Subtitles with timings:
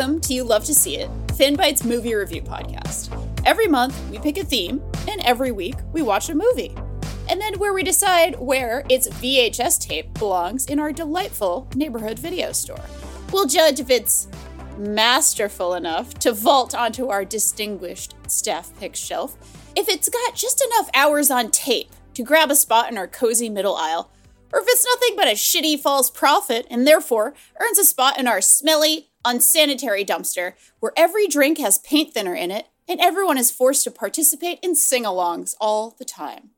[0.00, 3.12] Welcome to You Love to See It, Fanbyte's movie review podcast.
[3.44, 6.74] Every month, we pick a theme, and every week, we watch a movie.
[7.28, 12.52] And then where we decide where its VHS tape belongs in our delightful neighborhood video
[12.52, 12.80] store.
[13.30, 14.28] We'll judge if it's
[14.78, 19.36] masterful enough to vault onto our distinguished staff pick shelf,
[19.76, 23.50] if it's got just enough hours on tape to grab a spot in our cozy
[23.50, 24.10] middle aisle,
[24.50, 28.26] or if it's nothing but a shitty false prophet and therefore earns a spot in
[28.26, 33.50] our smelly, unsanitary dumpster where every drink has paint thinner in it and everyone is
[33.50, 36.50] forced to participate in sing alongs all the time.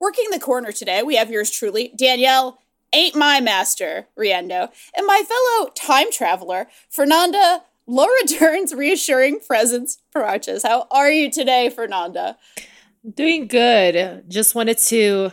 [0.00, 2.60] Working the corner today, we have yours truly, Danielle,
[2.92, 10.62] ain't my master, Riendeau, and my fellow time traveler, Fernanda, Laura Dern's reassuring presence, Paraches.
[10.62, 12.36] How are you today, Fernanda?
[13.14, 14.24] Doing good.
[14.28, 15.32] Just wanted to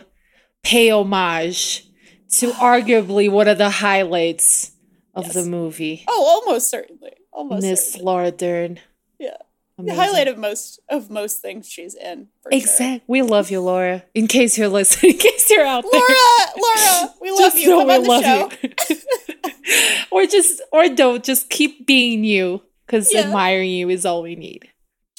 [0.62, 1.86] pay homage
[2.30, 4.72] to arguably one of the highlights
[5.16, 6.04] of the movie.
[6.08, 7.12] Oh, almost certainly.
[7.32, 7.96] Almost Miss.
[7.98, 8.78] Laura Dern.
[9.18, 9.36] Yeah.
[9.78, 12.28] The highlight of most of most things she's in.
[12.42, 13.00] For sure.
[13.06, 14.04] We love you, Laura.
[14.14, 16.00] In case you're listening, in case you're out there.
[16.00, 17.68] Laura, Laura, we love just you.
[17.70, 18.50] know Come we on the love show.
[18.62, 18.96] you.
[20.10, 21.22] or just, or don't.
[21.22, 23.20] Just keep being you, because Yeah.
[23.22, 24.68] admiring you is all we need.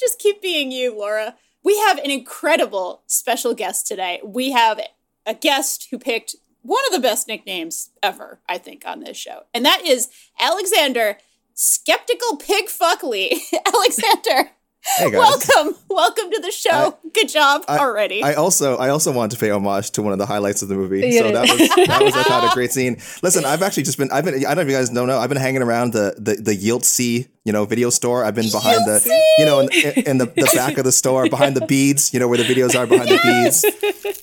[0.00, 1.36] Just keep being you, Laura.
[1.62, 4.20] We have an incredible special guest today.
[4.24, 4.80] We have
[5.24, 6.34] a guest who picked
[6.68, 9.44] one of the best nicknames ever, I think, on this show.
[9.54, 10.08] And that is
[10.38, 11.16] Alexander
[11.54, 13.38] Skeptical Pig Fuckley.
[13.66, 14.50] Alexander,
[14.96, 15.18] Hey guys.
[15.18, 15.74] welcome.
[15.88, 16.96] Welcome to the show.
[17.12, 18.22] Good job I- already.
[18.22, 20.74] I also I also wanted to pay homage to one of the highlights of the
[20.74, 21.00] movie.
[21.06, 21.34] You so did.
[21.36, 22.96] that was that was I thought a great scene.
[23.22, 25.18] Listen, I've actually just been I've been I don't know if you guys don't know
[25.18, 28.24] I've been hanging around the the the Yeltsin you know video store.
[28.24, 29.70] I've been behind the you know in,
[30.06, 32.78] in the the back of the store behind the beads you know where the videos
[32.78, 33.64] are behind the beads.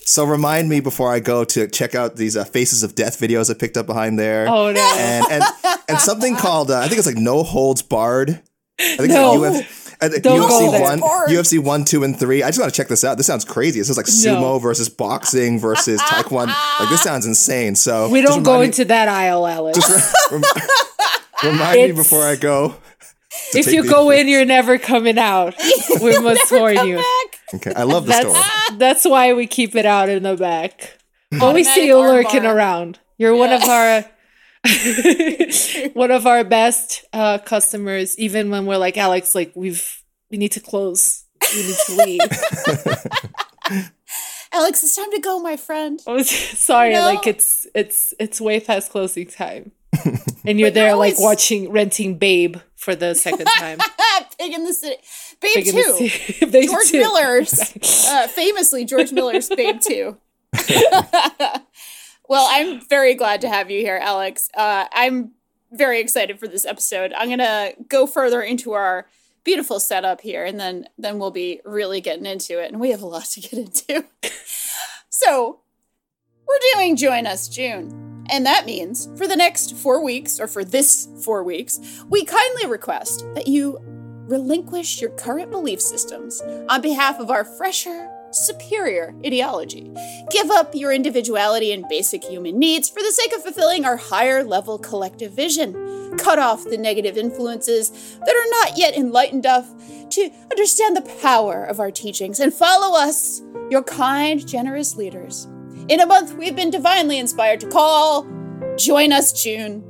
[0.10, 3.50] So remind me before I go to check out these uh, Faces of Death videos
[3.50, 4.48] I picked up behind there.
[4.48, 4.96] Oh no.
[5.00, 5.44] and and
[5.90, 8.42] and something called uh, I think it's like No Holds Barred.
[8.80, 9.44] I think No.
[9.44, 10.82] it's like Uf- Don't go UFC there.
[10.82, 11.30] one, Barred.
[11.30, 12.44] UFC one, two, and three.
[12.44, 13.18] I just want to check this out.
[13.18, 13.80] This sounds crazy.
[13.80, 14.60] This is like sumo No.
[14.60, 16.54] versus boxing versus taekwondo.
[16.80, 17.76] Like this sounds insane.
[17.76, 19.80] So we don't go remind me- into that aisle, Alex.
[20.32, 20.44] rem-
[21.44, 22.76] remind me before I go.
[23.54, 25.56] if you these go in, you're never coming out.
[26.02, 26.98] We must warn you.
[26.98, 27.40] Back.
[27.56, 28.78] Okay, I love the That's story.
[28.80, 30.98] that's why we keep it out in the back.
[31.32, 32.54] When we see you lurking armbar.
[32.56, 34.06] around, you're one of our
[35.94, 38.18] one of our best uh, customers.
[38.20, 42.22] Even when we're like Alex, like we've we need to close, we need to leave.
[44.54, 46.00] Alex, it's time to go, my friend.
[46.08, 47.02] Was sorry, No.
[47.02, 49.72] like it's it's it's way past closing time,
[50.46, 53.80] and you're there you're like always- watching renting Babe for the second time.
[54.40, 54.98] Pig in the City.
[55.42, 56.48] Babe the 2.
[56.52, 56.92] Babe George.
[56.94, 60.18] Miller's, uh, famously George Miller's Babe 2.
[62.28, 64.50] Well, I'm very glad to have you here, Alex.
[64.54, 65.32] Uh, I'm
[65.72, 67.14] very excited for this episode.
[67.14, 69.08] I'm to go further into our
[69.44, 72.72] beautiful setup here, and then, then we'll be really getting into it.
[72.72, 74.06] And we have a lot to get into.
[75.10, 75.60] so,
[76.48, 78.26] we're doing Join Us June.
[78.30, 82.68] And that means for the next four weeks, or for this four weeks, we kindly
[82.68, 83.80] request that you
[84.28, 89.92] relinquish your current belief systems on behalf of our fresher, superior ideology.
[90.30, 94.44] Give up your individuality and basic human needs for the sake of fulfilling our higher
[94.44, 96.18] level collective vision.
[96.18, 99.68] Cut off the negative influences that are not yet enlightened enough
[100.12, 105.48] to understand the power of our teachings and follow us, your kind, generous leaders.
[105.88, 108.28] In a month, we've been divinely inspired to call
[108.78, 109.84] Join Us June.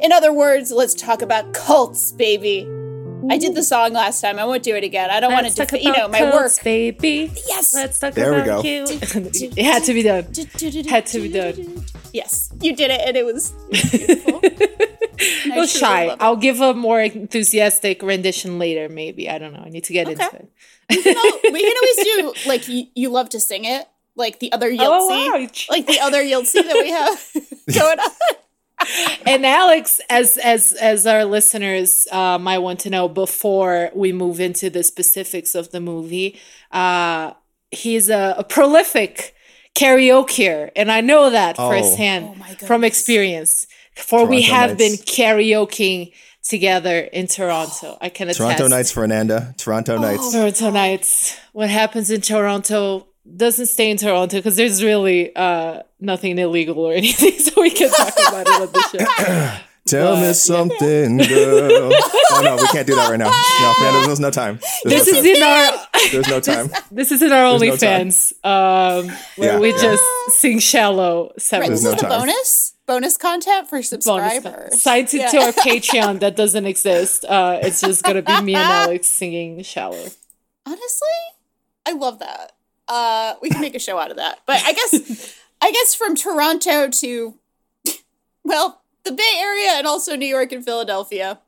[0.00, 2.68] In other words, let's talk about cults, baby.
[3.30, 4.38] I did the song last time.
[4.38, 5.10] I won't do it again.
[5.10, 6.52] I don't want Let's to, talk def- you know, about my work.
[6.64, 7.32] baby.
[7.46, 7.74] Yes.
[7.74, 8.68] Let's talk There we about go.
[8.68, 8.84] you.
[8.88, 10.24] it had to be done.
[10.88, 11.84] Had to be done.
[12.12, 14.40] Yes, you did it, and it was, it was beautiful.
[14.42, 16.14] it was shy.
[16.20, 18.88] I'll give a more enthusiastic rendition later.
[18.88, 19.62] Maybe I don't know.
[19.64, 20.22] I need to get okay.
[20.22, 20.48] into it.
[20.90, 24.40] we, can all, we can always do like you, you love to sing it, like
[24.40, 25.48] the other Yeltsin, oh, wow.
[25.70, 28.10] like the other Yeltsin that we have going on.
[29.26, 34.40] And Alex, as as as our listeners uh, might want to know, before we move
[34.40, 36.38] into the specifics of the movie,
[36.70, 37.32] uh,
[37.70, 39.34] he's a, a prolific
[39.74, 41.70] karaoke, and I know that oh.
[41.70, 43.66] firsthand oh from experience.
[43.94, 44.78] For Toronto we have nights.
[44.78, 46.12] been karaokeing
[46.42, 47.98] together in Toronto.
[48.00, 48.38] I can attest.
[48.38, 49.54] Toronto nights, Fernanda.
[49.58, 50.00] Toronto oh.
[50.00, 50.32] nights.
[50.32, 51.38] Toronto nights.
[51.52, 56.92] What happens in Toronto doesn't stay in Toronto because there's really uh, nothing illegal or
[57.02, 59.58] anything, so we can talk about it on the show.
[59.84, 61.92] Tell but, me something, girl.
[61.92, 63.30] oh no, we can't do that right now.
[63.30, 64.60] No, man, there's no time.
[64.84, 65.36] There's this no is time.
[65.36, 65.88] in our.
[66.12, 66.68] There's no time.
[66.68, 69.82] This, this is in our OnlyFans, no um, where yeah, we yeah.
[69.82, 71.32] just sing shallow.
[71.36, 71.62] Seven.
[71.62, 74.80] Right, this is the bonus bonus content for subscribers.
[74.80, 75.28] Side to, yeah.
[75.30, 77.24] to our Patreon that doesn't exist.
[77.24, 80.06] Uh, it's just gonna be me and Alex singing shallow.
[80.64, 81.08] Honestly,
[81.86, 82.52] I love that.
[82.88, 84.40] Uh, we can make a show out of that.
[84.46, 87.34] But I guess, I guess from Toronto to,
[88.44, 91.40] well, the Bay Area and also New York and Philadelphia.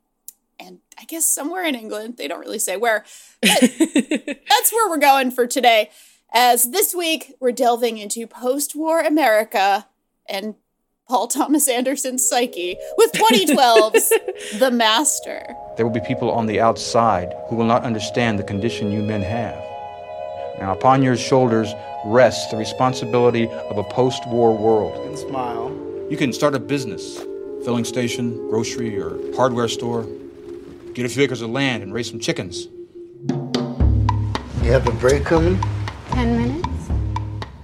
[0.59, 2.17] And I guess somewhere in England.
[2.17, 3.05] They don't really say where.
[3.43, 5.91] But that's where we're going for today.
[6.33, 9.87] As this week, we're delving into post war America
[10.29, 10.55] and
[11.09, 14.09] Paul Thomas Anderson's psyche with 2012's
[14.59, 15.55] The Master.
[15.77, 19.23] There will be people on the outside who will not understand the condition you men
[19.23, 19.74] have.
[20.59, 21.73] Now, upon your shoulders
[22.05, 24.97] rests the responsibility of a post war world.
[25.07, 25.71] And smile.
[26.11, 27.19] You can start a business
[27.65, 30.07] filling station, grocery, or hardware store.
[30.93, 32.69] Get a few acres of land and raise some chickens.
[34.63, 35.59] You have a break coming?
[36.11, 36.69] Ten minutes.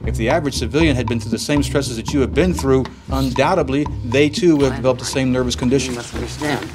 [0.06, 2.86] If the average civilian had been through the same stresses that you have been through,
[3.10, 5.92] undoubtedly they too would have developed the same nervous condition.
[5.92, 6.68] You must understand.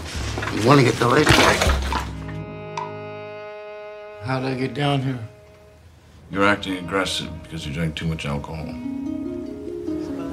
[0.54, 1.58] You want to get the lady back.
[4.22, 5.20] How did I get down here?
[6.32, 8.66] You're acting aggressive because you drank too much alcohol.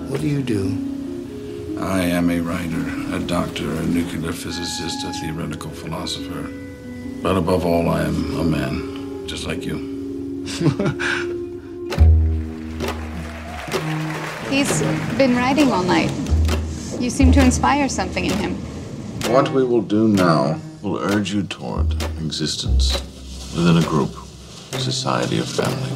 [0.08, 1.78] What do you do?
[1.80, 2.84] I am a writer,
[3.14, 6.50] a doctor, a nuclear physicist, a theoretical philosopher.
[7.22, 10.44] But above all, I am a man, just like you.
[14.48, 14.82] He's
[15.18, 16.10] been writing all night.
[17.00, 18.54] You seem to inspire something in him.
[19.30, 22.92] What we will do now will urge you toward existence
[23.54, 24.14] within a group,
[24.78, 25.90] society, of family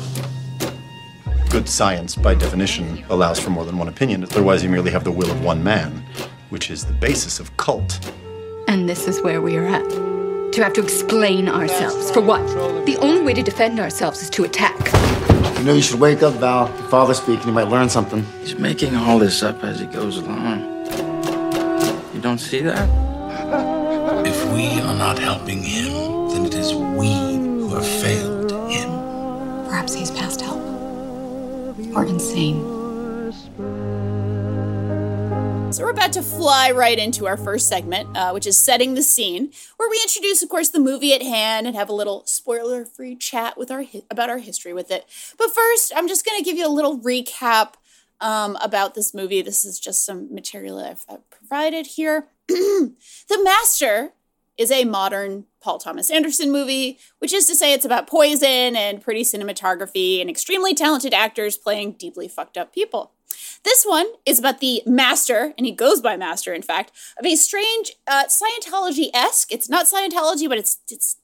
[1.57, 4.23] good science, by definition, allows for more than one opinion.
[4.25, 6.05] Otherwise, you merely have the will of one man,
[6.51, 7.99] which is the basis of cult.
[8.69, 9.89] And this is where we are at.
[10.53, 12.11] To have to explain ourselves.
[12.11, 12.47] For what?
[12.85, 14.79] The only way to defend ourselves is to attack.
[15.59, 16.69] You know, you should wake up, Val.
[16.69, 17.47] Your father's speaking.
[17.47, 18.23] You might learn something.
[18.41, 20.61] He's making all this up as he goes along.
[22.15, 22.87] You don't see that?
[24.27, 28.26] If we are not helping him, then it is we who have failed him.
[29.87, 30.59] Perhaps he's past help
[31.95, 32.61] or insane.
[35.73, 39.03] So we're about to fly right into our first segment, uh, which is setting the
[39.05, 43.15] scene, where we introduce, of course, the movie at hand and have a little spoiler-free
[43.15, 45.07] chat with our hi- about our history with it.
[45.39, 47.75] But first, I'm just going to give you a little recap
[48.21, 49.41] um, about this movie.
[49.41, 52.27] This is just some material I've, I've provided here.
[52.49, 54.15] the Master
[54.57, 59.03] is a modern Paul Thomas Anderson movie, which is to say it's about poison and
[59.03, 63.13] pretty cinematography and extremely talented actors playing deeply fucked up people.
[63.65, 67.35] This one is about the master, and he goes by master, in fact, of a
[67.35, 69.53] strange uh, Scientology esque.
[69.53, 71.17] It's not Scientology, but it's it's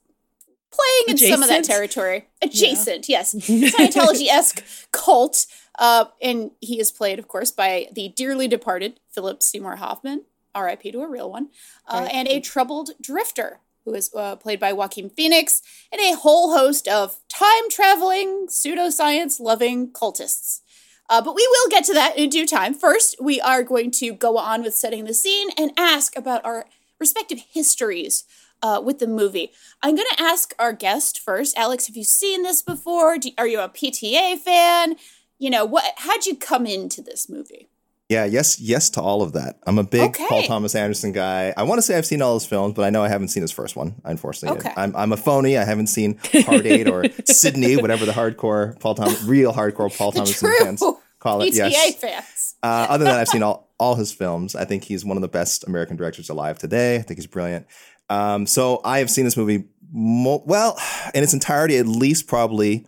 [0.72, 1.34] playing in Adjacent?
[1.34, 2.28] some of that territory.
[2.42, 3.18] Adjacent, yeah.
[3.18, 5.46] yes, Scientology esque cult.
[5.78, 10.92] Uh, and he is played, of course, by the dearly departed Philip Seymour Hoffman, R.I.P.
[10.92, 11.48] to a real one,
[11.86, 16.56] uh, and a troubled drifter who is uh, played by Joaquin Phoenix, and a whole
[16.56, 20.60] host of time traveling, pseudoscience loving cultists.
[21.08, 22.74] Uh, but we will get to that in due time.
[22.74, 26.66] First, we are going to go on with setting the scene and ask about our
[27.00, 28.24] respective histories
[28.62, 29.50] uh, with the movie.
[29.82, 31.58] I'm going to ask our guest first.
[31.58, 33.18] Alex, have you seen this before?
[33.18, 34.96] Do, are you a PTA fan?
[35.38, 35.84] You know, what?
[35.96, 37.68] How'd you come into this movie?
[38.12, 39.58] Yeah, yes, yes to all of that.
[39.66, 40.26] I'm a big okay.
[40.28, 41.54] Paul Thomas Anderson guy.
[41.56, 43.40] I want to say I've seen all his films, but I know I haven't seen
[43.40, 43.94] his first one.
[44.04, 44.72] Unfortunately, okay.
[44.76, 45.56] I'm I'm a phony.
[45.56, 50.12] I haven't seen Hard Eight or Sydney, whatever the hardcore Paul Thomas, real hardcore Paul
[50.12, 50.82] Thomas fans
[51.22, 51.54] call it.
[51.54, 52.56] PTA yes, fans.
[52.62, 54.54] uh, other than that, I've seen all all his films.
[54.54, 56.96] I think he's one of the best American directors alive today.
[56.96, 57.66] I think he's brilliant.
[58.10, 60.78] Um, so I have seen this movie mo- well
[61.14, 62.86] in its entirety, at least probably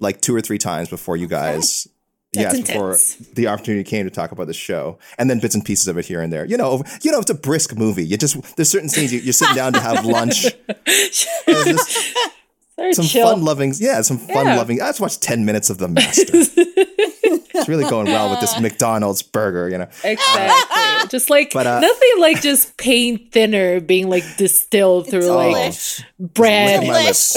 [0.00, 1.86] like two or three times before you guys
[2.34, 2.66] That's yes,
[3.16, 5.96] before the opportunity came to talk about the show, and then bits and pieces of
[5.98, 6.44] it here and there.
[6.44, 8.04] You know, you know, it's a brisk movie.
[8.04, 10.46] You just there's certain scenes you, you're sitting down to have lunch.
[10.86, 12.16] There's just
[12.76, 14.56] They're some fun loving, yeah, some fun Yeah.
[14.56, 14.82] loving.
[14.82, 16.24] I just watched ten minutes of The Master.
[16.34, 19.68] it's really going well with this McDonald's burger.
[19.68, 21.08] You know, Exactly.
[21.08, 26.04] just like But, uh, nothing like just paint thinner being like distilled through like Delish.
[26.18, 27.36] bread Licking my lips.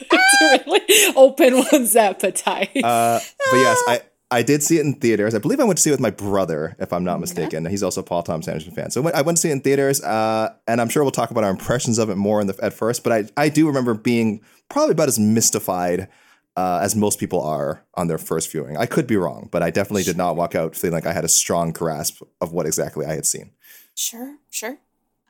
[0.10, 2.76] to really open one's appetite.
[2.76, 3.20] Uh,
[3.50, 4.00] but yes, I.
[4.30, 5.32] I did see it in theaters.
[5.32, 7.66] I believe I went to see it with my brother, if I'm not mistaken.
[7.66, 8.90] He's also a Paul Thomas Anderson fan.
[8.90, 11.12] So I went, I went to see it in theaters, uh, and I'm sure we'll
[11.12, 13.04] talk about our impressions of it more in the, at first.
[13.04, 16.08] But I, I do remember being probably about as mystified
[16.56, 18.76] uh, as most people are on their first viewing.
[18.76, 21.24] I could be wrong, but I definitely did not walk out feeling like I had
[21.24, 23.50] a strong grasp of what exactly I had seen.
[23.94, 24.78] Sure, sure.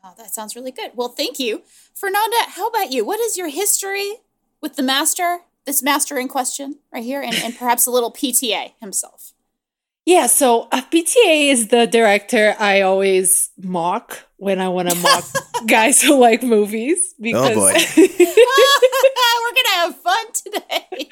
[0.03, 0.93] Oh, that sounds really good.
[0.95, 1.63] Well, thank you.
[1.95, 3.05] Fernanda, how about you?
[3.07, 4.17] What is your history
[4.65, 8.73] with the master, this master in question right here, and, and perhaps a little PTA
[8.81, 9.35] himself?
[10.07, 15.25] Yeah, so uh, PTA is the director I always mock when I want to mock
[15.67, 17.73] guys who like movies because boy.
[19.45, 21.09] We're going to have fun today.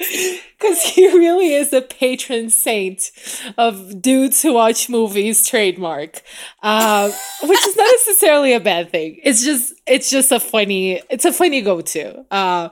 [0.59, 3.11] because he really is a patron saint
[3.59, 6.23] of dudes who watch movies trademark
[6.63, 7.11] uh,
[7.43, 11.33] which is not necessarily a bad thing it's just it's just a funny it's a
[11.33, 12.71] funny go-to uh,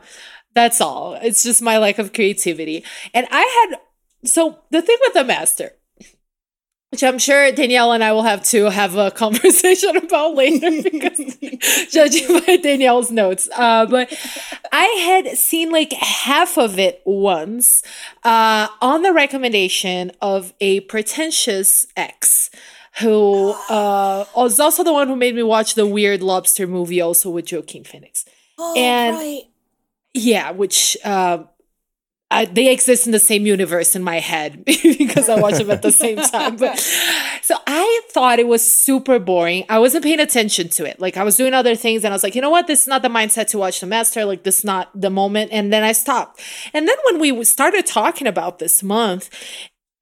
[0.55, 3.79] that's all it's just my lack of creativity and i had
[4.29, 5.73] so the thing with the master
[6.91, 11.37] which I'm sure Danielle and I will have to have a conversation about later because
[11.93, 13.49] judging by Danielle's notes.
[13.57, 14.13] Uh, but
[14.73, 17.83] I had seen like half of it once
[18.25, 22.51] uh, on the recommendation of a pretentious ex
[23.01, 27.31] who uh, was also the one who made me watch the weird lobster movie also
[27.31, 28.25] with Joaquin Phoenix.
[28.59, 29.43] Oh, And- right.
[30.15, 31.45] Yeah, which uh,
[32.33, 35.83] I, they exist in the same universe in my head because I watch them at
[35.83, 36.57] the same time.
[36.57, 36.79] But
[37.43, 39.65] so I thought it was super boring.
[39.69, 41.01] I wasn't paying attention to it.
[41.01, 42.69] Like I was doing other things, and I was like, you know what?
[42.69, 44.25] This is not the mindset to watch the master.
[44.25, 45.51] Like this is not the moment.
[45.53, 46.41] And then I stopped.
[46.73, 49.31] And then when we started talking about this month,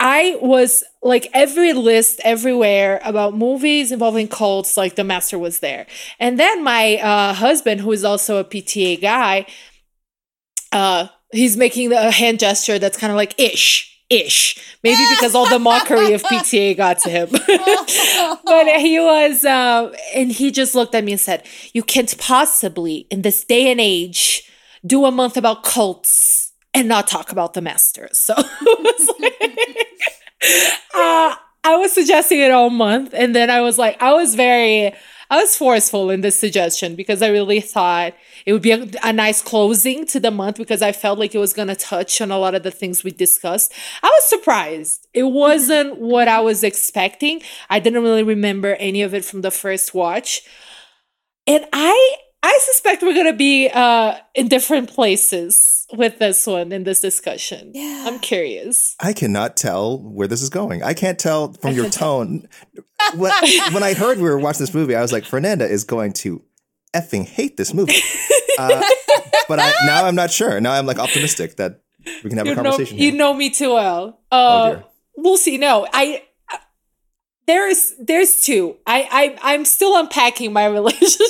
[0.01, 5.87] I was like every list everywhere about movies involving cults, like The Master was there.
[6.21, 9.47] And then my uh, husband, who is also a PTA guy,
[10.73, 13.95] uh, he's making a hand gesture that's kind of like ish.
[14.11, 17.29] Ish, maybe because all the mockery of PTA got to him.
[18.45, 23.07] but he was, uh, and he just looked at me and said, You can't possibly,
[23.11, 24.51] in this day and age,
[24.87, 28.43] do a month about cults and not talk about the masters So uh,
[31.65, 33.13] I was suggesting it all month.
[33.13, 34.95] And then I was like, I was very,
[35.31, 38.15] I was forceful in this suggestion because I really thought
[38.49, 41.39] it would be a, a nice closing to the month because I felt like it
[41.39, 43.75] was going to touch on a lot of the things we discussed.
[44.03, 45.07] I was surprised.
[45.13, 47.43] It wasn't what I was expecting.
[47.69, 50.49] I didn't really remember any of it from the first watch.
[51.47, 56.85] And I I suspect we're gonna be uh in different places with this one in
[56.85, 57.73] this discussion.
[57.75, 58.05] Yeah.
[58.07, 58.97] I'm curious.
[58.99, 60.83] I cannot tell where this is going.
[60.83, 62.49] I can't tell from your tone.
[63.15, 63.33] when,
[63.73, 66.43] when I heard we were watching this movie, I was like, Fernanda is going to
[66.95, 67.95] effing hate this movie.
[68.59, 68.83] Uh,
[69.49, 70.61] but I, now I'm not sure.
[70.61, 71.81] Now I'm like optimistic that
[72.25, 72.99] we can have You a know, conversation.
[72.99, 74.19] you know me too well.
[74.33, 74.85] Oh, Uh, dear.
[75.17, 75.59] we'll see.
[75.59, 76.25] No, I.
[76.51, 76.59] I-
[77.47, 78.77] There's there's two.
[78.85, 81.21] I I I'm still unpacking my relationship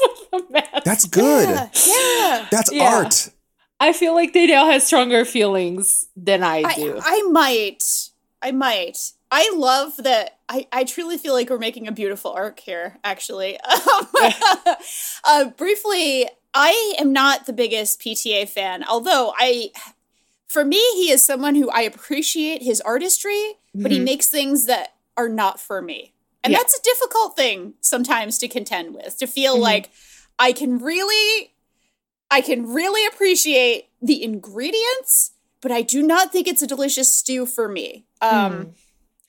[0.00, 0.82] with the man.
[0.84, 1.48] That's good.
[1.48, 1.68] Yeah.
[1.86, 2.48] yeah.
[2.50, 2.92] That's Yeah.
[2.92, 3.28] art.
[3.78, 7.00] I feel like Danielle has stronger feelings than I I, do.
[7.00, 7.84] I might.
[8.42, 8.98] I might.
[9.30, 10.38] I love that.
[10.52, 13.58] I, I truly feel like we're making a beautiful arc here, actually.
[15.24, 19.70] Uh, briefly, I am not the biggest PTA fan, although I,
[20.48, 24.04] for me, he is someone who I appreciate his artistry, but he Mhm.
[24.04, 26.12] makes things that are not for me.
[26.42, 26.58] And Yeah.
[26.58, 29.60] that's a difficult thing sometimes to contend with, to feel Mhm.
[29.60, 29.90] like
[30.38, 31.54] I can really
[32.30, 37.44] I can really appreciate the ingredients, but I do not think it's a delicious stew
[37.46, 38.06] for me.
[38.22, 38.74] Um, get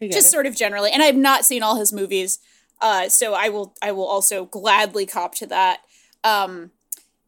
[0.09, 0.31] just it.
[0.31, 2.39] sort of generally, and I've not seen all his movies,
[2.81, 5.79] uh, so I will I will also gladly cop to that.
[6.23, 6.71] Um,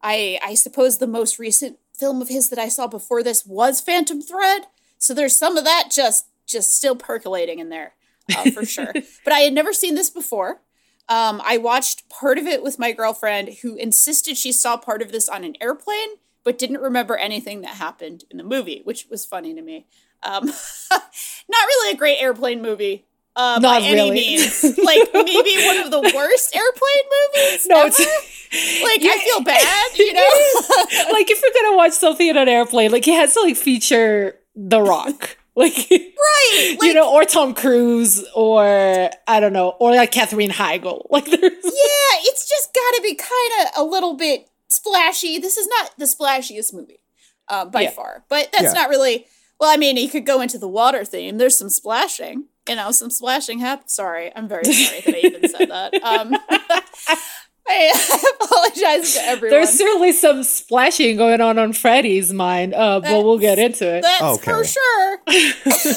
[0.02, 3.82] I I suppose the most recent film of his that I saw before this was
[3.82, 4.64] Phantom Thread,
[4.98, 7.94] so there's some of that just just still percolating in there
[8.36, 8.94] uh, for sure.
[9.24, 10.62] But I had never seen this before.
[11.08, 15.12] Um, I watched part of it with my girlfriend, who insisted she saw part of
[15.12, 19.26] this on an airplane, but didn't remember anything that happened in the movie, which was
[19.26, 19.86] funny to me.
[20.24, 20.46] Um,
[20.92, 23.06] not really a great airplane movie.
[23.38, 24.12] Uh, Not by any really.
[24.12, 24.64] means.
[24.64, 27.06] Like maybe one of the worst airplane
[27.44, 27.66] movies.
[27.68, 27.88] No, ever.
[27.88, 28.00] it's-
[28.82, 31.12] like I feel bad, you know.
[31.12, 34.40] like if you're gonna watch something in an airplane, like it has to like feature
[34.56, 35.38] The Rock.
[35.58, 41.06] Like right, you know, or Tom Cruise, or I don't know, or like Katherine Heigl.
[41.10, 45.40] Like there's yeah, it's just got to be kind of a little bit splashy.
[45.40, 47.00] This is not the splashiest movie
[47.48, 47.90] uh, by Yeah.
[47.92, 48.72] far, but that's Yeah.
[48.74, 49.28] not really.
[49.60, 51.38] Well, I mean, you could go into the water theme.
[51.38, 52.46] There's some splashing.
[52.68, 53.94] You know, some splashing happens.
[53.94, 55.94] Sorry, I'm very sorry that I even said that.
[56.04, 56.36] Um,
[57.68, 59.50] I apologize to everyone.
[59.58, 64.02] there's certainly some splashing going on on Freddie's mind, uh, but we'll get into it.
[64.04, 64.52] That's Okay.
[64.52, 65.20] for sure.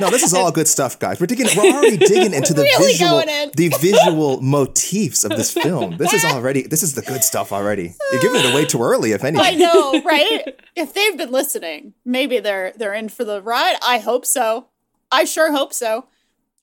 [0.00, 1.18] No, this is all good stuff, guys.
[1.18, 1.48] We're digging.
[1.56, 3.50] We're already digging into the Really visual, in.
[3.56, 5.96] the visual motifs of this film.
[5.96, 6.62] This is already.
[6.62, 7.94] This is the good stuff already.
[8.12, 9.44] You're giving it away too early, if anything.
[9.44, 10.56] I know, right?
[10.76, 13.74] if they've been listening, maybe they're they're in for the ride.
[13.84, 14.68] I hope so.
[15.10, 16.06] I sure hope so.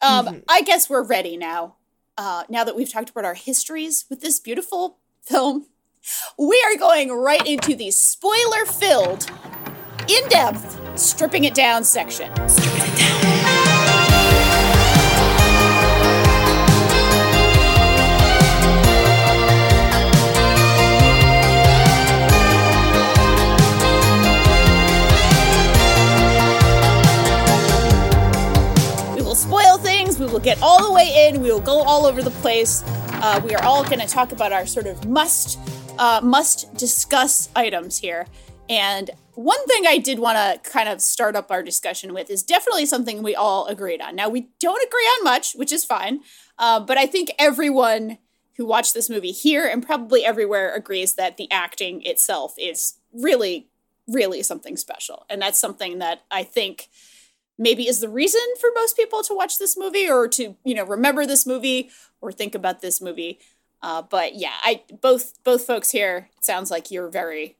[0.01, 1.75] Um, I guess we're ready now.
[2.17, 5.65] Uh, now that we've talked about our histories with this beautiful film,
[6.37, 9.29] we are going right into the spoiler-filled,
[10.07, 12.31] in-depth, stripping it down section.
[12.31, 12.47] We
[30.39, 30.45] things.
[30.45, 31.41] We will get all the way in.
[31.41, 32.83] We will go all over the place.
[33.21, 35.59] Uh, we are all going to talk about our sort of must
[35.97, 38.27] uh, must discuss items here.
[38.69, 42.43] And one thing I did want to kind of start up our discussion with is
[42.43, 44.15] definitely something we all agreed on.
[44.15, 46.21] Now we don't agree on much, which is fine,
[46.57, 48.17] uh, but I think everyone
[48.57, 53.67] who watched this movie here and probably everywhere agrees that the acting itself is really,
[54.07, 56.89] really something special, and that's something that I think
[57.57, 60.83] maybe is the reason for most people to watch this movie or to you know
[60.85, 61.89] remember this movie
[62.21, 63.39] or think about this movie
[63.81, 67.55] uh, but yeah i both both folks here it sounds like you're very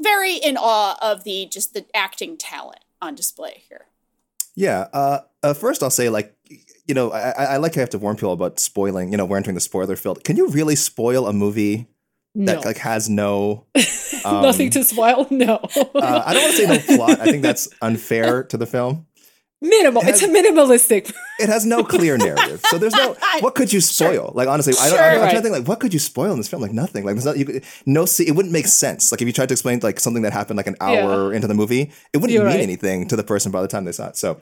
[0.00, 3.86] very in awe of the just the acting talent on display here
[4.54, 4.88] Yeah.
[4.92, 6.34] Uh, uh, first, I'll say like,
[6.86, 9.12] you know, I, I like I have to warn people about spoiling.
[9.12, 10.24] You know, we're entering the spoiler field.
[10.24, 11.86] Can you really spoil a movie
[12.34, 12.54] No.
[12.54, 13.66] that like has no?
[14.24, 15.26] um, Nothing to spoil.
[15.30, 15.60] No.
[15.76, 17.20] uh, I don't want to say no plot.
[17.20, 19.06] I think that's unfair to the film.
[19.60, 20.02] Minimal.
[20.06, 21.12] It's a minimalistic.
[21.40, 23.14] It has no clear narrative, so there's no.
[23.38, 24.32] What could you spoil?
[24.34, 24.98] Like honestly, I don't.
[24.98, 25.04] Sure.
[25.06, 26.60] I'm, I'm trying to think like what could you spoil in this film?
[26.60, 27.04] Like nothing.
[27.04, 27.36] Like there's not.
[27.38, 28.06] You could, no.
[28.06, 29.12] See, it wouldn't make sense.
[29.12, 31.54] Like if you tried to explain like something that happened like an hour into the
[31.54, 32.60] movie, it wouldn't You're mean right.
[32.60, 34.16] anything to the person by the time they saw it.
[34.16, 34.40] So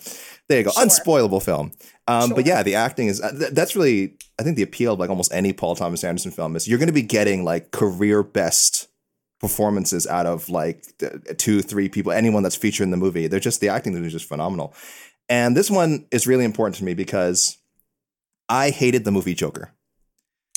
[0.48, 0.70] there you go.
[0.70, 0.86] Sure.
[0.86, 1.72] Unspoilable film.
[2.08, 4.98] Um, But yeah, the acting is uh, th- that's really I think the appeal of
[4.98, 8.22] like almost any Paul Thomas Anderson film is you're going to be getting like career
[8.22, 8.88] best
[9.38, 10.82] performances out of like
[11.36, 13.26] two, three people, anyone that's featured in the movie.
[13.26, 14.72] They're just the acting is just phenomenal.
[15.28, 17.58] And this one is really important to me because
[18.48, 19.72] I hated the movie Joker.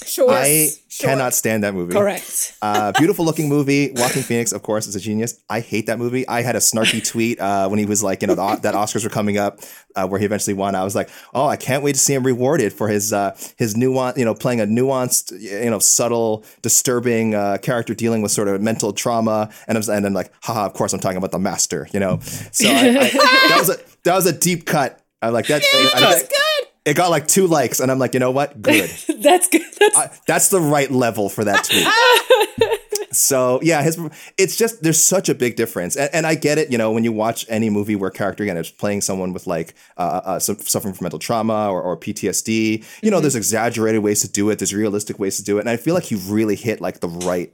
[0.06, 1.10] sure I sure.
[1.10, 1.94] cannot stand that movie.
[1.94, 2.56] Correct.
[2.62, 3.94] Uh, beautiful looking movie.
[3.96, 5.42] Joaquin Phoenix, of course, is a genius.
[5.50, 6.28] I hate that movie.
[6.28, 9.06] I had a snarky tweet uh, when he was like, you know, the, that Oscars
[9.06, 9.62] were coming up,
[9.96, 10.76] uh, where he eventually won.
[10.76, 13.78] I was like, oh, I can't wait to see him rewarded for his uh, his
[13.78, 18.50] nuance, you know, playing a nuanced, you know, subtle, disturbing uh, character dealing with sort
[18.50, 19.50] of mental trauma.
[19.70, 22.20] And was, and then like, haha, of course, I'm talking about the master, you know.
[22.20, 23.10] So I, I,
[23.48, 23.78] that was a
[24.10, 25.02] that was a deep cut.
[25.22, 25.50] I like.
[25.50, 28.62] I- that's I- good it got like two likes, and I'm like, you know what?
[28.62, 28.90] Good.
[29.22, 29.62] That's good.
[29.80, 33.10] That's I, that's the right level for that tweet.
[33.12, 34.00] so yeah, his
[34.38, 36.72] it's just there's such a big difference, and, and I get it.
[36.72, 39.74] You know, when you watch any movie where character again is playing someone with like
[39.98, 44.30] uh, uh, suffering from mental trauma or, or PTSD, you know, there's exaggerated ways to
[44.30, 44.60] do it.
[44.60, 47.10] There's realistic ways to do it, and I feel like you really hit like the
[47.10, 47.54] right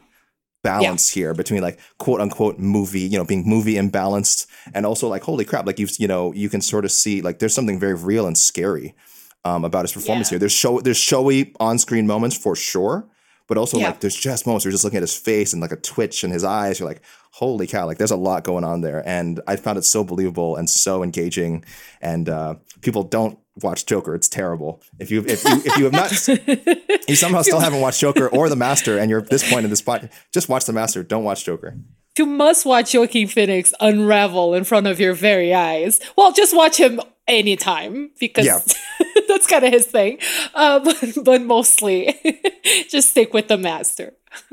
[0.66, 5.24] balance here between like quote unquote movie, you know, being movie imbalanced, and also like
[5.24, 7.94] holy crap, like you've you know you can sort of see like there's something very
[7.94, 8.96] real and scary
[9.44, 10.36] um, about his performance Yeah.
[10.36, 10.40] here.
[10.40, 13.08] There's show there's showy on screen moments for sure,
[13.48, 13.88] but also Yeah.
[13.88, 16.24] like there's just moments where you're just looking at his face and like a twitch
[16.24, 16.80] in his eyes.
[16.80, 17.02] You're like,
[17.32, 17.86] holy cow!
[17.86, 21.04] Like there's a lot going on there, and I found it so believable and so
[21.04, 21.64] engaging.
[22.02, 24.82] And uh, people don't watch Joker; it's terrible.
[25.00, 28.50] If you if you if you have not, you somehow still haven't watched Joker or
[28.50, 31.04] The Master, and you're at this point in this spot, just watch The Master.
[31.04, 31.78] Don't watch Joker.
[32.18, 36.00] You must watch Joaquin Phoenix unravel in front of your very eyes.
[36.16, 38.60] Well, just watch him anytime because Yeah.
[39.28, 40.20] that's kind of his thing.
[40.54, 42.20] Uh, but, but mostly,
[42.90, 44.14] just stick with the master.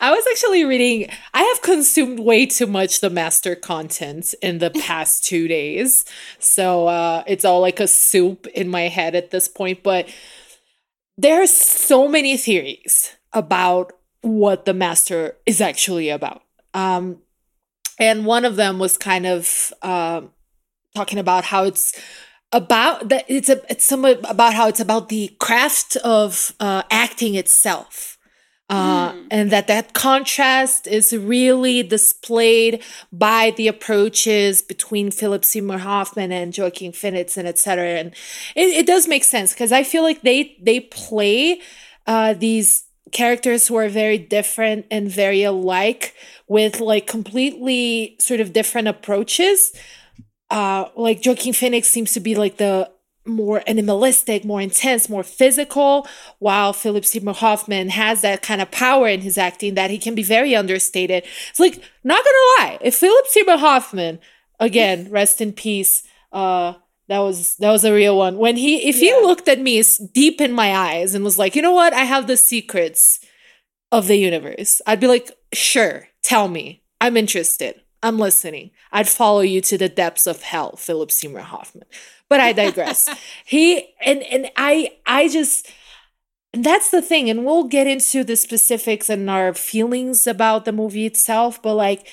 [0.00, 4.70] I was actually reading, I have consumed way too much the master content in the
[4.70, 6.04] past two days.
[6.38, 9.82] So uh, it's all like a soup in my head at this point.
[9.82, 10.08] But
[11.18, 13.92] there are so many theories about
[14.22, 16.42] what the master is actually about.
[16.76, 17.22] Um,
[17.98, 20.30] and one of them was kind of um,
[20.94, 21.94] talking about how it's
[22.52, 27.34] about that it's a it's somewhat about how it's about the craft of uh, acting
[27.34, 28.16] itself
[28.68, 36.32] Uh, and that that contrast is really displayed by the approaches between Philip Seymour Hoffman
[36.32, 37.84] and Joaquin Phoenix and etc.
[38.00, 38.08] And
[38.56, 41.60] it, it does make sense because I feel like they they play
[42.08, 46.14] uh, these characters who are very different and very alike
[46.48, 49.72] with like completely sort of different approaches.
[50.50, 52.90] Uh, like Joaquin Phoenix seems to be like the
[53.26, 56.06] more animalistic, more intense, more physical,
[56.38, 60.14] while Philip Seymour Hoffman has that kind of power in his acting that he can
[60.14, 61.24] be very understated.
[61.50, 64.20] It's like, not gonna lie, if Philip Seymour Hoffman,
[64.60, 66.74] again, rest in peace, uh,
[67.08, 68.36] that was that was a real one.
[68.38, 69.20] When he if Yeah.
[69.20, 72.04] he looked at me deep in my eyes and was like, you know what, I
[72.04, 73.20] have the secrets
[73.92, 76.82] of the universe, I'd be like, sure, tell me.
[77.00, 77.82] I'm interested.
[78.02, 78.70] I'm listening.
[78.92, 81.86] I'd follow you to the depths of hell, Philip Seymour Hoffman.
[82.28, 83.08] But I digress.
[83.44, 85.70] he and and I I just
[86.52, 90.72] and that's the thing, and we'll get into the specifics and our feelings about the
[90.72, 92.08] movie itself, but like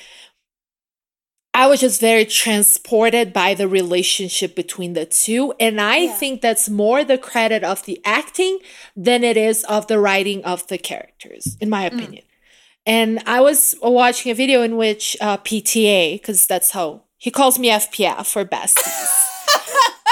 [1.56, 5.54] I was just very transported by the relationship between the two.
[5.60, 6.14] And I Yeah.
[6.14, 8.58] think that's more the credit of the acting
[8.96, 12.24] than it is of the writing of the characters, in my opinion.
[12.86, 17.58] And I was watching a video in which uh, PTA, because that's how he calls
[17.60, 19.10] me FPF for besties.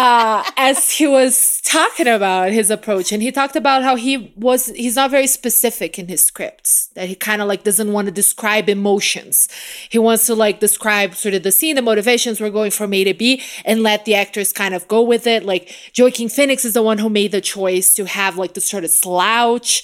[0.00, 4.68] uh, as he was talking about his approach, and he talked about how he was
[4.68, 6.86] he's not very specific in his scripts.
[6.94, 9.46] That he kind of like doesn't want to describe emotions.
[9.90, 12.40] He wants to like describe sort of the scene, the motivations.
[12.40, 15.44] We're going from A to B, and let the actors kind of go with it.
[15.44, 18.84] Like Joaquin Phoenix is the one who made the choice to have like the sort
[18.84, 19.82] of slouch,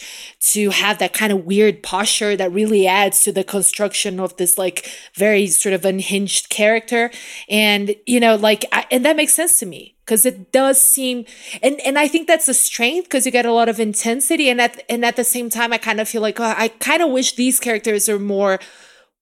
[0.53, 4.57] to have that kind of weird posture that really adds to the construction of this
[4.57, 7.11] like very sort of unhinged character.
[7.51, 11.25] And you know, like, I, and that makes sense to me because it does seem
[11.63, 14.61] and and I think that's a strength because you get a lot of intensity and
[14.61, 17.11] at and at the same time I kind of feel like oh, I kind of
[17.11, 18.59] wish these characters are more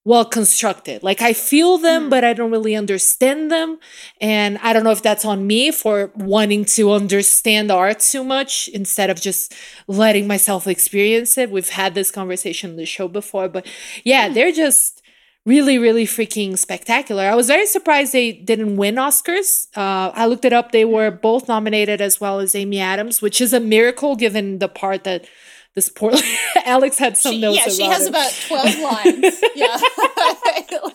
[0.07, 2.09] well constructed like I feel them hmm.
[2.09, 3.79] but I don't really understand them
[4.21, 8.67] and I don't know if that's on me for wanting to understand art too much
[8.67, 9.53] instead of just
[9.87, 11.49] letting myself experience it.
[11.49, 13.65] We've had this conversation on the show before but
[14.03, 14.35] yeah hmm.
[14.35, 14.94] they're just
[15.45, 20.45] really really freaking spectacular i was very surprised they didn't win oscars uh, i looked
[20.45, 24.15] it up they were both nominated as well as amy adams which is a miracle
[24.15, 25.25] given the part that
[25.75, 26.13] this poor
[26.65, 28.09] alex had some She- notes yeah, she has it.
[28.09, 29.41] about 12 lines.
[29.55, 29.67] Yeah.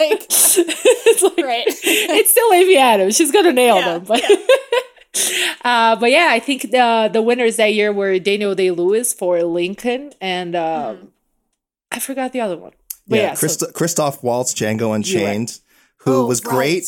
[0.00, 1.64] like, it's like, right.
[1.68, 4.22] it's still amy adams she's gonna nail Yeah, them but
[5.64, 9.42] Uh, but yeah, I think the the winners that year were Daniel Day Lewis for
[9.42, 11.12] Lincoln, and um,
[11.90, 12.72] I forgot the other one.
[13.10, 15.58] But yeah, yeah, so- Christoph Waltz, Django Unchained,
[15.98, 16.84] who Oh, was great,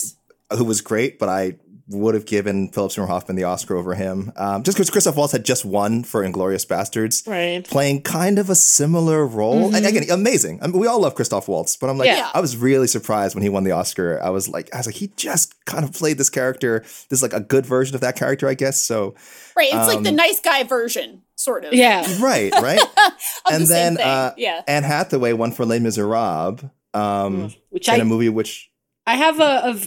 [0.57, 1.57] who was great, but I
[1.89, 5.33] would have given Philip Seymour Hoffman the Oscar over him, um, just because Christoph Waltz
[5.33, 7.69] had just won for Inglourious Basterds, Right.
[7.69, 9.75] playing kind of a similar role.
[9.75, 10.61] And again, amazing.
[10.63, 12.31] I mean, we all love Christoph Waltz, but I'm like, Yeah.
[12.33, 14.23] I was really surprised when he won the Oscar.
[14.23, 16.81] I was like, I was like, he just kind of played this character.
[17.11, 18.81] This is like a good version of that character, I guess.
[18.81, 19.15] So,
[19.57, 19.67] right.
[19.69, 21.73] It's like the Um, nice guy version, sort of.
[21.75, 22.81] yeah, right, right.
[23.51, 24.07] And the then same thing.
[24.07, 24.63] uh, yeah.
[24.69, 26.65] Anne Hathaway won for Les Miserables.
[26.95, 28.71] Um, which in I a movie which
[29.07, 29.43] I have a,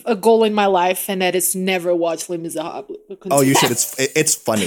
[0.06, 2.98] a, a goal in my life, and that is never watch Les Miserables.
[3.32, 3.72] Oh, you should.
[3.76, 4.66] It's it's funny.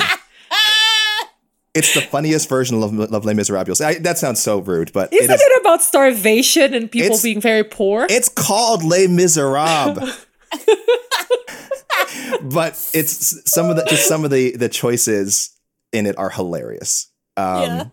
[1.74, 3.80] it's the funniest version of, of Les Miserables.
[3.80, 5.40] I, that sounds so rude, but Isn't it is.
[5.40, 8.06] it about starvation and people being very poor?
[8.08, 10.26] It's called Les Miserables.
[12.42, 15.50] but it's some of the just some of the the choices
[15.92, 17.08] in it are hilarious.
[17.36, 17.84] Um, Yeah.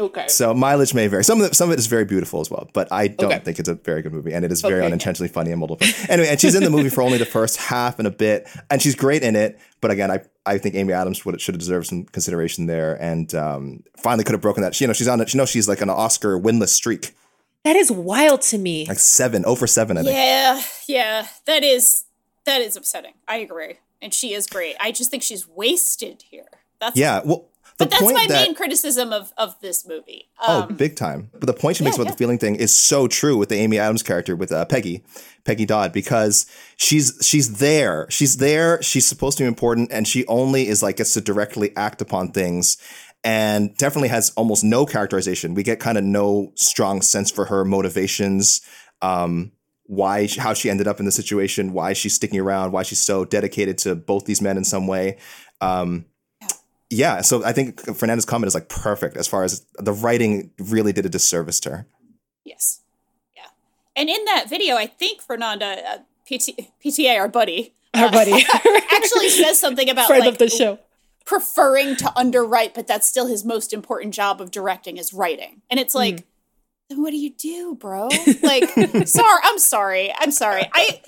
[0.00, 0.26] okay.
[0.28, 1.22] So mileage may vary.
[1.24, 3.42] Some of it, some of it is very beautiful as well, but I don't Okay.
[3.44, 4.86] think it's a very good movie, and it is very Okay.
[4.86, 5.86] unintentionally funny in multiple.
[6.08, 8.80] anyway, and she's in the movie for only the first half and a bit, and
[8.82, 9.58] she's great in it.
[9.80, 13.34] But again, I I think Amy Adams would should have deserved some consideration there, and
[13.34, 14.74] um, finally could have broken that.
[14.74, 15.32] She, you know, she's on it.
[15.32, 17.14] You know, she's like an Oscar winless streak,
[17.64, 18.84] That is wild to me.
[18.86, 19.96] like seven over seven.
[19.96, 20.14] I think.
[20.16, 22.04] Yeah, yeah, that is
[22.46, 23.14] that is upsetting.
[23.28, 24.76] I agree, and she is great.
[24.80, 26.48] I just think she's wasted here.
[26.80, 27.20] That's Yeah.
[27.24, 30.28] Well, but that's my that main criticism of of this movie.
[30.40, 31.30] Oh, Um, big time.
[31.32, 32.14] But the point she makes yeah, about yeah.
[32.14, 35.04] the feeling thing is so true with the Amy Adams character with uh, Peggy,
[35.44, 38.06] Peggy Dodd, because she's she's there.
[38.10, 38.80] She's there.
[38.82, 42.30] She's supposed to be important, and she only is like gets to directly act upon
[42.30, 42.76] things,
[43.24, 45.54] and definitely has almost no characterization.
[45.54, 48.60] We get kind of no strong sense for her motivations,
[49.02, 49.50] um,
[49.86, 53.24] why how she ended up in the situation, why she's sticking around, why she's so
[53.24, 55.18] dedicated to both these men in some way.
[55.60, 56.04] Um,
[56.94, 60.92] yeah, so I think Fernanda's comment is like perfect as far as the writing really
[60.92, 61.86] did a disservice to her.
[62.44, 62.80] yes,
[63.36, 63.48] yeah,
[63.96, 68.32] and in that video, I think Fernanda uh, PT, PTA, our buddy, Our buddy,
[68.92, 70.78] actually says something about friend like of the show.
[71.24, 75.62] preferring to underwrite, but that's still his most important job of directing is writing.
[75.70, 76.24] And it's like, mm.
[76.88, 78.08] then what do you do, bro?
[78.42, 78.68] Like,
[79.06, 80.12] sorry, I'm sorry.
[80.18, 80.68] I'm sorry.
[80.72, 81.00] I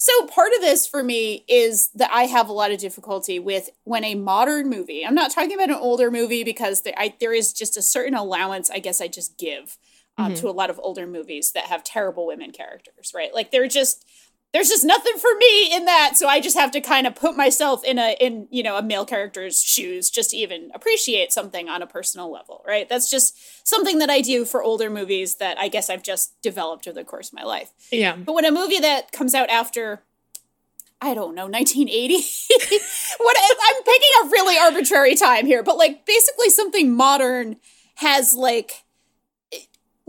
[0.00, 3.68] so part of this for me is that I have a lot of difficulty with
[3.84, 5.04] when a modern movie.
[5.04, 8.14] I'm not talking about an older movie because there, I, there is just a certain
[8.14, 9.76] allowance I guess I just give
[10.16, 10.40] um, mm-hmm.
[10.40, 13.34] to a lot of older movies that have terrible women characters, right?
[13.34, 14.06] Like they're just
[14.52, 16.16] there's just nothing for me in that.
[16.16, 18.82] So i just have to kind of put myself in a in you know a
[18.82, 22.88] male character's shoes just to even appreciate something on a personal level right?
[22.88, 23.36] That's just
[23.66, 27.04] something that i do for older movies that i guess i've just developed over the
[27.04, 27.72] course of my life.
[27.92, 28.16] Yeah.
[28.16, 30.02] But when a movie that comes out after
[31.02, 32.12] I don't know, 1980.
[33.18, 37.56] what I'm picking a really arbitrary time here, but like basically something modern
[37.96, 38.84] has like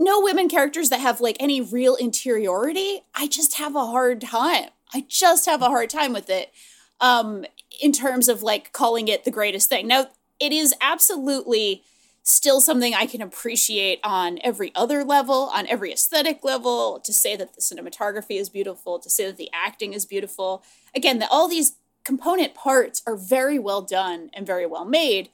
[0.02, 4.70] no women characters that have like any real interiority, I just have a hard time.
[4.94, 6.52] I just have a hard time with it.
[7.00, 7.46] Um,
[7.80, 9.86] in terms of like calling it the greatest thing.
[9.88, 10.06] Now,
[10.38, 11.82] it is absolutely
[12.22, 17.34] still something I can appreciate on every other level, on every aesthetic level, to say
[17.36, 20.62] that the cinematography is beautiful, to say that the acting is beautiful.
[20.94, 25.30] Again, that all these component parts are very well done and very well made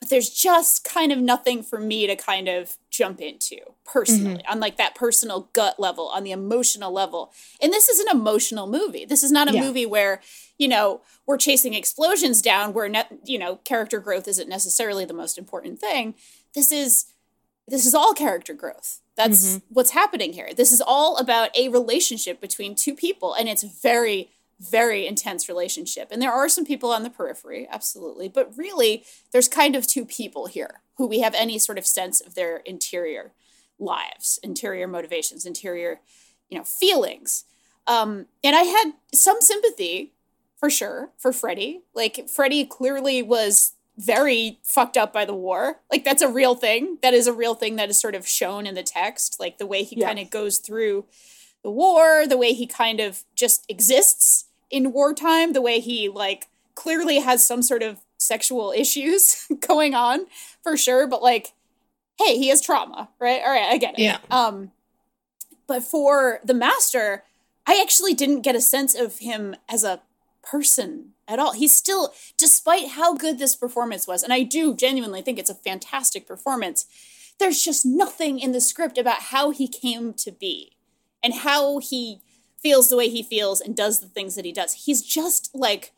[0.00, 4.52] but there's just kind of nothing for me to kind of jump into personally mm-hmm.
[4.52, 8.66] on like that personal gut level on the emotional level and this is an emotional
[8.66, 9.60] movie this is not a yeah.
[9.60, 10.20] movie where
[10.58, 15.14] you know we're chasing explosions down where ne- you know character growth isn't necessarily the
[15.14, 16.14] most important thing
[16.54, 17.06] this is
[17.68, 19.74] this is all character growth that's mm-hmm.
[19.74, 24.30] what's happening here this is all about a relationship between two people and it's very
[24.60, 26.08] very intense relationship.
[26.10, 28.28] And there are some people on the periphery, absolutely.
[28.28, 32.20] But really, there's kind of two people here who we have any sort of sense
[32.20, 33.32] of their interior
[33.78, 36.00] lives, interior motivations, interior,
[36.48, 37.44] you know, feelings.
[37.86, 40.14] Um, and I had some sympathy
[40.56, 41.82] for sure for Freddie.
[41.94, 45.80] Like, Freddie clearly was very fucked up by the war.
[45.90, 46.98] Like, that's a real thing.
[47.02, 49.38] That is a real thing that is sort of shown in the text.
[49.38, 50.06] Like, the way he yes.
[50.06, 51.04] kind of goes through
[51.62, 56.46] the war, the way he kind of just exists in wartime, the way he like
[56.74, 60.26] clearly has some sort of sexual issues going on
[60.62, 61.52] for sure, but like,
[62.18, 63.42] hey, he has trauma, right?
[63.44, 64.02] All right, I get it.
[64.02, 64.18] Yeah.
[64.30, 64.72] Um,
[65.66, 67.24] but for the master,
[67.66, 70.00] I actually didn't get a sense of him as a
[70.42, 71.52] person at all.
[71.52, 75.54] He's still, despite how good this performance was, and I do genuinely think it's a
[75.54, 76.86] fantastic performance,
[77.38, 80.76] there's just nothing in the script about how he came to be
[81.22, 82.20] and how he
[82.62, 84.84] feels the way he feels and does the things that he does.
[84.84, 85.92] He's just like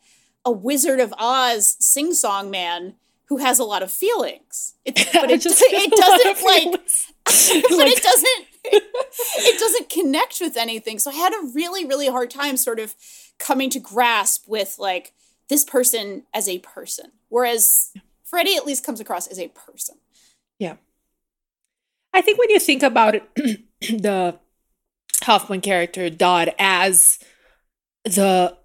[0.45, 2.95] a Wizard of Oz sing song man
[3.25, 4.75] who has a lot of feelings.
[4.85, 6.71] It, but it, it doesn't like,
[7.25, 10.99] but like, it doesn't, it doesn't connect with anything.
[10.99, 12.95] So I had a really, really hard time sort of
[13.37, 15.13] coming to grasp with like
[15.47, 17.11] this person as a person.
[17.29, 17.93] Whereas
[18.23, 19.97] Freddie at least comes across as a person.
[20.57, 20.75] Yeah.
[22.13, 23.23] I think when you think about it,
[23.81, 24.39] the
[25.29, 27.19] Hoffman character Dodd as
[28.03, 28.57] the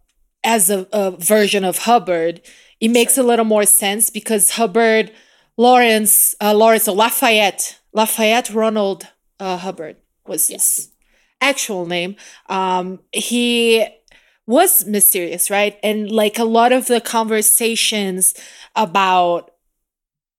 [0.43, 2.41] as a, a version of Hubbard,
[2.81, 3.25] it makes sure.
[3.25, 5.13] a little more sense because Hubbard,
[5.59, 9.97] Lawrence, uh, Lawrence or Lafayette, Lafayette Ronald uh, Hubbard
[10.27, 10.77] was yes.
[10.77, 10.89] his
[11.43, 12.17] actual name.
[12.49, 13.87] Um, he
[14.47, 15.79] was mysterious, right?
[15.83, 18.35] And like a lot of the conversations
[18.75, 19.51] about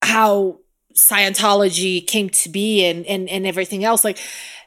[0.01, 0.59] how
[0.95, 4.17] Scientology came to be and and and everything else, like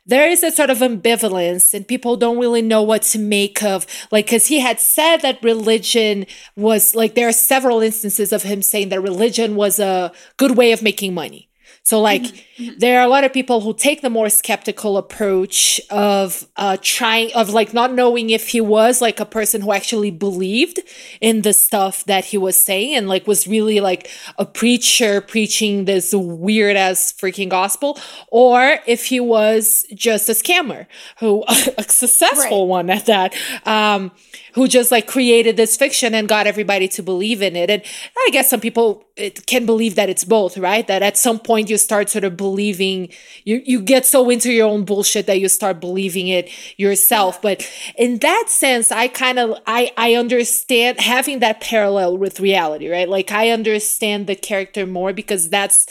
[0.08, 3.86] there is a sort of ambivalence and people don't really know what to make of
[4.10, 8.62] like because he had said that religion was like there are several instances of him
[8.62, 11.47] saying that religion was a good way of making money
[11.88, 12.64] so, like, mm-hmm.
[12.64, 12.78] mm-hmm.
[12.80, 17.32] there are a lot of people who take the more skeptical approach of uh, trying,
[17.32, 20.80] of like not knowing if he was like a person who actually believed
[21.22, 25.86] in the stuff that he was saying and like was really like a preacher preaching
[25.86, 27.98] this weird ass freaking gospel,
[28.30, 30.84] or if he was just a scammer
[31.20, 32.70] who, a successful right.
[32.70, 33.34] one at that.
[33.64, 34.12] Um,
[34.58, 37.70] who just like created this fiction and got everybody to believe in it.
[37.70, 37.80] And
[38.16, 39.04] I guess some people
[39.46, 40.84] can believe that it's both, right?
[40.86, 43.10] That at some point you start sort of believing
[43.44, 47.40] you you get so into your own bullshit that you start believing it yourself.
[47.40, 52.88] But in that sense, I kind of I I understand having that parallel with reality,
[52.90, 53.08] right?
[53.08, 55.86] Like I understand the character more because that's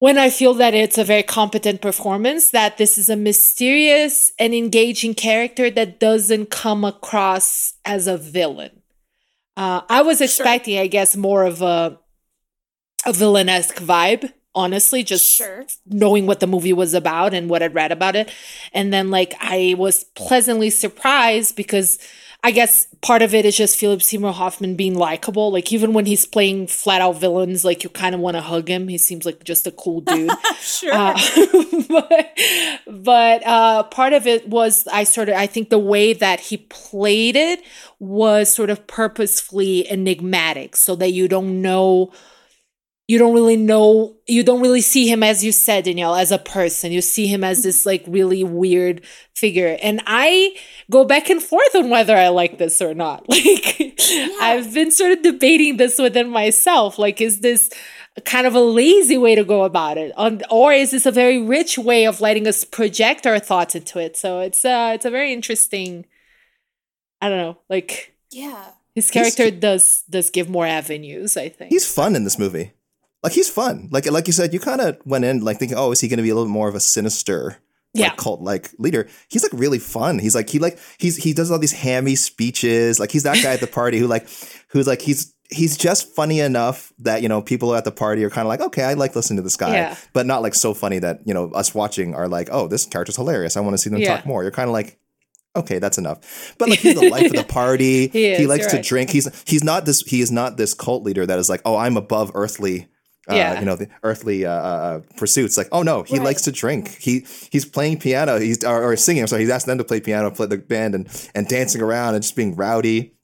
[0.00, 4.52] when I feel that it's a very competent performance, that this is a mysterious and
[4.52, 8.82] engaging character that doesn't come across as a villain.
[9.56, 10.82] Uh, I was expecting, sure.
[10.82, 11.98] I guess, more of a
[13.06, 15.64] a villainesque vibe honestly, just Sure.
[15.86, 18.30] knowing what the movie was about and what I'd read about it.
[18.72, 21.98] And then like I was pleasantly surprised because
[22.42, 25.52] I guess part of it is just Philip Seymour Hoffman being likable.
[25.52, 28.66] Like even when he's playing flat out villains, like you kind of want to hug
[28.68, 28.88] him.
[28.88, 30.30] He seems like just a cool dude.
[30.60, 30.92] Sure.
[30.94, 31.18] Uh,
[31.88, 32.38] but
[32.86, 36.58] but uh, part of it was I sort of I think the way that he
[36.58, 37.62] played it
[37.98, 42.12] was sort of purposefully enigmatic, so that you don't know.
[43.10, 46.38] You don't really know, you don't really see him, as you said, Danielle, as a
[46.38, 46.92] person.
[46.92, 49.76] You see him as this like really weird figure.
[49.82, 50.56] And I
[50.92, 53.26] go back and forth on whether I like this or not.
[53.36, 54.00] Like,
[54.40, 57.00] I've been sort of debating this within myself.
[57.00, 57.70] Like, is this
[58.24, 61.40] kind of a lazy way to go about it on or is this a very
[61.40, 65.10] rich way of letting us project our thoughts into it so it's uh it's a
[65.10, 66.04] very interesting
[67.22, 71.90] i don't know like yeah his character does does give more avenues i think He's
[71.90, 72.72] fun in this movie.
[73.22, 73.88] Like he's fun.
[73.90, 76.16] Like like you said, you kind of went in like thinking, oh, is he going
[76.18, 77.58] to be a little bit more of a sinister,
[77.92, 78.08] Yeah.
[78.08, 79.08] like cult like leader?
[79.28, 80.18] He's like really fun.
[80.18, 82.98] He's like he like he's he does all these hammy speeches.
[82.98, 84.26] Like he's that guy at the party who like
[84.68, 88.30] who's like he's he's just funny enough that you know people at the party are
[88.30, 89.96] kind of like, okay, I like listening to this guy, Yeah.
[90.14, 93.16] but not like so funny that you know us watching are like, oh, this character's
[93.16, 93.56] hilarious.
[93.56, 94.16] I want to see them Yeah.
[94.16, 94.42] talk more.
[94.42, 94.98] You're kind of like.
[95.56, 96.54] Okay, that's enough.
[96.58, 98.06] But like he's the life of the party.
[98.06, 98.84] He is, likes to right.
[98.84, 99.10] drink.
[99.10, 101.96] He's he's not this he is not this cult leader that is like, oh, I'm
[101.96, 102.86] above earthly
[103.30, 103.58] uh, Yeah.
[103.60, 105.56] you know, the earthly uh, uh, pursuits.
[105.56, 106.24] Like, oh no, he Right.
[106.26, 106.88] likes to drink.
[106.98, 108.38] He he's playing piano.
[108.38, 109.22] He's or, or singing.
[109.22, 109.42] I'm sorry.
[109.42, 112.36] He's asked them to play piano, play the band, and and dancing around and just
[112.36, 113.14] being rowdy,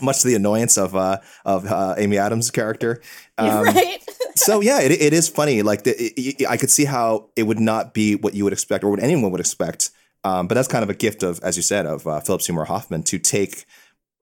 [0.00, 3.00] much to the annoyance of uh, of uh, Amy Adams' character.
[3.36, 3.98] Um, right.
[4.36, 5.62] so yeah, it, it is funny.
[5.62, 8.52] Like the, it, it- I could see how it would not be what you would
[8.52, 9.90] expect or what anyone would expect.
[10.22, 12.64] Um, but that's kind of a gift of, as you said, of uh, Philip Seymour
[12.66, 13.66] Hoffman to take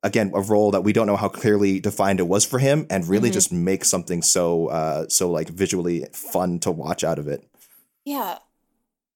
[0.02, 3.08] again a role that we don't know how clearly defined it was for him, and
[3.08, 3.34] really Mhm.
[3.34, 7.44] just make something so uh, so like visually fun to watch out of it.
[8.04, 8.38] Yeah.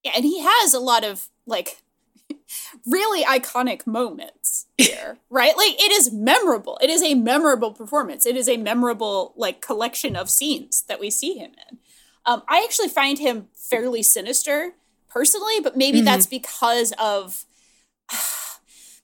[0.04, 1.82] Yeah, and he has a lot of like
[2.86, 5.56] really iconic moments here, right?
[5.56, 6.78] Like it is memorable.
[6.80, 8.24] It is a memorable performance.
[8.26, 11.78] It is a memorable like collection of scenes that we see him in.
[12.24, 14.74] Um, I actually find him fairly sinister
[15.08, 16.04] personally, but maybe Mhm.
[16.04, 17.44] that's because of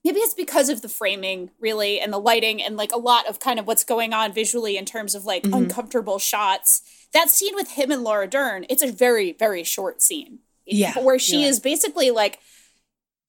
[0.05, 3.39] maybe it's because of the framing really and the lighting and like a lot of
[3.41, 5.57] kind of what's going on visually in terms of like Mhm.
[5.57, 6.83] uncomfortable shots.
[7.13, 10.41] That scene with him and laura dern it's a very very short scene.
[10.67, 12.39] Yeah, where she is basically like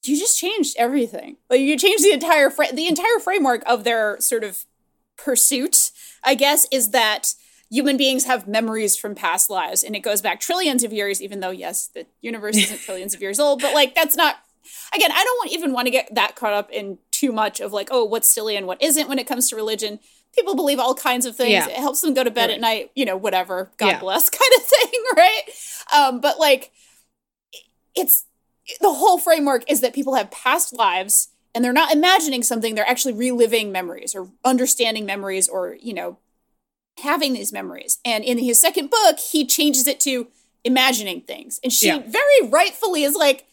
[0.05, 1.38] you just changed everything.
[1.49, 4.65] Like you changed the entire fra- the entire framework of their sort of
[5.15, 5.91] pursuit
[6.23, 7.36] i guess is that
[7.69, 11.39] human beings have memories from past lives and it goes back trillions of years even
[11.39, 14.38] though yes the universe isn't trillions of years old but like that's not
[14.95, 17.89] again i don't even want to get that caught up in too much of like
[17.91, 19.99] oh what's silly and what isn't when it comes to religion
[20.36, 21.67] people believe all kinds of things Yeah.
[21.67, 22.56] it helps them go to bed Right.
[22.56, 23.99] at night you know whatever god Yeah.
[23.99, 25.41] bless kind of thing right
[25.95, 26.71] um but like
[27.95, 28.26] it's
[28.82, 32.88] the whole framework is that people have past lives and they're not imagining something they're
[32.89, 36.17] actually reliving memories or understanding memories or you know
[37.04, 40.28] having these memories and in his second book he changes it to
[40.63, 41.99] imagining things and she Yeah.
[42.06, 43.45] very rightfully is like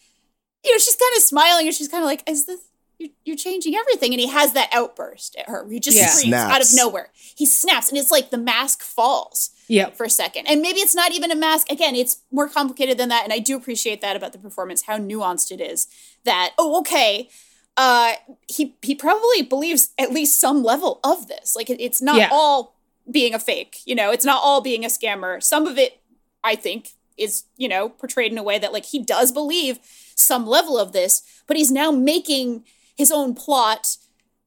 [0.63, 2.59] you know she's kind of smiling and she's kind of like is this
[2.99, 6.07] you're, you're changing everything and he has that outburst at her he just Yeah.
[6.07, 10.09] screams out of nowhere he snaps and it's like the mask falls yeah for a
[10.09, 10.47] second.
[10.47, 11.71] And maybe it's not even a mask.
[11.71, 13.23] Again, it's more complicated than that.
[13.23, 15.87] And I do appreciate that about the performance, how nuanced it is.
[16.25, 17.29] That, oh, okay.
[17.77, 18.13] Uh
[18.49, 21.55] he he probably believes at least some level of this.
[21.55, 22.27] Like it, it's not Yeah.
[22.33, 22.75] all
[23.09, 25.41] being a fake, you know, it's not all being a scammer.
[25.41, 26.01] Some of it,
[26.43, 29.79] I think, is, you know, portrayed in a way that like he does believe
[30.21, 32.63] some level of this, but he's now making
[32.95, 33.97] his own plot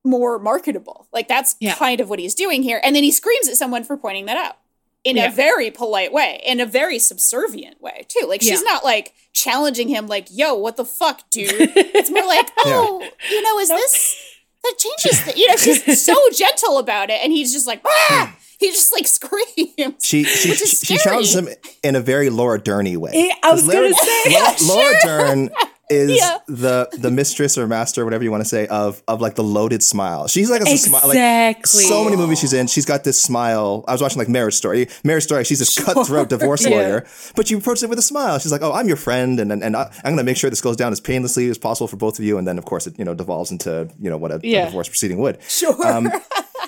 [0.04, 1.08] more marketable.
[1.12, 1.74] Like that's Yeah.
[1.74, 2.80] kind of what he's doing here.
[2.84, 4.56] And then he screams at someone for pointing that out
[5.02, 5.26] in Yeah.
[5.28, 8.26] a very polite way, in a very subservient way too.
[8.26, 8.70] Like she's Yeah.
[8.72, 13.42] not like challenging him like, "Yo, what the fuck, dude?" it's more like, "Oh, you
[13.42, 14.14] know, is this
[14.62, 18.36] that changes the you know, she's so gentle about it and he's just like, "Ah!"
[18.58, 20.04] He just like screams.
[20.04, 21.48] She she she, she challenges him
[21.82, 23.10] in a very Laura Derny way.
[23.14, 24.32] Eh, I was 'Cause Laura, gonna say.
[24.32, 25.50] Laura, Laura Dern
[25.90, 26.38] is Yeah.
[26.48, 29.82] the the mistress or master, whatever you want to say, of of like the loaded
[29.82, 30.28] smile.
[30.28, 31.02] She's like a smile.
[31.02, 31.84] Like, Exactly.
[31.84, 33.84] so many movies she's in, she's got this smile.
[33.86, 34.88] I was watching like Marriage Story.
[35.04, 36.70] Marriage Story, she's this cutthroat divorce Yeah.
[36.70, 38.38] lawyer, but you approach it with a smile.
[38.38, 40.48] She's like, "Oh, I'm your friend, and and, and I, I'm going to make sure
[40.48, 42.86] this goes down as painlessly as possible for both of you." And then, of course,
[42.86, 45.38] it you know devolves into you know what a, a divorce proceeding would.
[45.48, 45.76] Sure.
[45.86, 46.10] Um,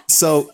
[0.09, 0.51] so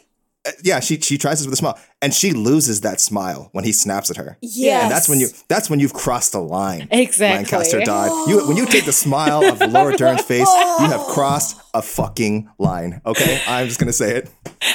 [0.62, 3.72] yeah, she she tries this with a smile, and she loses that smile when he
[3.72, 4.38] snaps at her.
[4.40, 6.88] Yeah, and that's when you that's when you've crossed the line.
[6.90, 7.36] Exactly.
[7.36, 8.28] Lancaster Dodd.
[8.28, 10.48] You when you take the smile of Laura Dern's face,
[10.80, 11.12] you have oh.
[11.14, 13.00] crossed a fucking line.
[13.06, 14.30] Okay, I'm just gonna say it.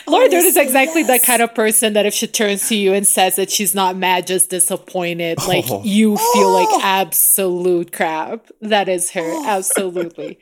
[0.07, 3.05] Laura Dern is exactly that kind of person that if she turns to you and
[3.05, 5.47] says that she's not mad, just disappointed, oh.
[5.47, 5.83] like Oh.
[5.83, 6.81] you feel like oh.
[6.81, 8.47] absolute crap.
[8.61, 9.45] That is her.
[9.45, 10.39] Absolutely.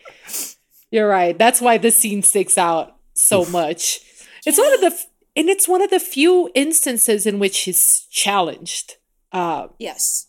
[0.92, 1.38] You're right.
[1.38, 4.02] That's why the scene sticks out so much.
[4.46, 8.08] It's one of the f- and it's one of the few instances in which he's
[8.12, 8.96] challenged.
[9.32, 10.28] Uh Yes.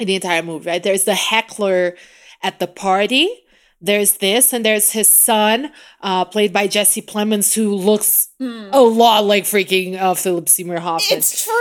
[0.00, 0.82] in the entire movie, right?
[0.82, 1.96] There's the heckler
[2.42, 3.28] at the party.
[3.80, 5.70] There's this, and there's his son,
[6.02, 11.18] uh, played by Jesse Plemons, who looks a lot like freaking uh, Philip Seymour Hoffman.
[11.18, 11.54] It's true.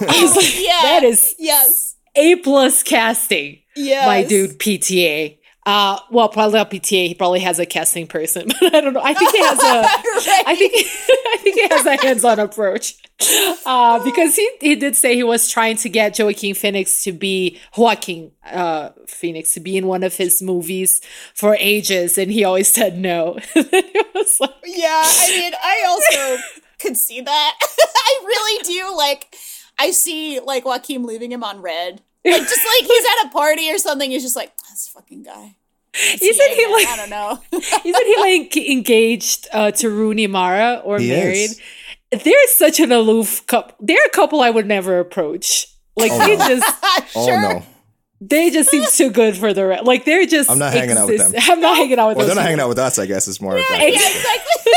[0.64, 0.80] yeah.
[0.82, 1.96] That is Yes.
[2.14, 4.06] A plus casting, Yes.
[4.06, 4.58] my dude.
[4.58, 5.36] PTA.
[5.66, 7.08] Uh, well, probably not PTA.
[7.08, 9.02] He probably has a casting person, but I don't know.
[9.02, 9.64] I think he has a.
[10.48, 12.96] I think I think he has a hands-on approach.
[13.66, 17.58] Uh, because he, he did say he was trying to get Joaquin Phoenix to be
[17.76, 21.00] Joaquin uh, Phoenix to be in one of his movies
[21.34, 23.38] for ages, and he always said no.
[23.56, 26.42] it was like, Yeah, I mean, I also
[26.78, 27.58] could see that.
[27.60, 28.96] I really do.
[28.96, 29.34] Like,
[29.78, 32.02] I see like Joaquin leaving him on red.
[32.32, 34.10] Like, just like he's at a party or something.
[34.10, 35.56] He's just like, this fucking guy.
[36.20, 36.86] Isn't he man, like?
[36.88, 37.40] I don't know.
[37.52, 41.50] Isn't he like engaged uh, to Rooney Mara or He married?
[41.52, 41.60] is.
[42.10, 43.74] They're such an aloof couple.
[43.80, 45.66] They're a couple I would never approach.
[45.96, 46.48] Like Oh, they no.
[46.48, 46.84] just,
[47.16, 47.62] Oh no,
[48.20, 50.04] they just seem too good for the re- like.
[50.04, 50.50] They're just.
[50.50, 51.42] I'm not hanging out with them.
[51.48, 52.34] I'm not hanging out with well, them.
[52.36, 52.98] they're not hanging out with us.
[52.98, 53.56] I guess is more.
[53.56, 53.78] of that.
[53.80, 54.72] yeah, exactly.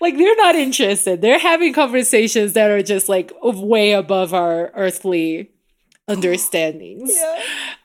[0.00, 1.20] like they're not interested.
[1.20, 5.50] They're having conversations that are just like way above our earthly
[6.08, 7.12] understandings.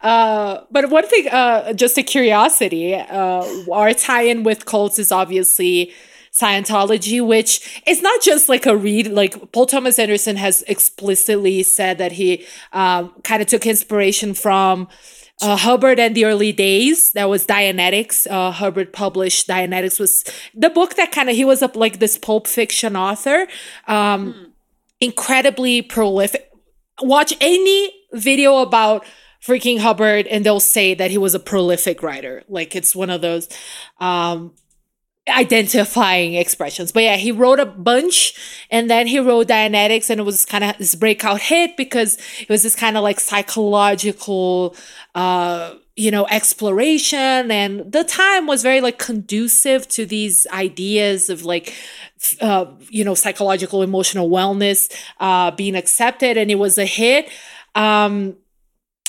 [0.02, 5.94] Uh, but one thing, uh, just a curiosity, uh, our tie-in with cults is obviously
[6.34, 9.08] Scientology, which is not just like a read.
[9.08, 14.88] Like Paul Thomas Anderson has explicitly said that he um, kind of took inspiration from
[15.44, 17.12] uh, Hubbard and the early days.
[17.12, 18.26] That was Dianetics.
[18.30, 20.24] Uh, Hubbard published Dianetics was
[20.56, 23.46] the book that kind of he was up like this pulp fiction author,
[23.88, 24.54] um,
[25.00, 26.50] incredibly prolific.
[27.02, 29.05] Watch any video about
[29.45, 32.43] freaking Hubbard, and they'll say that he was a prolific writer.
[32.47, 33.49] Like it's one of those.
[33.99, 34.53] Um,
[35.30, 36.91] identifying expressions.
[36.91, 40.64] But yeah, he wrote a bunch and then he wrote Dianetics and it was kind
[40.64, 44.76] of this breakout hit because it was this kind of like psychological
[45.16, 51.45] uh you know exploration and the time was very like conducive to these ideas of
[51.45, 51.74] like
[52.41, 57.30] uh you know psychological emotional wellness uh being accepted and it was a hit
[57.76, 58.36] um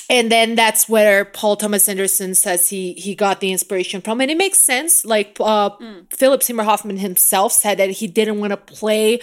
[0.09, 4.29] and then that's where Paul Thomas Anderson says he he got the inspiration from, and
[4.29, 5.03] it makes sense.
[5.03, 5.71] Like uh,
[6.11, 9.19] Philip Seymour Hoffman himself said that he didn't want to play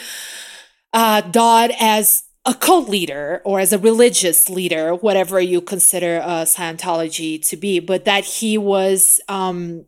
[0.93, 6.43] uh, Dodd as a cult leader or as a religious leader, whatever you consider uh,
[6.43, 9.20] Scientology to be, but that he was.
[9.28, 9.86] Um,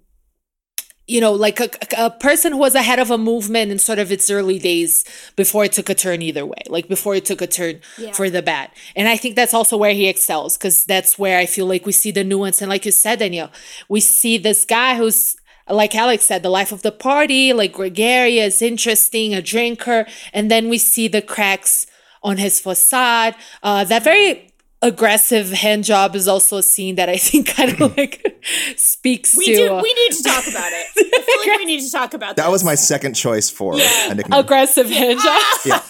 [1.07, 4.11] you know, like a, a person who was ahead of a movement in sort of
[4.11, 5.05] its early days
[5.37, 8.13] before it took a turn either way, like before it took a turn Yeah.
[8.13, 8.71] for the bad.
[8.97, 11.93] And I think that's also where he excels because that's where I feel like we
[11.93, 12.63] see the nuance.
[12.63, 13.51] And like you said, Danielle,
[13.89, 15.37] we see this guy who's,
[15.69, 20.07] like Alex said, the life of the party, like gregarious, interesting, a drinker.
[20.33, 21.87] And then we see the cracks
[22.23, 23.35] on his facade.
[23.63, 24.54] Uh, that very
[24.87, 28.43] aggressive hand job is also a scene that I think kind of like
[28.76, 29.74] speaks We to do.
[29.82, 30.87] We need to talk about it.
[30.97, 32.53] I feel like we need to talk about That this.
[32.53, 34.39] was my second choice for a nickname.
[34.39, 35.43] aggressive hand job.
[35.64, 35.80] Yeah,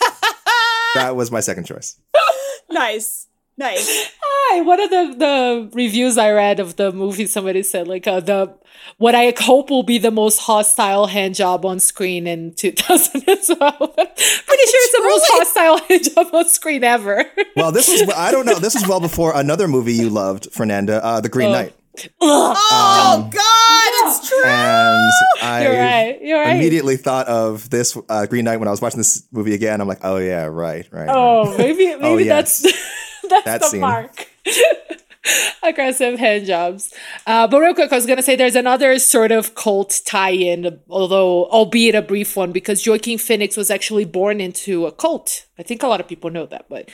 [0.95, 1.99] that was my second choice.
[2.71, 3.27] nice.
[3.57, 4.11] Nice.
[4.21, 8.19] Hi, one of the the reviews I read of the movie, somebody said like uh,
[8.21, 8.53] the
[8.99, 13.17] what I hope will be the most hostile hand job on screen in 2012.
[13.37, 17.25] Pretty sure it's the most hostile hand job on screen ever.
[17.57, 18.59] Well, this is I don't know.
[18.59, 21.53] This is well before another movie you loved, Fernanda, uh, The Green Oh.
[21.53, 21.73] Knight.
[22.21, 24.43] Oh God, it's true.
[24.45, 26.19] And I You're right.
[26.21, 26.57] You're right.
[26.57, 29.81] immediately thought of this uh, Green Knight when I was watching this movie again.
[29.81, 31.07] I'm like, oh yeah, right, right.
[31.07, 31.09] right.
[31.09, 33.04] Oh, maybe maybe Oh, that's yes.
[33.31, 33.81] that's That the scene.
[33.81, 34.29] mark.
[35.63, 36.93] Aggressive hand jobs.
[37.27, 41.47] Uh, but real quick, I was gonna say there's another sort of cult tie-in, although
[41.47, 45.47] albeit a brief one, because Joaquin Phoenix was actually born into a cult.
[45.59, 46.91] I think a lot of people know that, but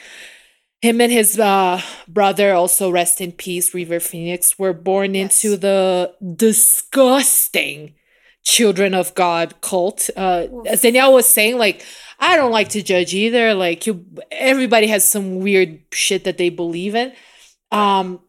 [0.81, 6.15] him and his uh, brother, also rest in peace, River Phoenix, were born into the
[6.37, 7.95] disgusting
[8.43, 10.09] Children of God cult.
[10.17, 11.85] Uh, as Danielle was saying, like
[12.21, 13.55] I don't like to judge either.
[13.55, 17.13] Like you, everybody has some weird shit that they believe in.
[17.73, 18.21] Um,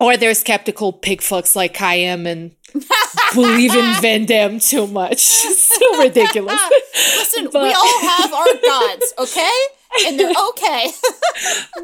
[0.00, 2.56] or they're skeptical pig fucks like I am and
[3.34, 5.18] believe in Van Damme too much.
[5.20, 6.60] so ridiculous.
[6.94, 9.58] Listen, but, we all have our gods, okay?
[10.06, 10.90] And they're okay.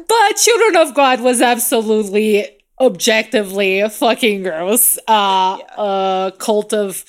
[0.07, 2.45] but Children of God was absolutely
[2.81, 4.97] objectively fucking gross.
[5.07, 5.75] Uh yeah.
[5.77, 7.05] a cult of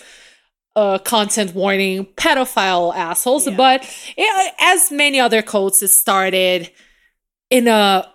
[0.76, 3.46] uh content warning pedophile assholes.
[3.46, 3.56] Yeah.
[3.56, 3.82] But
[4.16, 6.70] it, as many other cults, it started
[7.50, 8.08] in a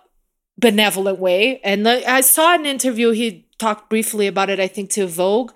[0.58, 1.60] benevolent way.
[1.60, 5.52] And I saw an interview, he talked briefly about it, I think, to Vogue,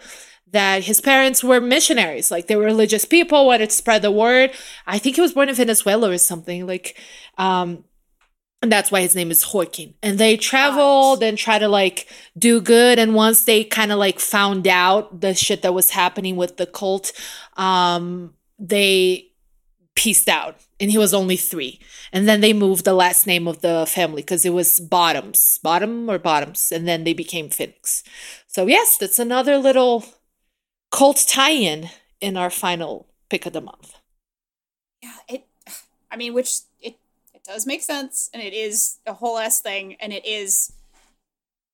[0.53, 2.31] that his parents were missionaries.
[2.31, 4.51] Like they were religious people, wanted to spread the word.
[4.87, 6.67] I think he was born in Venezuela or something.
[6.67, 6.99] Like,
[7.39, 7.85] um,
[8.63, 9.95] and that's why his name is Joaquin.
[10.03, 12.09] And they traveled and try to like
[12.39, 12.99] do good.
[12.99, 16.67] And once they kind of like found out the shit that was happening with the
[16.67, 17.13] cult,
[17.57, 19.29] um, they
[19.95, 20.61] pieced out.
[20.79, 21.81] And he was only three.
[22.13, 26.11] And then they moved the last name of the family because it was Bottoms, Bottom
[26.11, 26.71] or Bottoms.
[26.71, 28.03] And then they became Phoenix.
[28.47, 30.05] So, yes, that's another little
[30.91, 31.89] cult tie in
[32.21, 33.95] in our final pick of the month.
[35.03, 35.47] Yeah, it,
[36.11, 36.61] I mean, which
[37.51, 38.31] does make sense.
[38.33, 39.97] And it is a whole ass thing.
[40.01, 40.73] And it is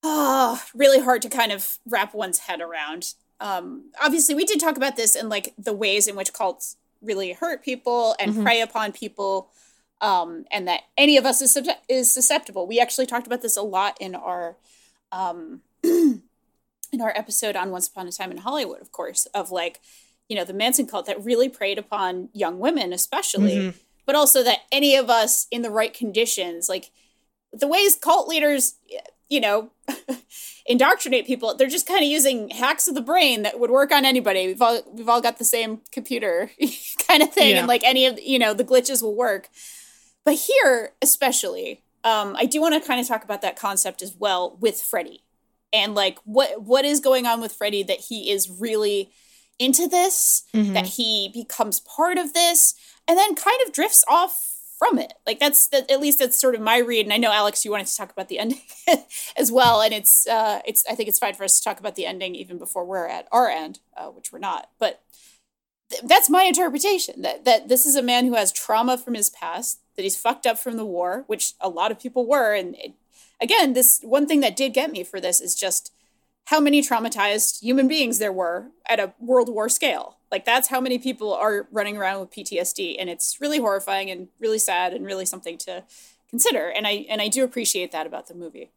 [0.03, 3.15] uh, really hard to kind of wrap one's head around.
[3.41, 7.33] Um, obviously, we did talk about this and like the ways in which cults really
[7.33, 8.43] hurt people and mm-hmm.
[8.43, 9.51] prey upon people
[10.01, 11.59] um, and that any of us is,
[11.89, 12.67] is susceptible.
[12.67, 14.57] We actually talked about this a lot in our
[15.13, 16.23] um, in
[17.01, 19.81] our episode on Once Upon a Time in Hollywood, of course, of like
[20.29, 23.79] you know the Manson cult that really preyed upon young women, especially, mm-hmm.
[24.07, 26.91] But also that any of us in the right conditions, like
[27.53, 28.77] the ways cult leaders,
[29.29, 29.71] you know.
[30.69, 34.05] indoctrinate people they're just kind of using hacks of the brain that would work on
[34.05, 36.51] anybody we've all we've all got the same computer
[37.07, 37.59] kind of thing yeah.
[37.59, 39.49] and like any of you know the glitches will work
[40.27, 44.15] but here, especially, um, I do want to kind of talk about that concept as
[44.19, 45.23] well with Freddie
[45.73, 49.13] and like what what is going on with Freddie that he is really
[49.61, 50.73] into this, mm-hmm.
[50.75, 52.75] that he becomes part of this,
[53.09, 55.15] and then kind of drifts off from it.
[55.27, 57.07] Like that's that at least that's sort of my read.
[57.07, 58.61] And I know Alex, you wanted to talk about the ending
[59.37, 61.97] as well, and it's uh, it's I think it's fine for us to talk about
[61.97, 64.71] the ending even before we're at our end, uh, which we're not.
[64.79, 65.03] But
[65.91, 69.31] th- that's my interpretation that that this is a man who has trauma from his
[69.31, 72.55] past that he's fucked up from the war, which a lot of people were.
[72.55, 72.93] And it,
[73.41, 75.93] again, this one thing that did get me for this is just
[76.47, 80.17] how many traumatized human beings there were at a World War scale.
[80.31, 84.29] Like that's how many people are running around with PTSD, and it's really horrifying and
[84.41, 85.85] really sad and really something to
[86.31, 86.69] consider.
[86.69, 88.71] And I and I do appreciate that about the movie.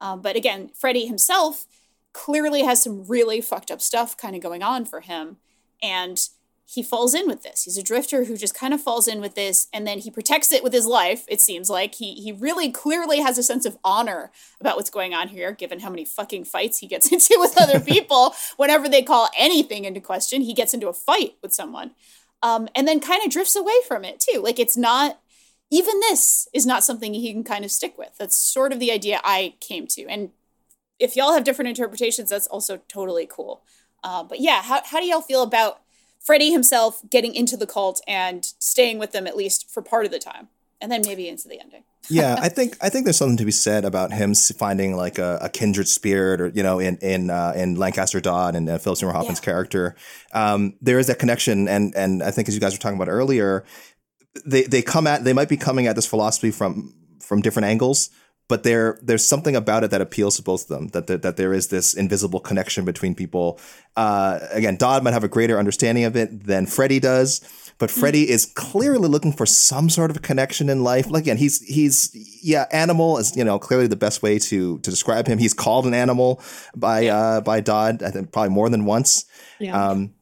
[0.00, 1.66] Um, but again, Freddie himself
[2.12, 5.36] clearly has some really fucked up stuff kind of going on for him,
[5.82, 6.28] and
[6.66, 7.64] he falls in with this.
[7.64, 10.50] He's a drifter who just kind of falls in with this and then he protects
[10.50, 11.94] it with his life, it seems like.
[11.96, 15.80] He he really clearly has a sense of honor about what's going on here, given
[15.80, 18.34] how many fucking fights he gets into with other people.
[18.56, 21.92] Whenever they call anything into question, he gets into a fight with someone.
[22.42, 24.40] Um, and then kind of drifts away from it too.
[24.40, 25.20] Like it's not
[25.70, 28.16] even this is not something he can kind of stick with.
[28.18, 30.06] That's sort of the idea I came to.
[30.06, 30.30] And
[30.98, 33.62] if y'all have different interpretations, that's also totally cool.
[34.02, 35.80] Uh, but yeah, how, how do y'all feel about
[36.24, 40.10] Freddie himself getting into the cult and staying with them at least for part of
[40.10, 40.48] the time,
[40.80, 41.84] and then maybe into the ending.
[42.10, 45.38] yeah, I think I think there's something to be said about him finding like a,
[45.42, 48.98] a kindred spirit, or you know, in in uh, in Lancaster Dodd and uh, Philip
[48.98, 49.44] Seymour Hoffman's yeah.
[49.44, 49.96] character.
[50.32, 53.10] Um, there is that connection, and and I think as you guys were talking about
[53.10, 53.64] earlier,
[54.44, 58.10] they they come at they might be coming at this philosophy from from different angles
[58.48, 61.36] but there there's something about it that appeals to both of them that there, that
[61.36, 63.58] there is this invisible connection between people
[63.96, 67.40] uh, again dodd might have a greater understanding of it than freddie does
[67.78, 68.00] but hmm.
[68.00, 72.10] freddie is clearly looking for some sort of connection in life like again he's he's
[72.42, 75.86] yeah animal is you know clearly the best way to to describe him he's called
[75.86, 76.42] an animal
[76.76, 79.24] by uh by dodd i think probably more than once
[79.58, 79.90] yeah.
[79.90, 80.12] um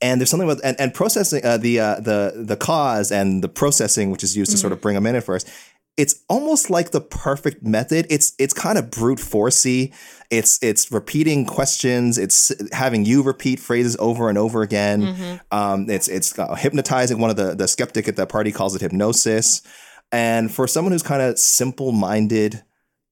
[0.00, 3.48] and there's something with and, and processing uh, the uh, the the cause and the
[3.48, 4.56] processing which is used mm-hmm.
[4.56, 5.48] to sort of bring them in at first
[5.96, 8.06] it's almost like the perfect method.
[8.10, 9.94] It's it's kind of brute forcey.
[10.30, 12.18] It's it's repeating questions.
[12.18, 15.02] It's having you repeat phrases over and over again.
[15.02, 15.36] Mm-hmm.
[15.56, 17.18] Um, it's it's uh, hypnotizing.
[17.18, 19.62] One of the the skeptic at that party calls it hypnosis.
[20.10, 22.62] And for someone who's kind of simple minded,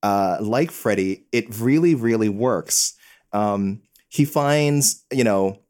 [0.02, 2.94] uh, like Freddie, it really really works.
[3.32, 5.61] Um, he finds you know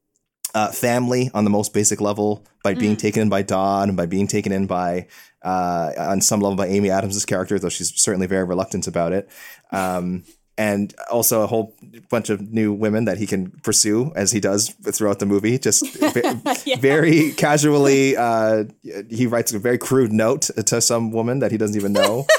[0.55, 2.99] uh, family on the most basic level by being mm.
[2.99, 5.07] taken in by Dodd and by being taken in by
[5.43, 9.29] uh, on some level by Amy Adams' character, though she's certainly very reluctant about it.
[9.73, 10.25] Um,
[10.59, 11.75] and also a whole
[12.11, 15.59] bunch of new women that he can pursue as he does throughout the movie.
[15.59, 15.97] Just
[16.67, 16.77] yeah.
[16.77, 18.65] very casually, uh,
[19.09, 22.27] he writes a very crude note to some woman that he doesn't even know.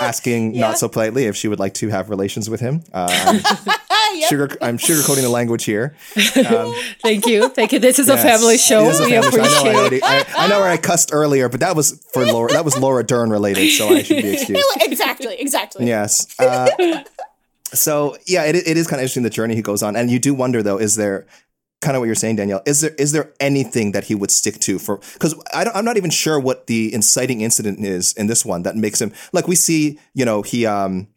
[0.00, 2.82] asking not so politely if she would like to have relations with him.
[2.92, 3.38] Uh,
[4.24, 5.96] I'm, sugar, I'm sugarcoating the language here.
[6.48, 7.48] Um, Thank you.
[7.48, 7.78] Thank you.
[7.78, 8.84] This is a family show.
[8.84, 9.40] it is a We family show.
[9.42, 12.24] I know, I, already, I, I know where I cussed earlier, but that was for
[12.24, 12.52] Laura.
[12.52, 14.62] That was Laura Dern related, so I should be excused.
[14.80, 15.86] exactly, exactly.
[15.86, 16.38] Yes.
[16.38, 16.68] Uh,
[17.72, 20.18] so yeah, it, it is kind of interesting the journey he goes on, and you
[20.18, 21.26] do wonder though, is there
[21.80, 22.62] kind of what you're saying, Danielle?
[22.66, 24.98] Is there is there anything that he would stick to for?
[25.14, 29.00] Because I'm not even sure what the inciting incident is in this one that makes
[29.00, 29.98] him like we see.
[30.14, 31.08] You know, he um.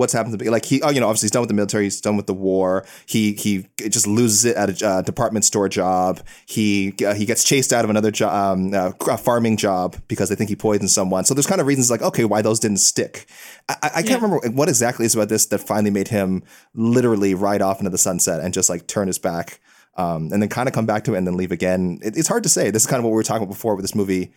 [0.00, 1.84] What's happened to be like he oh you know obviously he's done with the military
[1.84, 5.68] he's done with the war he he just loses it at a uh, department store
[5.68, 10.28] job he uh, he gets chased out of another job um, uh, farming job because
[10.30, 12.78] they think he poisoned someone so there's kind of reasons like okay why those didn't
[12.78, 13.26] stick
[13.68, 14.14] I, I can't Yeah.
[14.26, 16.42] remember what exactly is about this that finally made him
[16.74, 19.60] literally ride off into the sunset and just like turn his back
[19.96, 21.98] um, and then kind of come back to it and then leave again.
[22.02, 22.70] It, it's hard to say.
[22.70, 24.32] This is kind of what we were talking about before with this movie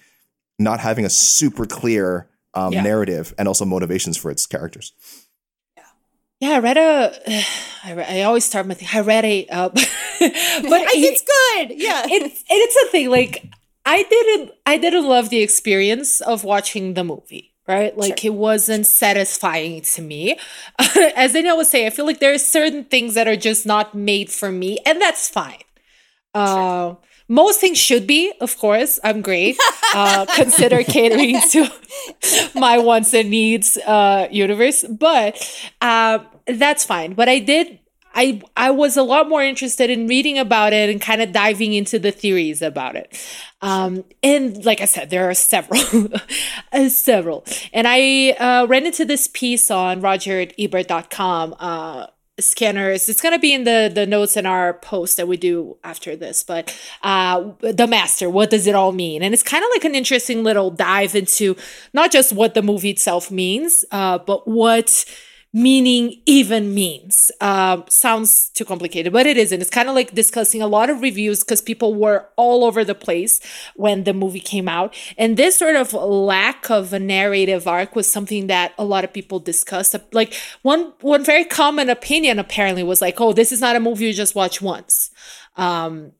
[0.59, 2.81] not having a super clear um, Yeah.
[2.83, 4.91] narrative and also motivations for its characters.
[6.43, 7.13] Yeah, I read a.
[7.85, 8.89] I, re- I always start my thing.
[8.93, 9.47] I read a.
[9.47, 9.81] Uh, but
[10.19, 11.79] it's good.
[11.79, 13.09] Yeah, it's it's a thing.
[13.09, 13.45] Like
[13.85, 14.51] I didn't.
[14.65, 17.51] I didn't love the experience of watching the movie.
[17.65, 20.37] Right, like it wasn't satisfying to me.
[21.15, 23.95] As Danielle was say, I feel like there are certain things that are just not
[23.95, 25.63] made for me, and that's fine.
[26.33, 26.95] Uh,
[27.29, 28.99] most things should be, of course.
[29.01, 29.57] I'm great.
[29.95, 31.69] Uh, consider catering to
[32.53, 35.39] my wants and needs uh, universe, but
[35.79, 37.13] uh, that's fine.
[37.13, 37.79] But I did.
[38.15, 41.73] I I was a lot more interested in reading about it and kind of diving
[41.73, 43.17] into the theories about it.
[43.61, 46.09] Um, and like I said, there are several,
[46.73, 47.43] uh, several.
[47.73, 51.55] And I uh, ran into this piece on RogerEbert.com.
[51.59, 52.07] Uh,
[52.39, 55.77] scanners it's going to be in the the notes in our post that we do
[55.83, 59.69] after this but uh the master what does it all mean and it's kind of
[59.71, 61.55] like an interesting little dive into
[61.93, 65.05] not just what the movie itself means uh but what
[65.53, 67.31] meaning even means.
[67.39, 69.61] Um, sounds too complicated, but it isn't.
[69.61, 72.95] It's kind of like discussing a lot of reviews because people were all over the
[72.95, 73.39] place
[73.75, 74.95] when the movie came out.
[75.15, 79.13] And this sort of lack of a narrative arc was something that a lot of
[79.13, 79.95] people discussed.
[80.11, 80.33] Like
[80.63, 84.13] one one very common opinion apparently was like, "Oh, this is not a movie you
[84.13, 85.11] just watch once."
[85.55, 86.13] Um,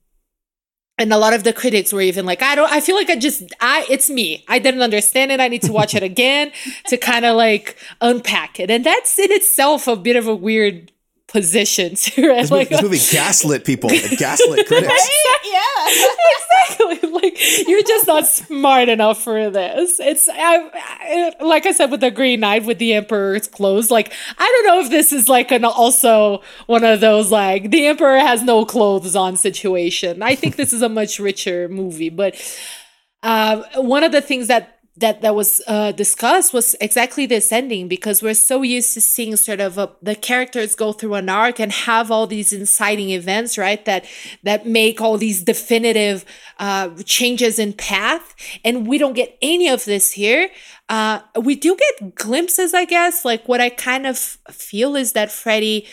[0.98, 3.16] and a lot of the critics were even like i don't i feel like i
[3.16, 4.44] just i it's me.
[4.48, 5.40] I didn't understand it.
[5.40, 6.52] I need to watch it again
[6.88, 8.70] to kind of like unpack it.
[8.70, 10.92] And that's in itself a bit of a weird
[11.34, 15.10] position to This, movie, this movie gaslit people, it gaslit critics.
[15.46, 15.90] yeah,
[16.70, 17.10] exactly.
[17.10, 20.00] Like you're just not smart enough for this.
[20.00, 23.92] It's I, I, like I said with the Green Knight with the Emperor's clothes.
[23.92, 27.88] Like I don't know if this is like an also one of those like the
[27.88, 30.22] Emperor has no clothes on situation.
[30.22, 32.36] I think this is a much richer movie, but
[33.24, 37.88] uh, one of the things that that that was uh, discussed was exactly this ending
[37.88, 41.60] because we're so used to seeing sort of a, the characters go through an arc
[41.60, 44.06] and have all these inciting events right that
[44.44, 46.24] that make all these definitive
[46.60, 48.36] uh, changes in path.
[48.64, 50.50] And we don't get any of this here.
[50.90, 53.26] Uh, we do get glimpses i guess.
[53.26, 55.88] Like what i kind of feel is that freddie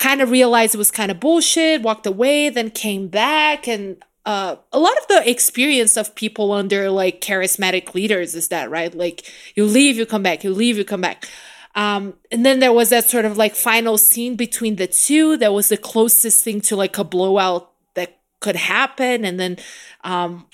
[0.00, 4.56] kind of realized it was kind of bullshit walked away then came back and uh,
[4.72, 8.94] a lot of the experience of people under like charismatic leaders is that right?
[8.94, 11.26] Like you leave you come back you leave you come back.
[11.74, 15.52] Um, and then there was that sort of like final scene between the two that
[15.52, 19.24] was the closest thing to like a blowout that could happen.
[19.24, 19.56] And then
[20.02, 20.46] um,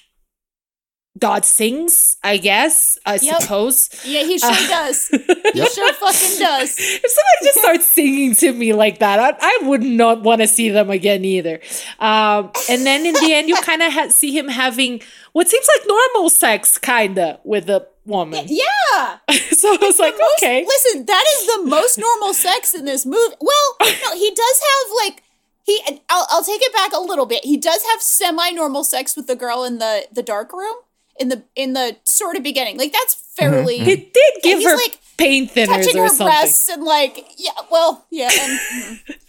[1.17, 3.41] Dodd sings i guess i Yep.
[3.43, 5.09] suppose Yeah, he sure Uh, does.
[5.57, 6.75] He sure fucking does.
[6.79, 10.47] if somebody just starts singing to me like that, I, I would not want to
[10.49, 11.61] see them again either.
[11.99, 15.01] Um, and then in the end, you kind of ha- see him having
[15.33, 18.45] what seems like normal sex, kind of, with a woman.
[18.49, 19.19] Yeah.
[19.53, 20.64] so I was like, Most- okay.
[20.67, 23.37] Listen, that is the most normal sex in this movie.
[23.41, 25.23] Well, no, he does have like
[25.64, 25.81] he.
[26.11, 27.45] I'll, I'll take it back a little bit.
[27.45, 30.77] He does have semi-normal sex with the girl in the the dark room
[31.19, 32.79] in the in the sort of beginning.
[32.79, 33.81] Like that's fairly.
[33.81, 36.27] It did give her like, pain thinners touching or her something.
[36.27, 39.01] breasts and like yeah, well, yeah, and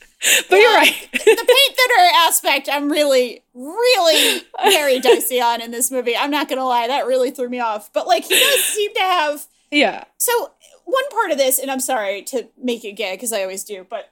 [0.50, 1.10] But you're right.
[1.12, 6.18] the paint thinner aspect, I'm really, really very dicey on in this movie.
[6.18, 7.94] I'm not gonna lie, that really threw me off.
[7.94, 9.46] But like, he does seem to have.
[9.70, 10.06] Yeah.
[10.18, 10.52] So
[10.86, 13.86] one part of this, and I'm sorry to make it gay because I always do,
[13.88, 14.12] but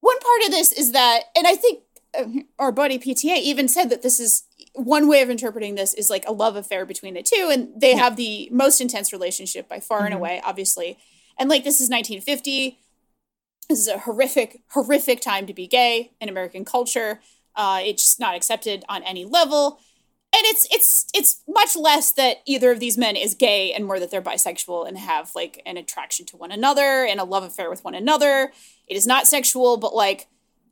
[0.00, 1.82] one part of this is that, and I think
[2.18, 2.24] uh,
[2.58, 4.44] our buddy PTA even said that this is
[4.76, 7.96] one way of interpreting this is like a love affair between the two, and they
[7.96, 10.18] have the most intense relationship by far and Mhm.
[10.18, 10.98] away, obviously.
[11.38, 12.78] And like this is 1950.
[13.68, 17.20] This is a horrific, horrific time to be gay in American culture.
[17.56, 19.80] Uh, it's just not accepted on any level.
[20.34, 23.98] and it's it's it's much less that either of these men is gay and more
[23.98, 27.70] that they're bisexual and have like an attraction to one another and a love affair
[27.70, 28.52] with one another.
[28.86, 30.26] It is not sexual, but like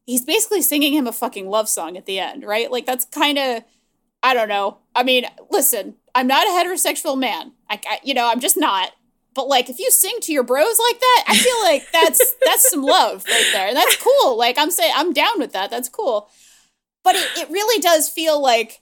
[0.04, 2.70] he's basically singing him a fucking love song at the end, right?
[2.70, 3.64] Like that's kind of
[4.24, 4.78] I don't know.
[4.96, 7.52] I mean, listen, I'm not a heterosexual man.
[7.68, 8.92] I, I you know, I'm just not.
[9.34, 12.70] But like if you sing to your bros like that, I feel like that's that's
[12.70, 13.68] some love right there.
[13.68, 14.38] And that's cool.
[14.38, 15.70] Like I'm saying I'm down with that.
[15.70, 16.30] That's cool.
[17.02, 18.80] But it, it really does feel like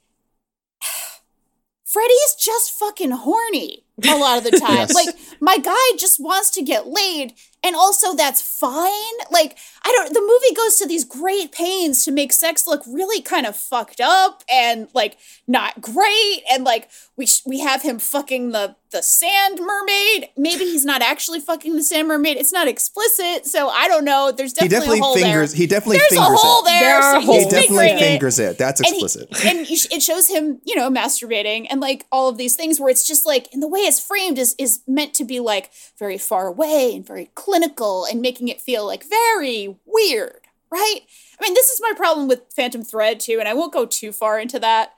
[1.85, 4.77] Freddie's just fucking horny a lot of the time.
[4.77, 4.95] Yes.
[4.95, 7.35] Like my guy just wants to get laid
[7.65, 9.15] and also that's fine.
[9.33, 13.21] Like I don't the movie goes to these great pains to make sex look really
[13.23, 15.17] kind of fucked up and like
[15.47, 20.29] not great and like we sh- we have him fucking the the sand mermaid.
[20.37, 22.37] Maybe he's not actually fucking the sand mermaid.
[22.37, 24.33] It's not explicit, so I don't know.
[24.37, 25.53] There's He definitely, definitely a hole fingers.
[25.53, 25.57] there.
[25.59, 26.65] He definitely There's fingers a hole it.
[26.67, 26.81] there.
[27.01, 28.59] There so He definitely fingering it fingers it.
[28.59, 29.29] That's and he- explicit.
[29.47, 33.07] and it shows him, you know, masturbating and like all of these things where it's
[33.07, 36.47] just like, and the way it's framed is is meant to be like very far
[36.47, 41.01] away and very clinical and making it feel like very weird, right?
[41.41, 44.13] I mean, this is my problem with Phantom Thread too, and I won't go too
[44.13, 44.93] far into that.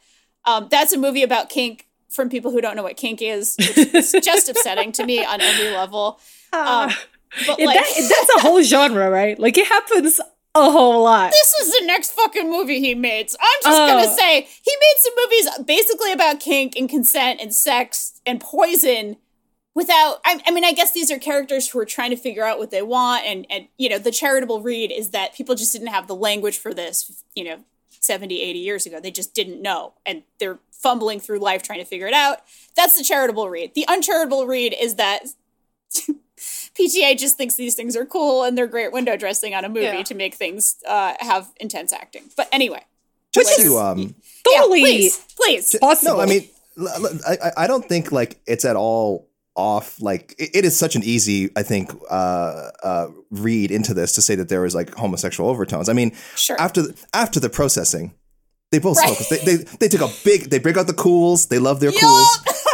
[0.45, 3.79] Um, that's a movie about kink from people who don't know what kink is, which
[3.95, 6.21] is just upsetting to me on every level.
[6.53, 6.91] Um,
[7.47, 9.39] but like, that- that's a whole genre, right?
[9.39, 10.21] Like it happens
[10.57, 11.33] a whole lot.
[11.33, 13.29] this is the next fucking movie he made.
[13.31, 13.87] So I'm just Oh.
[13.89, 19.17] gonna say he made some movies basically about kink and consent and sex and poison
[19.75, 22.59] without I, I mean I guess these are characters who are trying to figure out
[22.59, 25.89] what they want and and you know the charitable read is that people just didn't
[25.89, 27.59] have the language for this you know
[28.01, 31.85] 70 80 years ago they just didn't know and they're fumbling through life trying to
[31.87, 32.39] figure it out
[32.77, 35.21] that's the charitable read the uncharitable read is that
[36.37, 39.83] PTA just thinks these things are cool and they're great window dressing on a movie
[39.87, 40.03] Yeah.
[40.03, 42.25] to make things uh, have intense acting.
[42.37, 42.85] But anyway,
[43.33, 44.15] Just which is- to um,
[44.57, 45.77] Totally yeah, please, please.
[45.81, 46.17] possible.
[46.17, 46.49] No, I mean,
[47.27, 50.01] I, I don't think like it's at all off.
[50.01, 54.23] Like it, it is such an easy, I think, uh, uh, read into this to
[54.23, 55.89] say that there was like homosexual overtones.
[55.89, 56.61] I mean, Sure.
[56.61, 58.15] after the, after the processing,
[58.73, 59.17] they both Right.
[59.31, 60.51] They, they they took a big.
[60.51, 61.49] They break out the Kools.
[61.49, 62.27] They love their Kools,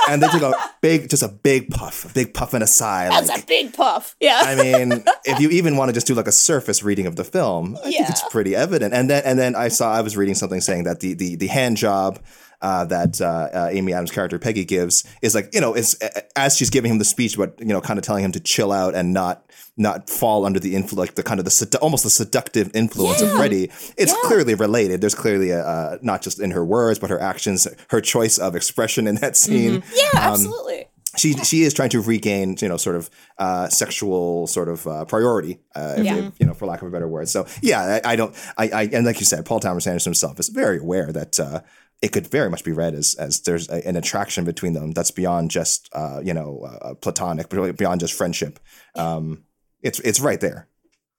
[0.08, 3.10] and they took a big, just a big puff, a big puff and a sigh.
[3.10, 4.16] That's like, a big puff.
[4.18, 4.40] Yeah.
[4.42, 7.24] I mean, if you even want to just do like a surface reading of the
[7.24, 8.94] film, I think it's pretty evident.
[8.94, 11.48] And then and then I saw I was reading something saying that the the the
[11.48, 12.18] hand job
[12.62, 15.94] uh, that uh, uh, Amy Adams' character Peggy gives is like you know it's
[16.36, 18.72] as she's giving him the speech, but you know, kind of telling him to chill
[18.72, 19.44] out and not
[19.76, 23.22] not fall under the influence, like the kind of the sedu- almost the seductive influence
[23.22, 23.36] of Yeah.
[23.36, 23.70] Freddie.
[23.96, 24.18] It's Yeah.
[24.24, 25.00] clearly related.
[25.00, 28.54] There's clearly a, uh, not just in her words, but her actions, her choice of
[28.56, 30.86] expression in that scene yeah, um, absolutely.
[31.16, 33.08] she she is trying to regain you know sort of
[33.38, 36.14] uh, sexual sort of uh, priority uh, Yeah.
[36.16, 38.68] if, you know for lack of a better word so yeah I, I don't I,
[38.68, 41.60] I and like you said Paul Thomas Anderson himself is very aware that uh,
[42.02, 45.10] it could very much be read as as there's a, an attraction between them that's
[45.10, 48.58] beyond just uh, you know uh, platonic but really beyond just friendship
[48.94, 49.44] um,
[49.82, 50.68] it's it's right there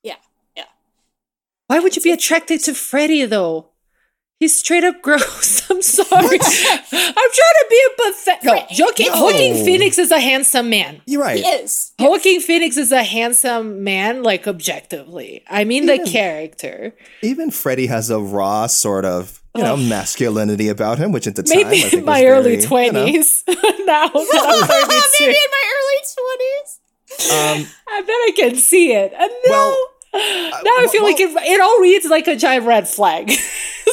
[0.03, 0.15] Yeah.
[0.55, 0.65] Yeah.
[1.67, 3.70] Why would you be attracted to Freddie though?
[4.41, 5.61] He's straight up gross.
[5.69, 6.09] I'm sorry.
[6.09, 8.43] I'm trying to be a pathetic.
[8.43, 8.53] No,
[8.85, 9.23] Joaquin, No.
[9.23, 10.99] Joaquin Phoenix is a handsome man.
[11.05, 11.91] you're right He is.
[11.99, 15.43] Joaquin Phoenix is a handsome man, like objectively.
[15.47, 16.95] I mean the character.
[17.21, 21.43] even Freddie has a raw sort of you know masculinity about him which at the
[21.43, 23.43] time I Maybe think in my very, early you know, twenties.
[23.47, 26.79] now Maybe in my early twenties.
[27.31, 29.13] um, I bet I can see it.
[29.13, 32.65] And now, Well, now I feel well- like it, it all reads like a giant
[32.65, 33.31] red flag.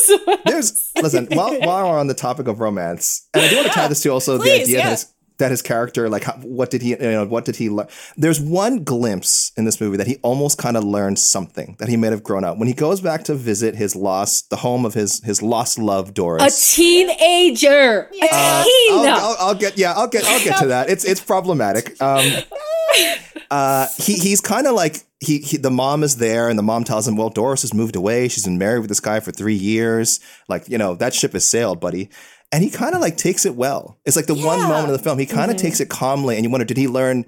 [0.01, 3.69] So- There's listen while while we're on the topic of romance, and I do want
[3.69, 4.83] to tie this to also the idea yeah.
[4.85, 5.07] that his,
[5.39, 7.89] that his character, like, how, what did he, you know, what did he learn?
[8.17, 11.97] There's one glimpse in this movie that he almost kind of learned something that he
[11.97, 14.95] may have grown up when he goes back to visit his lost, the home of
[14.95, 18.25] his his lost love, Doris, a teenager, Yeah.
[18.25, 18.93] a Uh, teen.
[18.93, 20.89] I'll, I'll, I'll get yeah, I'll get I'll get to that.
[20.91, 22.01] It's it's problematic.
[22.01, 22.25] Um,
[23.51, 26.85] uh, he he's kind of like he, he the mom is there and the mom
[26.85, 28.29] tells him, well, Doris has moved away.
[28.29, 30.21] She's been married with this guy for three years.
[30.49, 32.11] Like you know that ship has sailed, buddy.
[32.51, 33.99] And he kind of like takes it well.
[34.07, 36.45] It's like the one moment of the film he kind of takes it calmly, and
[36.45, 37.27] you wonder, did he learn?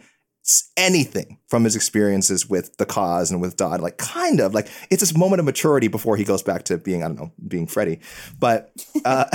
[0.77, 5.01] Anything from his experiences with the cause and with Dodd, like kind of like it's
[5.01, 8.01] this moment of maturity before he goes back to being I don't know being Freddie,
[8.39, 8.73] but
[9.05, 9.27] uh,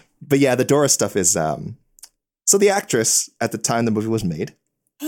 [0.22, 1.76] but yeah, the Doris stuff is um,
[2.46, 4.54] so the actress at the time the movie was made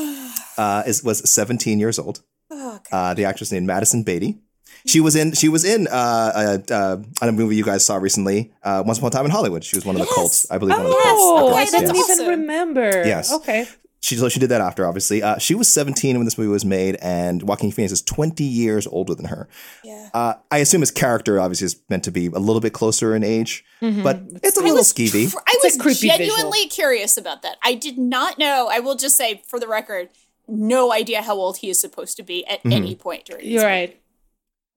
[0.59, 2.23] uh, is was 17 years old.
[2.51, 4.39] Oh, Uh, the actress named Madison Beaty.
[4.87, 7.97] She was in she was in uh, uh, uh, on a movie you guys saw
[7.97, 9.65] recently, uh, Once Upon a Time in Hollywood.
[9.65, 10.15] She was one of the Yes.
[10.15, 10.77] cults, I believe.
[10.77, 11.05] one of the yes.
[11.05, 11.23] cults.
[11.23, 12.21] Oh, Okay, I didn't that's yes.
[12.21, 12.89] even remember.
[13.07, 13.33] Yes.
[13.33, 13.67] Okay.
[14.01, 15.23] She so she did that after, obviously.
[15.23, 18.87] Uh, she was 17 when this movie was made, and Joaquin Phoenix is 20 years
[18.87, 19.49] older than her.
[19.83, 20.11] Yeah.
[20.15, 23.25] Uh, I assume his character obviously is meant to be a little bit closer in
[23.25, 25.35] age, but it's a little skeevy.
[25.35, 27.57] I It's was creepy genuinely curious about that.
[27.65, 28.69] I did not know.
[28.71, 30.11] I will just say, for the record,
[30.49, 32.73] no idea how old he is supposed to be at Mhm.
[32.75, 33.43] any point during.
[33.45, 33.73] this You're movie.
[33.73, 34.01] right.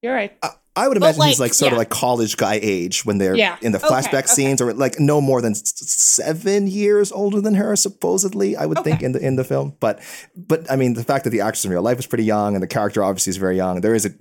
[0.01, 0.37] You're right.
[0.75, 3.35] I would But, imagine he's like, like sort of like college guy age when they're
[3.35, 3.57] Yeah.
[3.61, 4.27] in the flashback okay.
[4.27, 8.55] scenes, or like no more than seven years older than her, supposedly.
[8.55, 9.99] I would think in the in the film, but
[10.37, 12.63] but I mean the fact that the actress in real life is pretty young and
[12.63, 14.11] the character obviously is very young, there is a,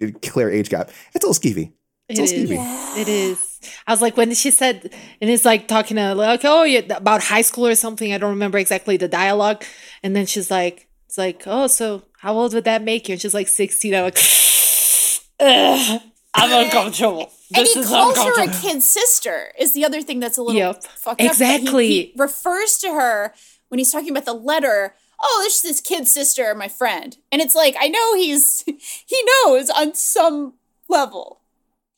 [0.00, 0.90] a clear age gap.
[1.14, 1.72] It's a little skeevy.
[2.08, 2.32] It It's a is.
[2.50, 2.98] little skeevy.
[3.02, 3.49] It is.
[3.86, 4.90] I was like when she said,
[5.20, 8.12] and it's like talking to like, oh, yeah, about high school or something.
[8.12, 9.64] I don't remember exactly the dialogue.
[10.02, 13.14] And then she's like, it's like, oh, so how old would that make you?
[13.14, 13.94] And she's like sixteen.
[13.94, 14.18] I'm like,
[15.40, 16.00] Ugh,
[16.34, 17.30] I'm uncomfortable.
[17.54, 19.52] And This he is calls her a kid sister.
[19.58, 20.84] Is the other thing that's a little Yep.
[20.84, 21.16] fucked up.
[21.18, 21.88] that he- Exactly.
[21.88, 23.34] He, refers to her
[23.68, 24.94] when he's talking about the letter.
[25.22, 28.62] Oh, this is this kid sister, my friend, and it's like I know he's
[29.06, 30.54] he knows on some
[30.88, 31.39] level.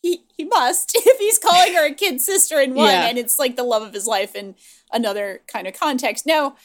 [0.02, 3.06] He he must if he's calling her a kid sister in one, Yeah.
[3.08, 4.56] and it's like the love of his life in
[4.92, 6.26] another kind of context.
[6.26, 6.56] Now,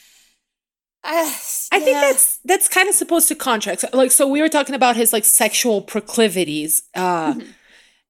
[1.03, 1.31] uh,
[1.71, 3.85] I think that's that's kind of supposed to contract.
[3.93, 7.35] Like, so we were talking about his like sexual proclivities, uh,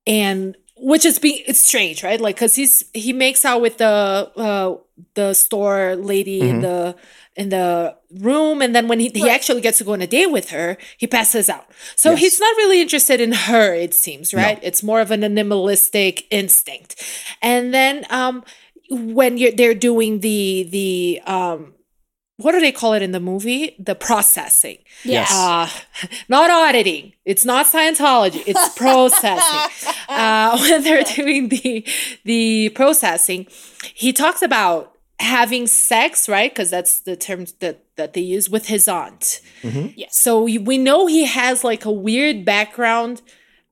[0.08, 2.20] and which is being it's strange, right?
[2.22, 4.78] Like, cause he's he makes out with the uh
[5.16, 6.62] the store lady in Mhm.
[6.62, 6.96] the
[7.38, 10.32] in the room, and then when he, he actually gets to go on a date
[10.32, 11.68] with her, he passes out.
[11.96, 12.20] So Yes.
[12.20, 13.74] he's not really interested in her.
[13.74, 14.60] It seems right.
[14.64, 16.96] It's more of an animalistic instinct,
[17.42, 18.44] and then um
[18.90, 21.74] when you're they're doing the the um
[22.40, 23.76] what do they call it in the movie?
[23.80, 24.78] The processing.
[25.04, 25.32] Yes.
[25.34, 25.68] Uh,
[26.30, 27.14] not auditing.
[27.26, 28.44] It's not Scientology.
[28.46, 29.94] It's processing.
[30.08, 31.84] uh, when they're doing the
[32.26, 33.48] the processing,
[33.94, 36.52] he talks about having sex, right?
[36.52, 39.42] Because that's the term that that they use with his aunt.
[39.96, 40.16] Yes.
[40.16, 43.22] So we we know he has like a weird background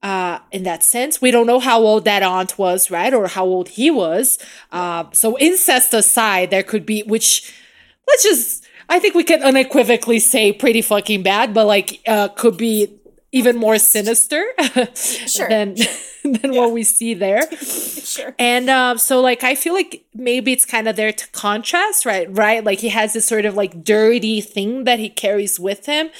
[0.05, 1.19] uh, in that sense.
[1.19, 3.11] We don't know how old that aunt was, right?
[3.11, 4.37] Or how old he was.
[4.71, 7.51] Uh, so incest aside, there could be, which
[8.07, 12.55] let's just, I think we can unequivocally say pretty fucking bad, but like uh, could
[12.55, 12.99] be
[13.36, 14.45] even more sinister
[15.49, 15.75] than,
[16.23, 17.41] than what we see there.
[17.61, 18.33] sure.
[18.39, 22.29] And um, so, like, I feel like maybe it's kind of there to contrast, right?
[22.31, 22.63] Right?
[22.63, 26.11] Like, he has this sort of like dirty thing that he carries with him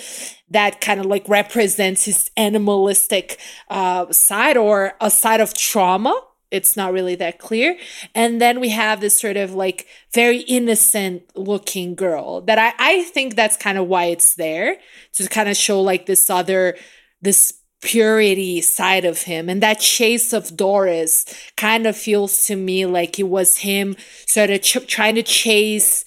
[0.50, 3.40] that kind of like represents his animalistic
[3.70, 6.22] uh, side or a side of trauma.
[6.52, 7.78] It's not really that clear.
[8.14, 13.04] And then we have this sort of like very innocent looking girl that I, I
[13.04, 14.78] think that's kind of why it's there
[15.14, 16.78] to kind of show like this other,
[17.26, 19.50] this purity side of him.
[19.50, 23.96] And that chase of doris kind of feels to me like it was him
[24.26, 26.04] sort of ch- trying to chase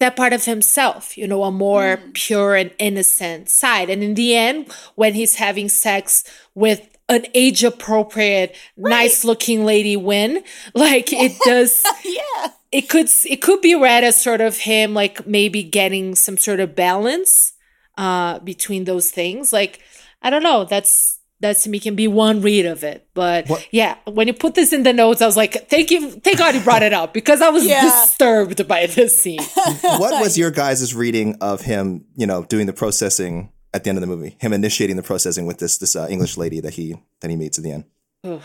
[0.00, 2.14] that part of himself you know a more mm.
[2.14, 3.90] pure and innocent side.
[3.90, 6.24] And in the end when he's having sex
[6.54, 10.42] with an age appropriate nice looking lady win
[10.74, 12.48] like it does yeah.
[12.72, 16.60] it could it could be read as sort of him like maybe getting some sort
[16.60, 17.52] of balance
[18.00, 19.52] uh between those things.
[19.52, 19.74] Like
[20.22, 20.64] i don't know.
[20.64, 23.06] That's that to me can be one read of it.
[23.14, 23.42] But
[23.72, 26.54] yeah when you put this in the notes i was like thank you thank god
[26.54, 27.82] you brought it up because i was Yeah.
[27.88, 29.40] disturbed by this scene.
[30.02, 33.34] What was your guys' reading of him, you know, doing the processing
[33.74, 34.36] at the end of the movie?
[34.44, 36.86] Him initiating the processing with this this uh, English lady that he
[37.20, 37.84] that he meets at the end.
[38.24, 38.42] Ugh,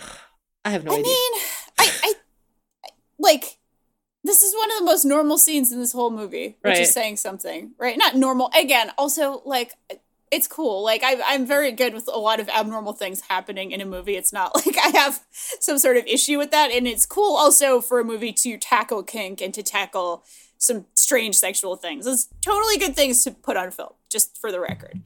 [0.65, 1.11] i have no I idea.
[1.11, 1.41] I mean,
[1.83, 2.13] I, I,
[2.85, 2.93] I-
[3.27, 3.45] like,
[4.26, 6.80] this is one of the most normal scenes in this whole movie, which Right.
[6.80, 7.97] is saying something, right?
[7.97, 8.51] Not normal.
[8.57, 9.73] Again, also, like,
[10.32, 10.84] it's cool.
[10.84, 14.15] Like, I, I'm very good with a lot of abnormal things happening in a movie.
[14.15, 15.21] It's not like I have
[15.59, 16.71] some sort of issue with that.
[16.71, 20.23] And it's cool also for a movie to tackle kink and to tackle
[20.57, 22.07] some strange sexual things.
[22.07, 25.01] It's totally good things to put on film, just for the record.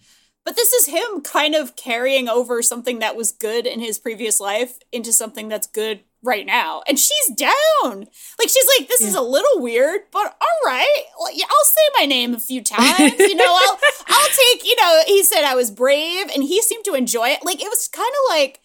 [0.45, 4.39] But this is him kind of carrying over something that was good in his previous
[4.39, 6.81] life into something that's good right now.
[6.87, 7.53] And she's down.
[8.37, 11.03] Like she's like, this is a little weird, but all right.
[11.19, 13.13] Well, yeah, I'll say my name a few times.
[13.19, 16.85] You know, I'll I'll take, you know, he said I was brave and he seemed
[16.85, 17.39] to enjoy it.
[17.43, 18.59] Like it was kind of like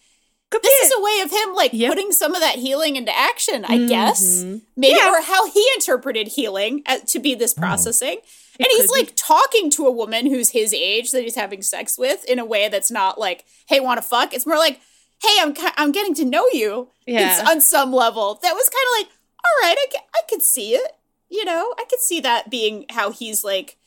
[0.51, 3.87] this is a way of him like putting some of that healing into action, I
[3.87, 4.43] guess.
[4.43, 4.61] Mhm.
[4.77, 5.11] Maybe Yeah.
[5.11, 8.19] or how he interpreted healing as, to be this processing.
[8.57, 8.99] and he's could be.
[9.01, 12.45] like talking to a woman who's his age that he's having sex with in a
[12.45, 14.79] way that's not like, "Hey, want to fuck?" It's more like,
[15.25, 17.39] "Hey, I'm I'm getting to know you." Yeah.
[17.39, 18.39] It's on some level.
[18.41, 20.91] That was kind of like, "All right, I, ca- I could see it."
[21.29, 23.77] You know, I could see that being how he's like,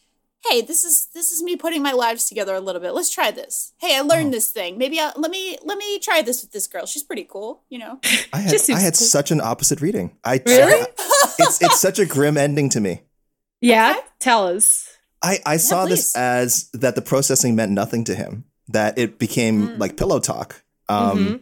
[0.48, 2.92] "Hey, this is this is me putting my lives together a little bit.
[2.94, 3.72] Let's try this.
[3.78, 4.76] Hey, I learned this thing.
[4.78, 6.86] Maybe I'll, let me let me try this with this girl.
[6.86, 8.00] She's pretty cool, you know."
[8.32, 9.06] I had, I had cool.
[9.06, 10.16] such an opposite reading.
[10.24, 10.86] I Really?
[11.38, 13.02] it's it's such a grim ending to me.
[13.60, 14.86] Yeah, tell us.
[15.20, 19.68] I, I saw this as that the processing meant nothing to him, that it became
[19.68, 19.78] Mm.
[19.80, 20.62] like pillow talk.
[20.88, 21.40] Um, Mhm.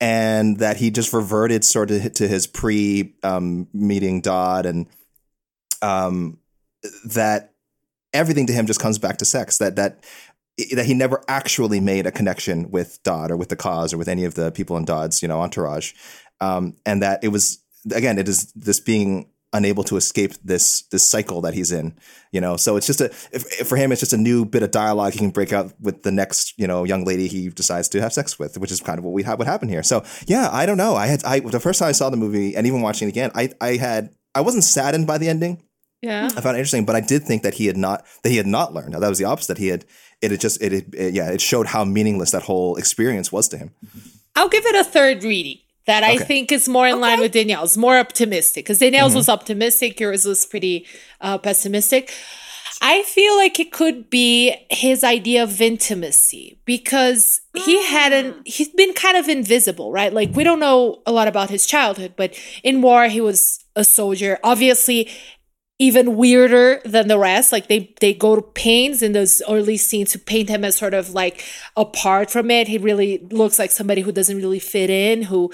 [0.00, 4.88] And that he just reverted sort of to his pre um, meeting Dodd, and
[5.80, 6.38] um,
[7.04, 7.52] that
[8.12, 9.58] everything to him just comes back to sex.
[9.58, 10.02] That that
[10.74, 14.08] that he never actually made a connection with Dodd or with the cause or with
[14.08, 15.92] any of the people in Dodd's you know entourage,
[16.40, 17.60] um, and that it was
[17.94, 21.94] again it is this being unable to escape this this cycle that he's in
[22.32, 22.56] you know?
[22.56, 25.12] So it's just a if, if for him it's just a new bit of dialogue
[25.12, 28.12] he can break out with the next you know young lady he decides to have
[28.12, 29.82] sex with which is kind of what we have what happened here.
[29.82, 30.94] So yeah i don't know.
[30.96, 33.30] I had i the first time i saw the movie and even watching it again
[33.34, 35.62] i i had i wasn't saddened by the ending.
[36.00, 36.28] Yeah.
[36.36, 38.46] i found it interesting but i did think that he had not that he had
[38.46, 38.92] not learned.
[38.92, 39.58] Now that was the opposite.
[39.58, 39.84] He had
[40.22, 43.46] it had just it, had- it yeah it showed how meaningless that whole experience was
[43.48, 43.70] to him.
[44.34, 47.76] I'll give it a third reading that I think is more in line with Danielle's,
[47.76, 48.64] more optimistic.
[48.64, 49.18] Because Danielle's Mm-hmm.
[49.18, 50.86] was optimistic, yours was pretty
[51.20, 52.12] uh, pessimistic.
[52.84, 58.92] I feel like it could be his idea of intimacy because he hadn't, he's been
[58.94, 60.12] kind of invisible, right?
[60.12, 63.84] Like, we don't know a lot about his childhood, but in war, he was a
[63.84, 64.38] soldier.
[64.42, 65.08] Obviously,
[65.82, 67.50] even weirder than the rest.
[67.50, 70.94] Like they they go to pains in those early scenes to paint him as sort
[70.94, 71.44] of like
[71.76, 72.68] apart from it.
[72.68, 75.22] He really looks like somebody who doesn't really fit in.
[75.22, 75.50] Who,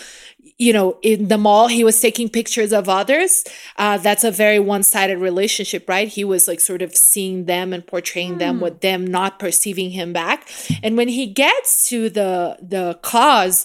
[0.59, 3.43] you know, in the mall he was taking pictures of others.
[3.79, 6.09] Uh, that's a very one sided relationship, right?
[6.09, 10.13] He was like sort of seeing them and portraying them with them not perceiving him
[10.13, 10.47] back.
[10.83, 13.65] And when he gets to the the cause,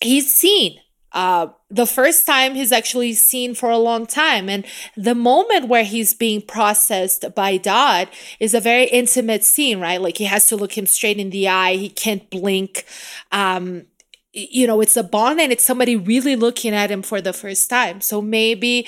[0.00, 0.80] he's seen
[1.14, 4.48] uh, the first time he's actually seen for a long time.
[4.48, 4.64] And
[4.96, 8.08] the moment where he's being processed by Dodd
[8.38, 10.00] is a very intimate scene, right?
[10.00, 12.84] Like he has to look him straight in the eye, he can't blink.
[13.32, 13.86] Um,
[14.32, 17.70] you know, it's a bond and it's somebody really looking at him for the first
[17.70, 18.00] time.
[18.00, 18.86] So maybe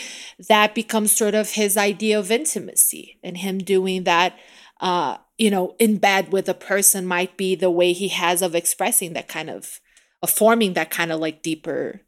[0.49, 4.39] that becomes sort of his idea of intimacy and him doing that.
[4.80, 8.55] Uh, you know, in bed with a person might be the way he has of
[8.55, 9.80] expressing that kind of,
[10.22, 12.03] of forming that kind of like deeper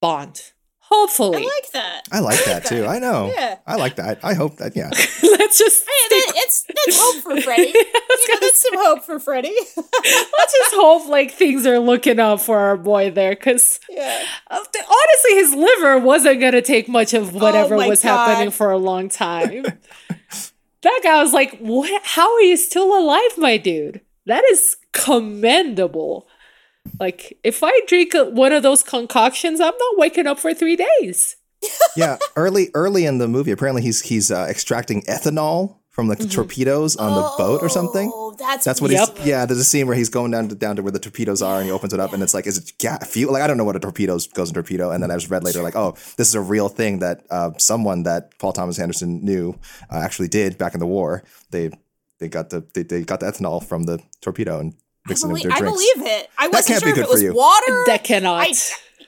[0.00, 0.52] bond.
[0.90, 1.42] Hopefully.
[1.42, 2.02] I like that.
[2.12, 3.58] i like that too i know Yeah.
[3.66, 4.88] i like that i hope that yeah
[5.38, 7.72] Let's just Hey, that, it's that's hope for Freddie.
[7.74, 9.54] you know, that's some hope for Freddie.
[9.76, 14.24] let's just hope like things are looking up for our boy there because yeah.
[14.50, 18.26] Uh, honestly his liver wasn't gonna take much of oh whatever Oh was God.
[18.26, 19.64] happening for a long time
[20.82, 26.26] that guy was like what how are you still alive my dude that is commendable
[27.00, 31.36] like if i drink one of those concoctions i'm not waking up for three days.
[31.96, 36.28] Yeah early early in the movie apparently he's he's uh, extracting ethanol from like the
[36.28, 38.08] torpedoes on the boat or something.
[38.14, 39.18] Oh, that's that's what Yep.
[39.18, 41.42] he's yeah there's a scene where he's going down to down to where the torpedoes
[41.42, 43.48] are and he opens it up and it's like is it ga- fuel like i
[43.48, 44.92] don't know what a torpedo goes in torpedo.
[44.92, 47.50] And then i just read later like oh this is a real thing that uh,
[47.58, 49.58] someone that paul thomas anderson knew
[49.90, 51.24] uh, actually did back in the war.
[51.50, 51.70] They
[52.20, 54.74] they got the they, they got the ethanol from the torpedo and
[55.10, 56.30] I believe, into their I believe it.
[56.38, 57.32] I wasn't sure if it was you.
[57.32, 57.84] water.
[57.86, 58.54] that cannot I,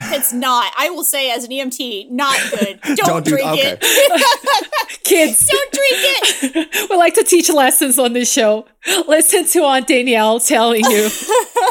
[0.03, 0.73] it's not.
[0.79, 2.81] I will say, as an EMT, not good.
[2.83, 3.77] Don't, Don't do- drink okay.
[3.81, 4.91] it.
[5.05, 6.87] kids Don't drink it.
[6.91, 8.67] we like to teach lessons on this show
[9.09, 11.09] listen to aunt danielle telling you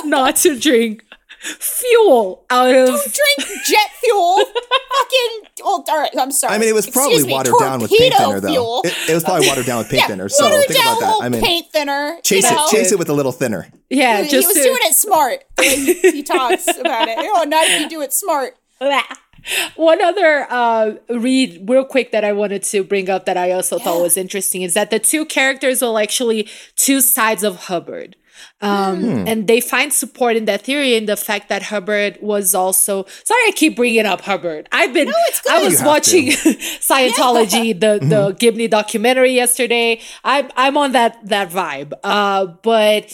[0.05, 1.03] not to drink
[1.39, 4.37] fuel out of Don't drink jet fuel.
[4.45, 5.49] Fucking.
[5.63, 6.11] Well, all right.
[6.17, 6.55] I'm sorry.
[6.55, 8.81] I mean, it was probably me, watered down with paint torpedo thinner, though.
[8.81, 10.29] It, it was probably watered down with paint yeah, thinner.
[10.29, 11.25] So watered think down about that.
[11.25, 12.19] I mean, paint thinner.
[12.23, 12.65] chase you know?
[12.65, 13.67] it, chase it with a little thinner.
[13.89, 15.43] yeah he just was to- doing it smart.
[15.57, 17.17] The he, he talks about it.
[17.19, 18.55] Oh, not if you do it smart.
[19.75, 23.79] One other uh, read, real quick, that I wanted to bring up that I also
[23.79, 28.15] thought was interesting is that the two characters are actually two sides of Hubbard.
[28.61, 29.27] Um, Hmm.
[29.27, 33.05] And they find support in that theory in the fact that Hubbard was also.
[33.23, 34.67] Sorry, I keep bringing up Hubbard.
[34.71, 35.07] I've been.
[35.07, 35.51] No, it's good.
[35.53, 36.35] I was watching to.
[36.89, 39.99] Scientology, the the Gibney documentary yesterday.
[40.23, 41.93] I'm I'm on that that vibe.
[42.03, 43.05] Uh, but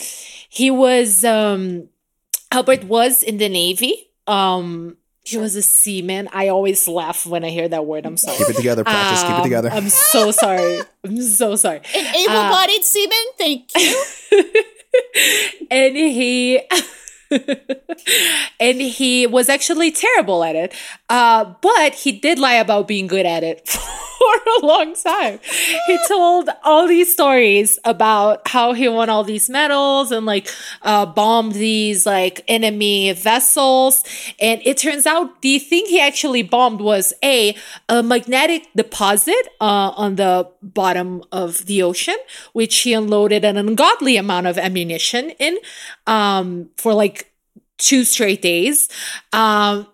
[0.49, 1.89] he was um,
[2.51, 4.09] Hubbard was in the Navy.
[4.27, 6.29] Um, he was a seaman.
[6.33, 8.05] I always laugh when I hear that word.
[8.05, 8.37] I'm sorry.
[8.37, 9.21] Keep it together, practice.
[9.23, 9.69] keep it Um, together.
[9.71, 10.81] I'm so sorry.
[11.03, 11.81] I'm so sorry.
[11.95, 13.25] An able-bodied seaman.
[13.37, 14.63] Thank you.
[15.71, 16.61] and he
[18.59, 20.73] and he was actually terrible at it.
[21.09, 23.67] Uh, but he did lie about being good at it
[24.25, 25.39] for a long time.
[25.87, 30.49] He told all these stories about how he won all these medals and like
[30.81, 34.03] uh, bombed these like enemy vessels.
[34.39, 37.55] And it turns out the thing he actually bombed was a
[37.89, 42.17] a magnetic deposit uh, on the bottom of the ocean
[42.53, 45.57] which he unloaded an ungodly amount of ammunition in
[46.07, 47.24] um, for like
[47.77, 48.89] two straight days
[49.33, 49.87] um,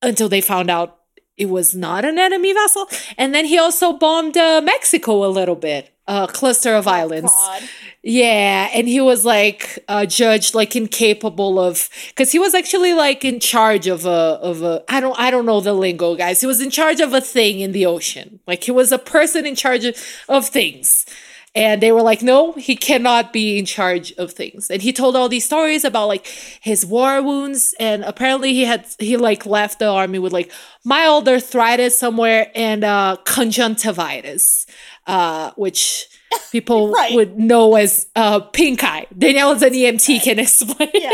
[0.00, 0.98] until they found out
[1.36, 2.88] it was not an enemy vessel.
[3.16, 7.32] And then he also bombed uh, Mexico a little bit, a cluster of islands.
[7.32, 7.62] God.
[8.04, 13.24] Yeah, and he was like uh, judged like incapable of because he was actually like
[13.24, 16.40] in charge of a of a I don't I don't know the lingo, guys.
[16.40, 18.40] He was in charge of a thing in the ocean.
[18.44, 19.96] Like he was a person in charge of,
[20.28, 21.06] of things.
[21.54, 24.70] And they were like, no, he cannot be in charge of things.
[24.70, 26.26] And he told all these stories about like
[26.62, 27.74] his war wounds.
[27.78, 30.50] And apparently he had, he like left the army with like
[30.82, 34.66] mild arthritis somewhere and uh, conjunctivitis,
[35.06, 36.06] uh, which
[36.52, 37.14] people Right.
[37.14, 39.06] would know as uh, pink eye.
[39.16, 40.88] Danielle as an EMT can explain.
[40.94, 41.10] Yeah.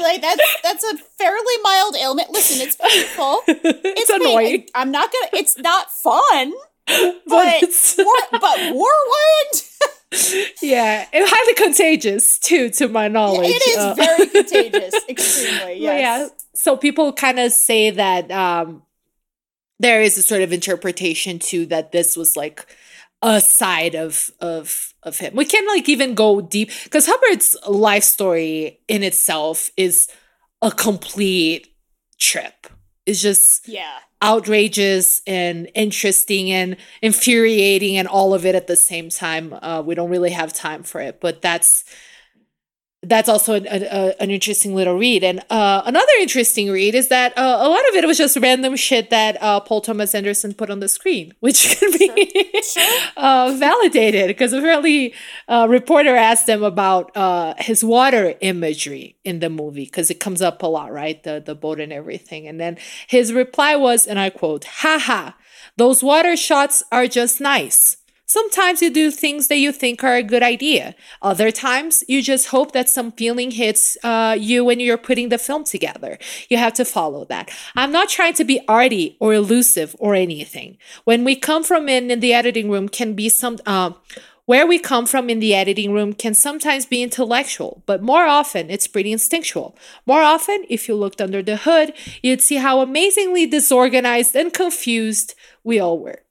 [0.00, 2.30] like that's that's a fairly mild ailment.
[2.30, 3.40] Listen, it's painful.
[3.48, 4.66] It's, pain- annoying.
[4.74, 5.28] I'm not gonna.
[5.42, 6.52] It's not fun.
[6.86, 9.62] But But war, but war wound.
[10.62, 13.50] yeah, and highly contagious too, to my knowledge.
[13.50, 14.94] It is Uh, very contagious.
[15.08, 15.80] Extremely.
[15.80, 16.00] Yes.
[16.00, 16.28] Yeah.
[16.54, 18.82] So people kind of say that um,
[19.78, 22.64] there is a sort of interpretation too that this was like
[23.22, 25.34] a side of of of him.
[25.34, 30.08] We can't like even go deep because Hubbard's life story in itself is
[30.62, 31.68] a complete
[32.18, 32.68] trip.
[33.06, 33.98] It's just Yeah.
[34.22, 39.52] Outrageous and interesting and infuriating and all of it at the same time.
[39.60, 41.84] Uh, we don't really have time for it, but that's
[43.08, 45.22] that's also an, an, interesting little read.
[45.22, 48.76] And uh, another interesting read is that uh, a lot of it was just random
[48.76, 52.62] shit that uh, Paul Thomas Anderson put on the screen, which can be
[53.16, 55.14] uh, validated because apparently
[55.48, 60.42] a reporter asked him about uh, his water imagery in the movie because it comes
[60.42, 61.22] up a lot, right?
[61.22, 62.46] The, the boat and everything.
[62.46, 65.32] And then his reply was, and I quote, haha,
[65.76, 67.98] those water shots are just nice.
[68.28, 70.96] Sometimes you do things that you think are a good idea.
[71.22, 75.38] Other times, you just hope that some feeling hits uh, you when you're putting the
[75.38, 76.18] film together.
[76.48, 77.52] You have to follow that.
[77.76, 80.76] I'm not trying to be arty or elusive or anything.
[81.04, 83.58] When we come from in in the editing room can be some.
[83.64, 83.92] Uh,
[84.44, 88.70] where we come from in the editing room can sometimes be intellectual, but more often
[88.70, 89.76] it's pretty instinctual.
[90.06, 95.34] More often, if you looked under the hood, you'd see how amazingly disorganized and confused
[95.64, 96.22] we all were.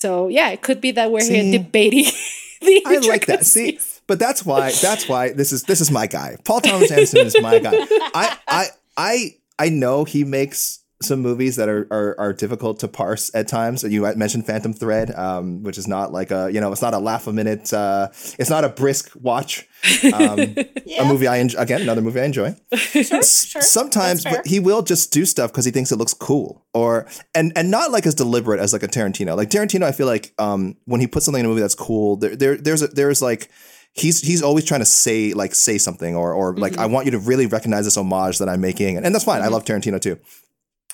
[0.00, 1.42] So yeah, it could be that we're See?
[1.42, 2.04] here debating
[2.60, 3.46] the I like that.
[3.46, 6.36] See, but that's why that's why this is this is my guy.
[6.44, 7.72] Paul Thomas Anderson is my guy.
[8.14, 12.88] I I I I know he makes some movies that are, are are difficult to
[12.88, 13.82] parse at times.
[13.82, 16.98] You mentioned Phantom Thread, um, which is not like a you know it's not a
[16.98, 17.72] laugh a minute.
[17.72, 19.66] Uh, it's not a brisk watch.
[20.12, 20.54] Um,
[20.98, 22.54] A movie I enjoy, again another movie I enjoy.
[22.74, 26.66] sure, S- Sometimes but he will just do stuff because he thinks it looks cool,
[26.74, 29.36] or and and not like as deliberate as like a Tarantino.
[29.36, 32.16] Like Tarantino, I feel like um, when he puts something in a movie that's cool,
[32.16, 33.48] there, there there's a, there's like
[33.92, 37.12] he's he's always trying to say like say something or or like I want you
[37.12, 39.40] to really recognize this homage that I'm making, and, and that's fine.
[39.40, 40.18] I love Tarantino too.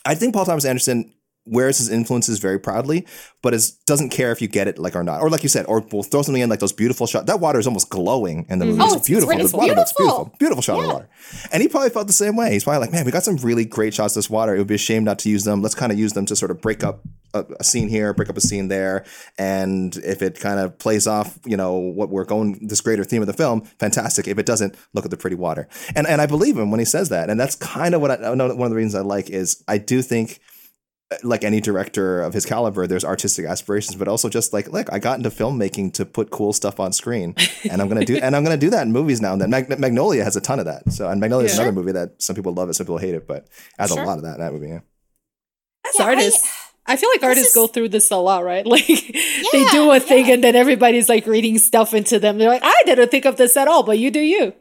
[0.07, 1.13] I think Paul Thomas Anderson
[1.47, 3.07] wears his influences very proudly,
[3.43, 5.65] but is doesn't care if you get it like or not, or like you said,
[5.67, 7.27] or we'll throw something in like those beautiful shots.
[7.27, 8.71] That water is almost glowing in the mm.
[8.71, 8.81] movie.
[8.83, 9.41] Oh, it's, it's- beautiful.
[9.41, 10.25] it's The water looks beautiful.
[10.25, 10.39] beautiful.
[10.39, 11.09] Beautiful shot of water.
[11.53, 12.53] And he probably felt the same way.
[12.53, 14.55] He's probably like, man, we got some really great shots of this water.
[14.55, 15.63] It would be a shame not to use them.
[15.63, 17.01] Let's kind of use them to sort of break up
[17.35, 19.05] a, a scene here, break up a scene there.
[19.39, 23.23] And if it kind of plays off, you know, what we're going, this greater theme
[23.23, 24.27] of the film, fantastic.
[24.27, 25.69] If it doesn't, look at the pretty water.
[25.95, 27.31] And and I believe him when he says that.
[27.31, 28.55] And that's kind of what I know.
[28.55, 30.41] One of the reasons I like is I do think
[31.23, 34.99] like any director of his caliber, there's artistic aspirations, but also just like, look, I
[34.99, 37.35] got into filmmaking to put cool stuff on screen,
[37.71, 39.51] and I'm gonna do, and I'm gonna do that in movies now and then.
[39.51, 40.91] Mag- Magnolia has a ton of that.
[40.93, 43.27] So, and Magnolia is another movie that some people love it, some people hate it,
[43.29, 43.47] but
[43.79, 44.03] has Sure.
[44.03, 44.69] a lot of that in that movie.
[44.69, 44.81] Yeah.
[45.87, 46.49] As Yeah, artists.
[46.89, 48.65] I, feel like artists is- go through this a lot, right?
[48.77, 52.39] Like they do a thing and then everybody's like reading stuff into them.
[52.39, 54.55] They're like, I didn't think of this at all, but you do you.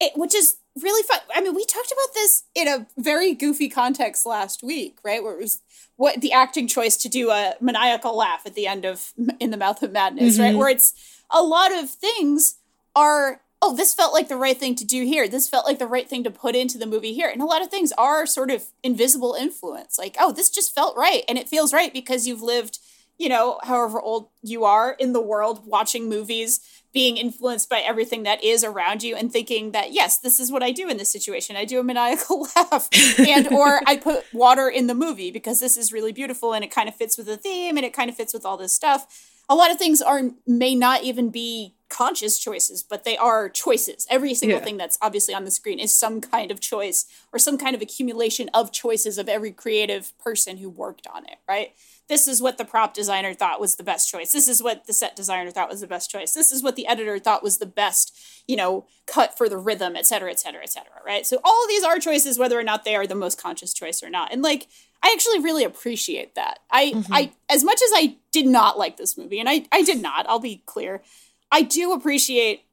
[0.00, 1.18] it, which is really fun.
[1.34, 5.22] I mean, we talked about this in a very goofy context last week, right?
[5.22, 5.60] Where it was
[5.96, 9.56] what the acting choice to do a maniacal laugh at the end of In the
[9.56, 10.54] Mouth of Madness, right?
[10.54, 10.58] Mhm.
[10.58, 10.92] Where it's
[11.30, 12.56] a lot of things
[12.94, 15.26] are, oh, this felt like the right thing to do here.
[15.26, 17.28] This felt like the right thing to put into the movie here.
[17.28, 19.98] And a lot of things are sort of invisible influence.
[19.98, 21.24] Like, oh, this just felt right.
[21.28, 22.78] And it feels right because you've lived,
[23.18, 26.60] you know, however old you are in the world watching movies
[26.96, 30.62] being influenced by everything that is around you and thinking that yes this is what
[30.62, 31.54] i do in this situation.
[31.54, 32.88] I do a maniacal laugh
[33.18, 36.70] and or i put water in the movie because this is really beautiful and it
[36.78, 39.00] kind of fits with the theme and it kind of fits with all this stuff.
[39.48, 40.22] A lot of things are
[40.64, 44.06] may not even be conscious choices but they are choices.
[44.10, 44.64] Every single Yeah.
[44.64, 47.82] thing that's obviously on the screen is some kind of choice or some kind of
[47.82, 51.68] accumulation of choices of every creative person who worked on it right
[52.08, 54.32] this is what the prop designer thought was the best choice.
[54.32, 56.32] This is what the set designer thought was the best choice.
[56.32, 58.16] This is what the editor thought was the best,
[58.46, 61.26] you know, cut for the rhythm, et cetera, et cetera, et cetera, right?
[61.26, 64.02] So all of these are choices, whether or not they are the most conscious choice
[64.02, 64.32] or not.
[64.32, 64.68] And like,
[65.02, 66.60] I actually really appreciate that.
[66.70, 67.12] I mm-hmm.
[67.12, 70.28] I as much as I did not like this movie, and I I did not.
[70.28, 71.02] I'll be clear.
[71.50, 72.64] I do appreciate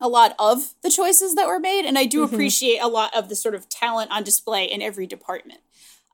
[0.00, 2.34] a lot of the choices that were made, and I do mm-hmm.
[2.34, 5.60] appreciate a lot of the sort of talent on display in every department.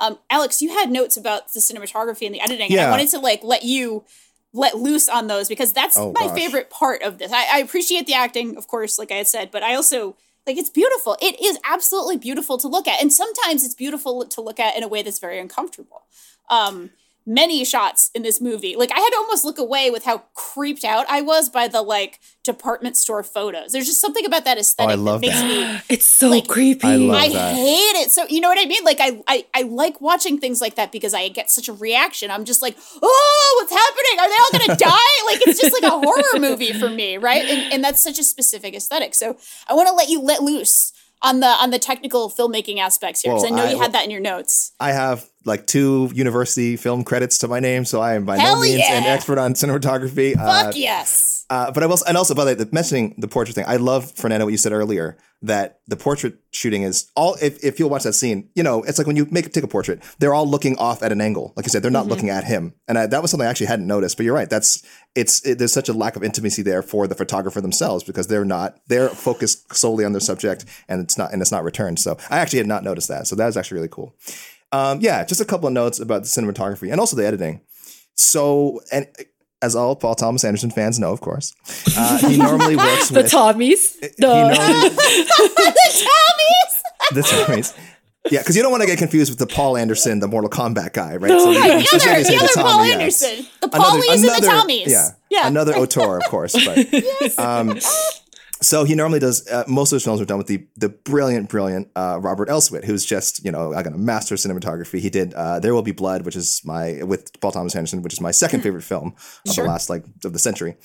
[0.00, 2.80] Um, Alex, you had notes about the cinematography and the editing, yeah.
[2.80, 4.04] and I wanted to like let you
[4.52, 6.36] let loose on those because that's oh, my gosh.
[6.36, 7.32] favorite part of this.
[7.32, 10.16] I, I appreciate the acting, of course, like I had said, but I also
[10.46, 11.16] like it's beautiful.
[11.22, 14.82] It is absolutely beautiful to look at, and sometimes it's beautiful to look at in
[14.82, 16.02] a way that's very uncomfortable.
[16.50, 16.90] Um,
[17.24, 18.76] many shots in this movie.
[18.76, 21.82] Like I had to almost look away with how creeped out I was by the
[21.82, 23.72] like department store photos.
[23.72, 25.74] There's just something about that aesthetic oh, I love that makes that.
[25.74, 27.10] me It's so like, creepy.
[27.10, 28.10] I, I hate it.
[28.10, 28.84] So you know what I mean?
[28.84, 32.30] Like I, I I like watching things like that because I get such a reaction.
[32.30, 34.18] I'm just like, oh, what's happening?
[34.20, 35.12] Are they all gonna die?
[35.26, 37.44] like it's just like a horror movie for me, right?
[37.44, 39.14] And and that's such a specific aesthetic.
[39.14, 39.36] So
[39.68, 40.92] I want to let you let loose
[41.22, 43.92] on the on the technical filmmaking aspects here because well, I know I, you had
[43.92, 44.72] that in your notes.
[44.80, 48.56] I have like two university film credits to my name, so I am by Hell
[48.56, 48.98] no means yeah.
[48.98, 50.34] an expert on cinematography.
[50.34, 51.44] Fuck uh, yes.
[51.50, 54.12] Uh, but I will, and also by the way, mentioning the portrait thing, I love
[54.12, 57.36] Fernanda what you said earlier that the portrait shooting is all.
[57.42, 59.64] If, if you'll watch that scene, you know it's like when you make a take
[59.64, 61.52] a portrait, they're all looking off at an angle.
[61.56, 62.10] Like you said, they're not mm-hmm.
[62.10, 64.16] looking at him, and I, that was something I actually hadn't noticed.
[64.16, 64.82] But you're right, that's
[65.14, 68.44] it's it, there's such a lack of intimacy there for the photographer themselves because they're
[68.44, 71.98] not they're focused solely on their subject, and it's not and it's not returned.
[71.98, 73.26] So I actually had not noticed that.
[73.26, 74.14] So that was actually really cool.
[74.72, 77.60] Um, yeah, just a couple of notes about the cinematography and also the editing.
[78.14, 79.06] So, and
[79.60, 81.54] as all Paul Thomas Anderson fans know, of course,
[81.96, 84.00] uh, he normally works the with Tommies.
[84.00, 84.56] The, normally,
[84.88, 87.14] the Tommies.
[87.14, 87.78] the Tommies.
[88.30, 90.92] Yeah, because you don't want to get confused with the Paul Anderson, the Mortal Kombat
[90.92, 91.28] guy, right?
[91.28, 94.86] So right, the other, the other Paul Anderson, the Paulies and the Tommies.
[94.86, 96.52] Yeah, yeah, another Auteur, of course.
[96.52, 97.38] But yes.
[97.38, 97.78] um,
[98.62, 101.48] so he normally does uh, most of his films are done with the the brilliant,
[101.48, 105.00] brilliant uh, Robert Elswit, who's just you know I got a master of cinematography.
[105.00, 108.12] He did uh, There Will Be Blood, which is my with Paul Thomas Anderson, which
[108.12, 109.14] is my second favorite film
[109.46, 109.64] of sure.
[109.64, 110.76] the last like of the century.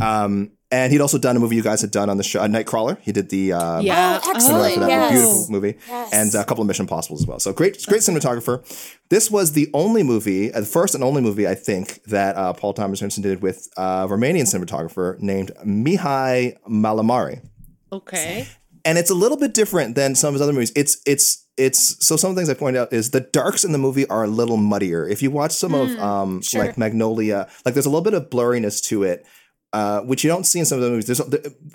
[0.00, 2.98] Um, and he'd also done a movie you guys had done on the show, Nightcrawler.
[3.00, 5.12] He did the uh, yeah, oh, excellent, for that yes.
[5.12, 6.12] beautiful movie, yes.
[6.12, 7.40] and a couple of Mission Possibles as well.
[7.40, 8.64] So great, great cinematographer.
[9.08, 12.52] This was the only movie, uh, the first and only movie I think that uh,
[12.52, 17.44] Paul Thomas Anderson did with a Romanian cinematographer named Mihai Malaimare.
[17.92, 18.46] Okay.
[18.84, 20.72] And it's a little bit different than some of his other movies.
[20.74, 23.72] It's it's it's so some of the things I point out is the darks in
[23.72, 25.06] the movie are a little muddier.
[25.06, 26.64] If you watch some mm, of hmm, um sure.
[26.64, 29.26] like Magnolia, like there's a little bit of blurriness to it
[29.72, 31.06] uh, which you don't see in some of the movies.
[31.06, 31.20] There's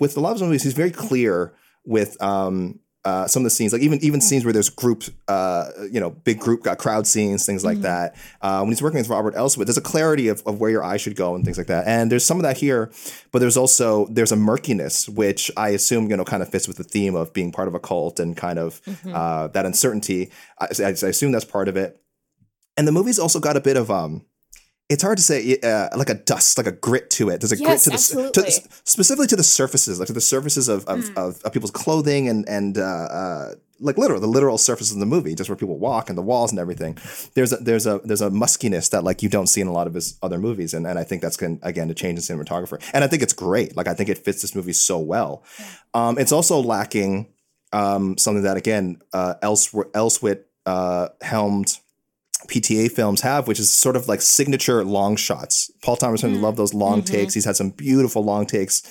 [0.00, 1.54] with a lot of movies, he's very clear
[1.84, 5.70] with um, uh, some of the scenes, like even even scenes where there's group, uh,
[5.92, 7.84] you know, big group got crowd scenes, things like mm-hmm.
[7.84, 8.16] that.
[8.42, 10.96] Uh, when he's working with Robert Elswit, there's a clarity of, of where your eye
[10.96, 11.86] should go and things like that.
[11.86, 12.90] And there's some of that here,
[13.30, 16.78] but there's also there's a murkiness which I assume you know kind of fits with
[16.78, 19.14] the theme of being part of a cult and kind of mm-hmm.
[19.14, 20.32] Uh, that uncertainty.
[20.58, 22.02] I, I, assume that's part of it.
[22.76, 24.26] And the movie's also got a bit of um,
[24.88, 27.40] it's hard to say uh, like a dust like a grit to it.
[27.40, 30.68] There's a yes, grit to the to, specifically to the surfaces like to the surfaces
[30.68, 31.16] of of, mm.
[31.16, 35.06] of, of, people's clothing and and uh, uh, like literal the literal surfaces in the
[35.06, 36.96] movie just where people walk and the walls and everything.
[37.34, 39.88] There's a there's a there's a muskiness that like you don't see in a lot
[39.88, 42.82] of his other movies and, and i think that's going again to change in cinematographer
[42.94, 43.76] and i think it's great.
[43.76, 45.42] Like i think it fits this movie so well.
[45.94, 47.32] Um, it's also lacking
[47.72, 51.78] um, something that again uh, Elswit uh, helmed
[52.48, 55.70] PTA films have, which is sort of like signature long shots.
[55.82, 56.42] Paul Thomas mm-hmm.
[56.42, 57.14] loved those long mm-hmm.
[57.14, 57.34] takes.
[57.34, 58.82] He's had some beautiful long takes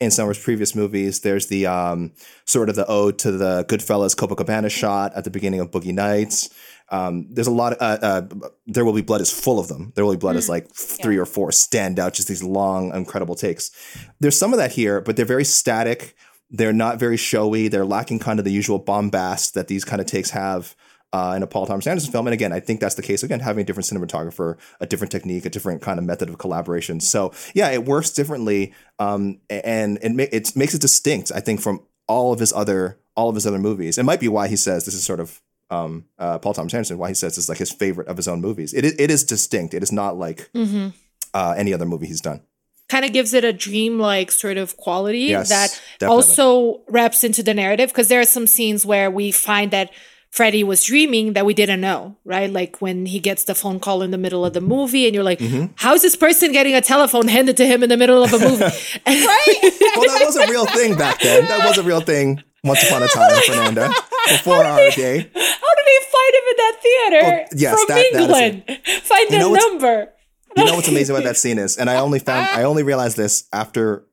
[0.00, 1.20] in some of his previous movies.
[1.20, 2.12] There's the um,
[2.46, 6.48] sort of the ode to the Goodfellas Copacabana shot at the beginning of Boogie Nights.
[6.90, 9.92] Um, there's a lot of uh, uh, There Will Be Blood is full of them.
[9.94, 10.38] There Will Be Blood mm.
[10.38, 11.22] is like three yeah.
[11.22, 13.70] or four stand out, just these long, incredible takes.
[14.18, 16.16] There's some of that here, but they're very static.
[16.50, 17.68] They're not very showy.
[17.68, 20.74] They're lacking kind of the usual bombast that these kind of takes have
[21.12, 22.26] uh, in a Paul Thomas Anderson film.
[22.26, 23.22] And again, I think that's the case.
[23.22, 27.00] Again, having a different cinematographer, a different technique, a different kind of method of collaboration.
[27.00, 31.32] So yeah, it works differently, um, and it, ma- it makes it distinct.
[31.34, 33.98] I think from all of his other all of his other movies.
[33.98, 36.98] It might be why he says this is sort of um, uh, Paul Thomas Anderson.
[36.98, 38.72] Why he says it's like his favorite of his own movies.
[38.72, 39.74] It it is distinct.
[39.74, 40.88] It is not like mm-hmm.
[41.34, 42.42] uh, any other movie he's done
[42.88, 46.16] kind of gives it a dream-like sort of quality yes, that definitely.
[46.16, 49.92] also wraps into the narrative because there are some scenes where we find that
[50.30, 52.50] Freddie was dreaming that we didn't know, right?
[52.50, 55.24] Like when he gets the phone call in the middle of the movie, and you're
[55.24, 55.72] like, mm-hmm.
[55.74, 58.38] "How is this person getting a telephone handed to him in the middle of a
[58.38, 58.62] movie?"
[59.06, 59.58] right?
[59.96, 61.46] well, that was a real thing back then.
[61.46, 63.88] That was a real thing once upon a time, Fernanda,
[64.28, 65.18] before our he, day.
[65.18, 68.64] How did he find him in that theater oh, yes, from that, England?
[68.68, 70.12] That find you the number.
[70.56, 73.16] You know what's amazing about that scene is, and I only found I only realized
[73.16, 74.04] this after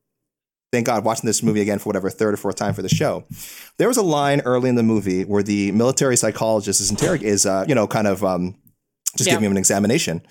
[0.71, 3.23] thank God, watching this movie again for whatever third or fourth time for the show.
[3.77, 7.45] There was a line early in the movie where the military psychologist is interrog- is
[7.45, 8.55] uh, you know kind of um,
[9.15, 9.33] just Yeah.
[9.35, 10.21] giving him an examination,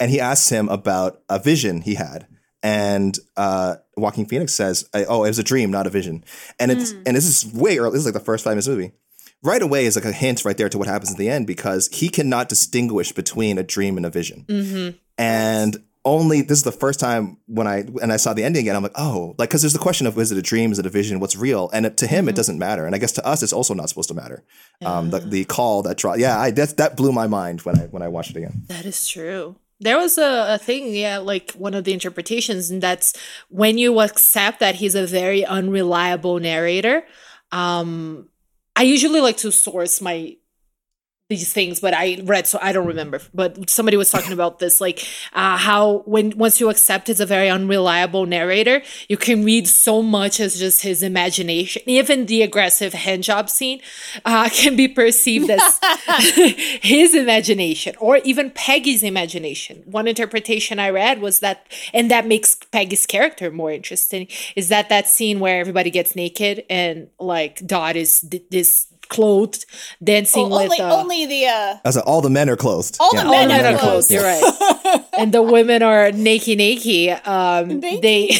[0.00, 2.26] and he asks him about a vision he had,
[2.62, 6.24] and uh, Joaquin Phoenix says, "Oh, it was a dream, not a vision,"
[6.58, 7.92] and it's and this is way early.
[7.92, 8.92] This is like the first five minutes of the movie.
[9.42, 11.88] Right away is like a hint right there to what happens at the end because
[11.92, 14.96] he cannot distinguish between a dream and a vision Mm-hmm.
[15.18, 18.76] and only this is the first time when I and I saw the ending again.
[18.76, 20.86] I'm like, oh, like because there's the question of is it a dream, is it
[20.86, 22.28] a vision, what's real, and to him Mm-hmm.
[22.30, 24.44] it doesn't matter, and I guess to us it's also not supposed to matter.
[24.84, 27.84] Um, the, the call that draw, yeah, I that that blew my mind when I
[27.86, 28.64] when I watched it again.
[28.68, 29.56] That is true.
[29.80, 33.12] There was a, a thing, yeah, like one of the interpretations, and that's
[33.48, 37.04] when you accept that he's a very unreliable narrator.
[37.52, 38.28] Um,
[38.76, 40.36] I usually like to source my
[41.36, 43.20] these things, but I read so I don't remember.
[43.32, 47.26] But somebody was talking about this, like uh, how when once you accept it's a
[47.26, 51.82] very unreliable narrator, you can read so much as just his imagination.
[51.86, 53.80] Even the aggressive hand job scene
[54.24, 55.80] uh, can be perceived as
[56.82, 59.82] his imagination or even Peggy's imagination.
[59.86, 64.88] One interpretation I read was that, and that makes Peggy's character more interesting, is that
[64.88, 68.20] that scene where everybody gets naked and like Dodd is
[68.50, 69.66] this clothed
[70.02, 72.96] dancing Oh, with only, uh, only the uh, I was all the men are clothed.
[73.00, 74.08] All the Yeah, men all are men are clothed.
[74.08, 74.10] clothed.
[74.10, 77.26] You're right, and the women are naked, naked.
[77.26, 78.38] Um, they.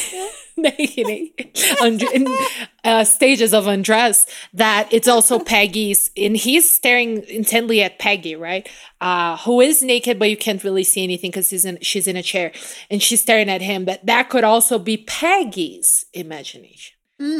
[0.57, 1.51] naked, naked,
[1.83, 2.05] und-
[2.85, 8.69] uh, stages of undress that it's also Peggy's and he's staring intently at Peggy right
[9.01, 12.17] uh who is naked but you can't really see anything because she's in she's in
[12.17, 12.53] a chair
[12.89, 16.94] and she's staring at him but that could also be Peggy's imagination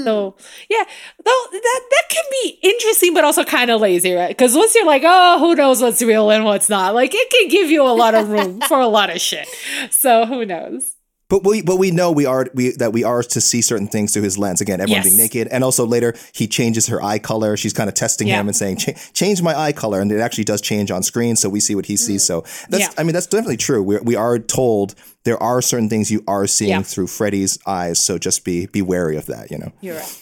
[0.05, 0.47] so mm.
[0.69, 0.85] yeah,
[1.25, 4.29] though that that can be interesting, but also kind of lazy, right?
[4.29, 7.49] Because once you're like, oh, who knows what's real and what's not, like it can
[7.49, 9.49] give you a lot of room for a lot of shit.
[9.91, 10.97] So who knows?
[11.31, 14.13] But we but we know we are we that we are to see certain things
[14.13, 14.61] through his lens.
[14.61, 15.07] Again, everyone Yes.
[15.07, 17.57] being naked, and also later he changes her eye color.
[17.57, 18.41] She's kind of testing Yeah.
[18.41, 18.77] him and saying,
[19.15, 21.87] "Change my eye color," and it actually does change on screen, so we see what
[21.87, 22.23] he sees.
[22.23, 22.27] Mm.
[22.27, 22.91] So that's Yeah.
[22.99, 23.83] I mean that's definitely true.
[23.83, 24.95] We we are told
[25.25, 26.83] there are certain things you are seeing Yeah.
[26.83, 27.99] through Freddie's eyes.
[27.99, 29.51] So just be be wary of that.
[29.51, 29.73] You know.
[29.81, 30.17] You're right.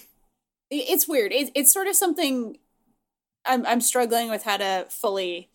[0.70, 1.32] it's weird.
[1.32, 2.56] It, it's sort of something
[3.44, 5.48] I'm I'm struggling with how to fully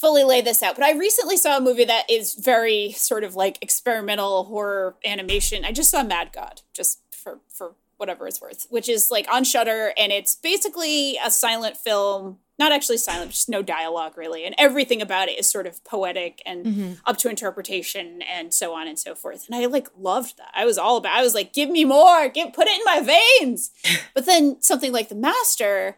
[0.00, 0.74] fully lay this out.
[0.74, 5.64] But I recently saw a movie that is very sort of like experimental horror animation.
[5.64, 9.44] I just saw Mad God, just for for whatever it's worth, which is like on
[9.44, 12.38] Shudder, and it's basically a silent film.
[12.58, 16.42] Not actually silent, just no dialogue really, and everything about it is sort of poetic
[16.44, 16.92] and mm-hmm.
[17.06, 19.46] up to interpretation and so on and so forth.
[19.46, 20.50] And I like loved that.
[20.54, 21.16] I was all about.
[21.16, 23.70] I was like, give me more, give put it in my veins.
[24.14, 25.96] but then something like The Master,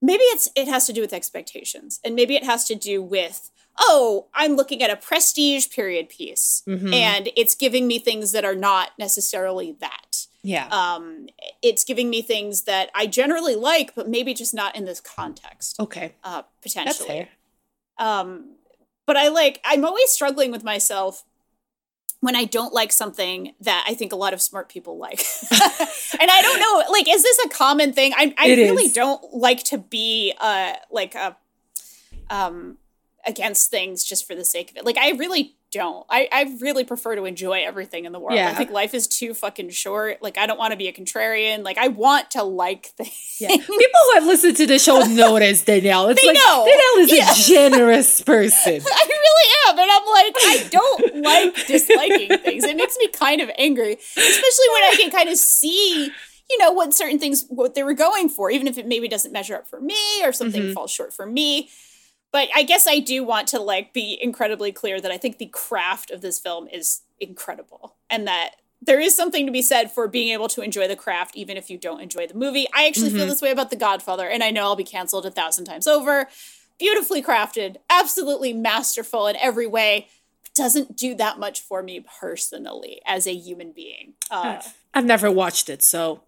[0.00, 3.50] maybe it's it has to do with expectations and maybe it has to do with
[3.78, 6.92] oh i'm looking at a prestige period piece Mhm.
[6.94, 10.68] and it's giving me things that are not necessarily that Yeah.
[10.70, 11.28] um
[11.62, 15.78] it's giving me things that i generally like but maybe just not in this context
[15.80, 16.14] okay.
[16.24, 17.28] uh potentially
[17.98, 18.54] um
[19.06, 21.24] but i like i'm always struggling with myself
[22.20, 25.20] when i don't like something that i think a lot of smart people like.
[26.20, 28.12] And i don't know like is this a common thing?
[28.16, 28.92] I, I It really is.
[28.92, 31.36] don't like to be uh like a
[32.30, 32.78] um
[33.26, 34.84] against things just for the sake of it.
[34.86, 38.54] Like i really don't i i really prefer to enjoy everything in the world i
[38.54, 41.76] think life is too fucking short like i don't want to be a contrarian like
[41.78, 43.48] i want to like things Yeah.
[43.50, 46.08] People who have listened to the show know this Danielle.
[46.08, 46.64] It's They like know.
[46.66, 47.30] Danielle is Yeah.
[47.30, 47.34] a
[47.70, 48.82] generous person.
[48.84, 49.78] I really am.
[49.78, 52.64] And I'm like, I don't like disliking things.
[52.64, 56.10] It makes me kind of angry, especially when I can kind of see,
[56.50, 59.30] you know, what certain things, what they were going for, even if it maybe doesn't
[59.30, 60.74] measure up for me or something Mhm.
[60.74, 61.70] falls short for me.
[62.32, 65.46] But I guess I do want to like be incredibly clear that I think the
[65.46, 70.06] craft of this film is incredible and that there is something to be said for
[70.06, 72.66] being able to enjoy the craft even if you don't enjoy the movie.
[72.74, 73.28] I actually feel Mhm.
[73.30, 76.28] this way about The Godfather, and I know I'll be canceled a thousand times over.
[76.78, 80.06] Beautifully crafted, absolutely masterful in every way,
[80.44, 84.14] but doesn't do that much for me personally as a human being.
[84.30, 84.62] Uh,
[84.94, 86.20] I've never watched it, so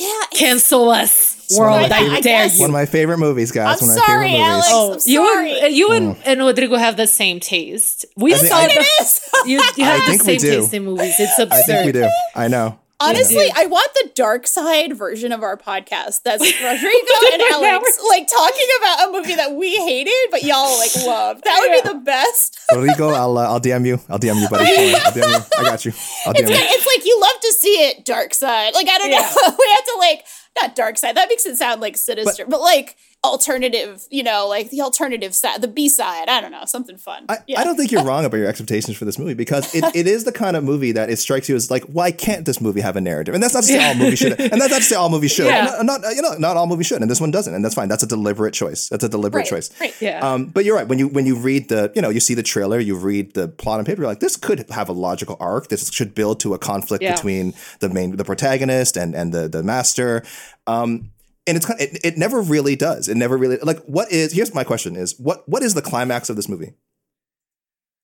[0.00, 1.90] yeah, cancel us, It's one of world.
[1.90, 2.60] my I, favorite- dare you.
[2.60, 3.80] One of my favorite movies, guys.
[3.82, 4.64] I'm one of my sorry, favorite movies.
[4.68, 4.68] Alex.
[4.72, 5.60] Oh, I'm you sorry.
[5.60, 6.22] and you and, uh, mm.
[6.26, 8.04] and Rodrigo have the same taste.
[8.16, 9.20] We I think saw I- the, it is.
[9.46, 10.60] you, you I have the think we same do.
[10.60, 11.14] taste in movies.
[11.18, 11.52] It's absurd.
[11.52, 12.08] I think we do.
[12.34, 12.78] I know.
[12.98, 16.22] Honestly, I want the dark side version of our podcast.
[16.22, 20.96] That's Rodrigo and Alex, like talking about a movie that we hated, but y'all like
[21.04, 21.44] loved.
[21.44, 22.58] That would be the best.
[22.74, 24.00] Rodrigo, I'll uh, I'll DM you.
[24.08, 24.64] I'll DM you, buddy.
[24.64, 25.04] Don't.
[25.04, 25.44] I'll DM you.
[25.58, 25.92] I got you.
[26.24, 26.66] I'll It's DM like, you.
[26.70, 28.74] it's like you love to see it dark side.
[28.74, 29.16] Like I don't know.
[29.58, 30.24] we have to like
[30.58, 31.16] not dark side.
[31.16, 32.96] That makes it sound like sinister, but, like
[33.26, 36.28] alternative, you know, like the alternative side, the B side.
[36.28, 37.24] I don't know, something fun.
[37.28, 37.60] I, yeah.
[37.60, 40.24] I don't think you're wrong about your expectations for this movie because it, it is
[40.24, 42.96] the kind of movie that it strikes you as like, why can't this movie have
[42.96, 43.34] a narrative?
[43.34, 45.32] And that's not to say all movies should, and that's not to say all movies
[45.32, 45.46] should.
[45.56, 45.80] Yeah.
[45.82, 47.88] Not, not- you know, not all movies should, and this one doesn't, and that's fine.
[47.88, 48.88] That's a deliberate choice.
[48.88, 49.70] That's a deliberate Right, choice.
[49.80, 49.94] right.
[50.00, 50.20] Yeah.
[50.20, 50.86] Um, but you're right.
[50.88, 53.48] When you when you read the, you know, you see the trailer, you read the
[53.48, 55.68] plot on paper, you're like, this could have a logical arc.
[55.68, 57.14] This should build to a conflict Yeah.
[57.14, 60.22] between the main, the protagonist and and the the master.
[60.66, 61.10] Um,
[61.46, 63.08] and it's kind it, it never really does.
[63.08, 66.28] It never really like what is here's my question is what what is the climax
[66.30, 66.74] of this movie?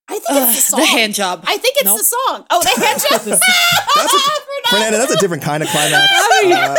[0.09, 1.45] I think Ugh, it's the the hand job.
[1.47, 1.99] I think it's Nope.
[1.99, 2.47] the song.
[2.51, 3.21] Oh, the hand job.
[3.23, 6.09] That's a, Fernanda, that's a different kind of climax.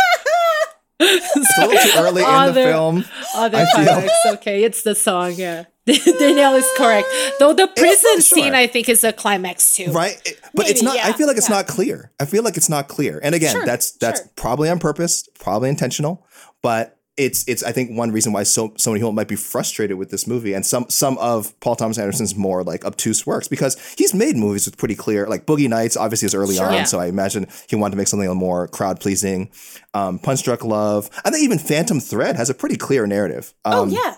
[0.99, 3.03] Uh, it's a little too early in the film.
[3.35, 4.09] Other climax.
[4.25, 5.33] Okay, it's the song.
[5.35, 7.07] Yeah, Danielle is correct.
[7.39, 8.21] Though the prison sure.
[8.21, 9.91] scene, I think, is a climax too.
[9.91, 11.05] Right, It- but it's Maybe, not.
[11.05, 11.55] I feel like it's yeah.
[11.57, 12.11] not clear.
[12.19, 13.19] I feel like it's not clear.
[13.21, 14.29] And again, Sure, that's that's sure.
[14.35, 16.25] probably on purpose, probably intentional.
[16.63, 17.61] But it's it's.
[17.61, 20.53] I think one reason why so so many people might be frustrated with this movie
[20.53, 24.65] and some some of Paul Thomas Anderson's more like obtuse works because he's made movies
[24.65, 26.65] with pretty clear like Boogie Nights obviously is early Sure.
[26.65, 26.83] on, Yeah.
[26.85, 29.51] so I imagine he wanted to make something a little more crowd pleasing.
[29.93, 31.11] Um, Punch Drunk Love.
[31.23, 33.53] I think even Phantom Thread has a pretty clear narrative.
[33.63, 34.15] Um, oh yeah.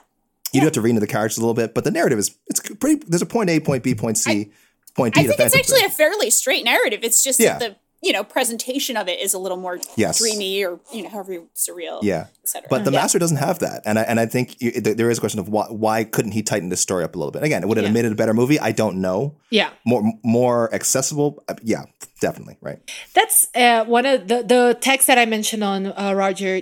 [0.53, 2.33] You do have to read into the characters a little bit, but the narrative is
[2.47, 3.03] it's pretty.
[3.05, 4.51] There's a point A, point B, point C,
[4.95, 5.19] point D.
[5.21, 5.91] I think it's actually Thread.
[5.91, 7.01] a fairly straight narrative.
[7.03, 7.57] It's just Yeah.
[7.57, 7.75] that the
[8.07, 10.19] you know presentation of it is a little more Yes.
[10.19, 11.99] dreamy or you know however surreal.
[12.03, 12.67] Yeah, etc.
[12.69, 13.01] but the Yeah.
[13.01, 15.39] master doesn't have that, and I and I think you, th- there is a question
[15.43, 17.43] of why why couldn't he tighten this story up a little bit?
[17.49, 18.59] Again, would it have made it a better movie?
[18.59, 19.19] I don't know.
[19.59, 19.69] Yeah.
[19.91, 21.29] More more accessible?
[21.49, 21.83] Uh, Yeah,
[22.21, 22.57] definitely.
[22.67, 22.79] Right.
[23.17, 26.13] That's uh, one of the the text that I mentioned on uh,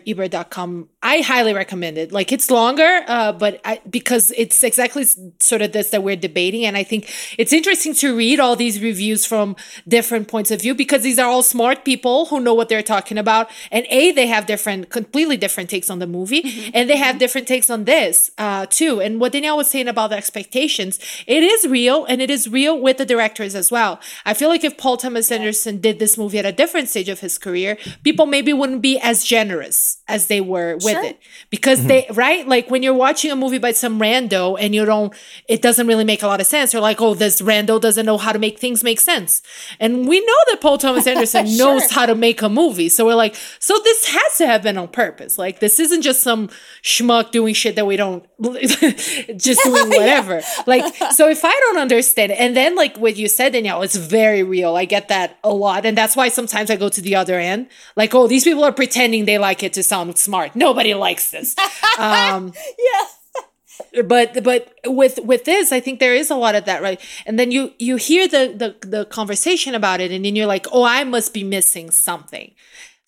[0.07, 0.89] RogerEbert.com.
[1.01, 2.11] I highly recommend it.
[2.11, 5.05] Like it's longer, uh, but I, because it's exactly
[5.39, 8.81] sort of this that we're debating, and I think it's interesting to read all these
[8.81, 9.55] reviews from
[9.87, 13.17] different points of view because these are all smart people who know what they're talking
[13.17, 13.49] about.
[13.71, 16.71] And a they have different, completely different takes on the movie, mm-hmm.
[16.75, 17.23] and they have mm-hmm.
[17.23, 18.93] different takes on this uh, too.
[19.03, 22.75] And what Danielle was saying about the expectations, it is real, and it is real
[22.85, 23.99] with the directors as well.
[24.25, 27.19] I feel like if Paul Thomas Anderson did this movie at a different stage of
[27.19, 31.03] his career, people maybe wouldn't be as generous as they were with Sure.
[31.03, 31.19] it.
[31.49, 31.87] Because mm-hmm.
[31.87, 32.47] they right?
[32.47, 35.13] Like when you're watching a movie by some rando and you don't
[35.47, 38.17] it doesn't really make a lot of sense you're like oh this rando doesn't know
[38.17, 39.41] how to make things make sense.
[39.79, 41.57] And we know that paul thomas anderson Sure.
[41.57, 42.89] knows how to make a movie.
[42.89, 45.37] So we're like so this has to have been on purpose.
[45.37, 46.49] Like this isn't just some
[46.83, 48.25] schmuck doing shit that we don't
[49.37, 50.41] just doing whatever.
[50.67, 53.95] Like so if i don't understand it and then like what you said danielle it's
[53.95, 54.75] very real.
[54.75, 57.67] I get that a lot and that's why sometimes i go to the other end.
[57.95, 60.55] Like oh these people are pretending they like it to sound smart.
[60.55, 61.55] Nobody likes this.
[61.99, 62.53] Um
[62.87, 64.03] yeah.
[64.03, 66.99] but but with with this i think there is a lot of that right?
[67.25, 70.67] And then you you hear the the, the conversation about it and then you're like
[70.71, 72.51] oh i must be missing something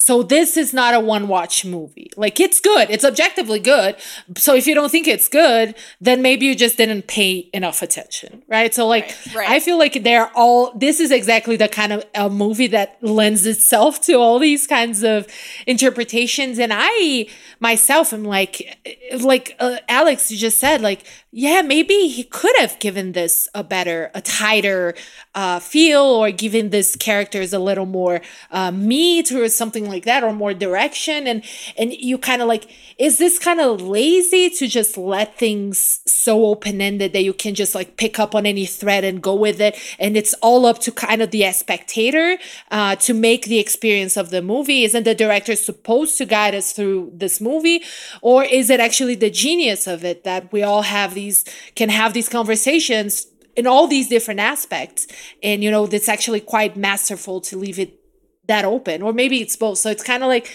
[0.05, 2.11] so this is not a one watch movie.
[2.15, 2.91] Like it's good.
[2.91, 3.95] It's objectively good.
[4.37, 8.43] So if you don't think it's good, then maybe you just didn't pay enough attention,
[8.47, 8.71] right?
[8.71, 9.49] So like Right, right.
[9.49, 13.47] I feel like they're all this is exactly the kind of a movie that lends
[13.47, 15.25] itself to all these kinds of
[15.65, 17.25] interpretations and I
[17.59, 18.77] myself am like
[19.21, 21.03] like uh, Alex you just said like
[21.37, 24.95] yeah, maybe he could have given this a better, a tighter
[25.33, 28.21] uh, feel, or given this characters a little more
[28.51, 31.27] uh, meat or something like that, or more direction.
[31.27, 31.43] And
[31.77, 36.45] and you kind of like, is this kind of lazy to just let things so
[36.45, 39.61] open ended that you can just like pick up on any thread and go with
[39.61, 42.37] it, and it's all up to kind of the spectator
[42.71, 44.83] uh, to make the experience of the movie?
[44.83, 47.81] Isn't the director supposed to guide us through this movie,
[48.21, 51.45] or is it actually the genius of it that we all have these
[51.75, 55.07] can have these conversations in all these different aspects
[55.41, 57.99] and you know that's actually quite masterful to leave it
[58.47, 60.49] that open or maybe it's both so it's kind of like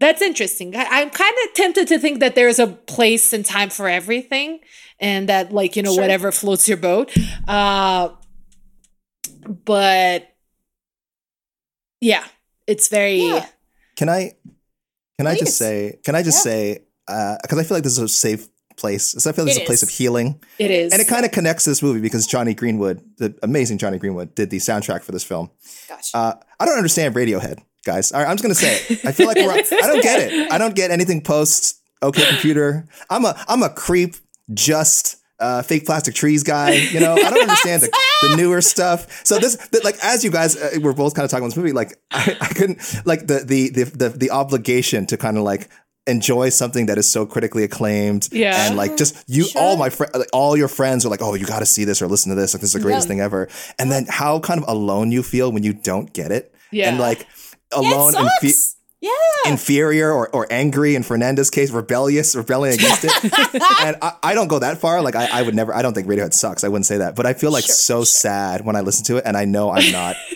[0.00, 3.70] that's interesting I, i'm kind of tempted to think that there's a place and time
[3.70, 4.60] for everything
[5.00, 6.02] and that like you know Sure.
[6.02, 7.12] whatever floats your boat
[7.48, 8.08] uh
[9.64, 10.28] but
[12.00, 12.24] yeah
[12.66, 13.46] it's very Yeah.
[13.96, 14.32] Can I
[15.18, 18.08] can I just say can I just say because I feel like this is a
[18.08, 19.14] safe place.
[19.18, 20.42] So I feel like this It is a place of healing.
[20.58, 23.78] it is And it kind of connects to this movie because Jonny Greenwood, the amazing
[23.78, 25.50] Jonny Greenwood, did the soundtrack for this film.
[25.88, 26.10] Gosh.
[26.12, 26.34] Uh,
[26.64, 28.10] I don't understand Radiohead, guys.
[28.12, 29.04] All right, I'm just gonna say it.
[29.04, 30.52] I feel like we're, I don't get it.
[30.52, 32.86] I don't get anything post OK Computer.
[33.10, 34.16] I'm a I'm a creep.
[34.52, 36.72] Just uh, fake plastic trees guy.
[36.74, 37.90] You know, I don't understand the,
[38.28, 39.24] the newer stuff.
[39.26, 41.56] So this, the, like, as you guys uh, were both kind of talking about this
[41.56, 45.42] movie, like, I, I couldn't like the the the the, the obligation to kind of
[45.44, 45.70] like
[46.06, 48.66] enjoy something that is so critically acclaimed Yeah.
[48.68, 51.46] and like just you all my friends like all your friends are like oh you
[51.46, 53.12] got to see this or listen to this like this is the greatest Yeah.
[53.12, 56.53] thing ever and then how kind of alone you feel when you don't get it
[56.74, 56.90] Yeah.
[56.90, 57.26] and like
[57.72, 58.76] alone and sucks.
[59.00, 59.10] Yeah.
[59.52, 63.12] inferior or, or angry in Fernanda's case, rebellious, rebelling against it.
[63.84, 65.02] and I, I don't go that far.
[65.02, 66.64] Like I, I would never I don't think Radiohead sucks.
[66.64, 67.14] I wouldn't say that.
[67.14, 69.92] But I feel like so sad when I listen to it and I know I'm
[69.92, 70.16] not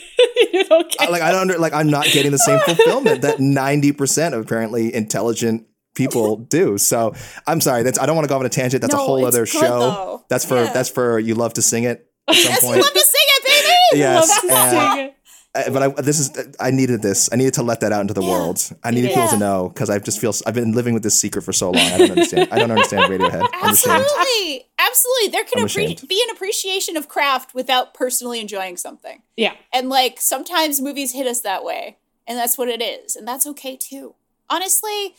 [1.01, 4.95] I- like I don't like I'm not getting the same fulfillment that 90% of apparently
[4.95, 6.77] intelligent people do.
[6.77, 7.15] So
[7.47, 7.85] I'm sorry.
[7.85, 8.83] That's I don't want to go off on a tangent.
[8.83, 9.61] That's a whole other good, show.
[9.81, 10.25] though.
[10.29, 10.73] That's for Yeah.
[10.75, 12.83] that's for you love to sing it at some point.
[12.83, 13.45] love to sing it,
[13.93, 14.01] baby.
[14.01, 15.15] Yes,
[15.59, 15.89] Love to and- sing it.
[15.89, 17.29] Uh, but I, this is I needed this.
[17.33, 18.61] I needed to let that out into the world.
[18.85, 21.43] I needed people to know because I just feel I've been living with this secret
[21.43, 21.83] for so long.
[21.83, 22.49] I don't understand.
[22.53, 23.47] I don't understand Radiohead.
[23.63, 24.67] Absolutely.
[24.79, 25.29] Absolutely.
[25.29, 29.23] There can appre- be an appreciation of craft without personally enjoying something.
[29.37, 29.55] Yeah.
[29.73, 33.47] And like sometimes movies hit us that way, and that's what it is, and that's
[33.47, 34.15] okay too.
[34.51, 35.15] Honestly,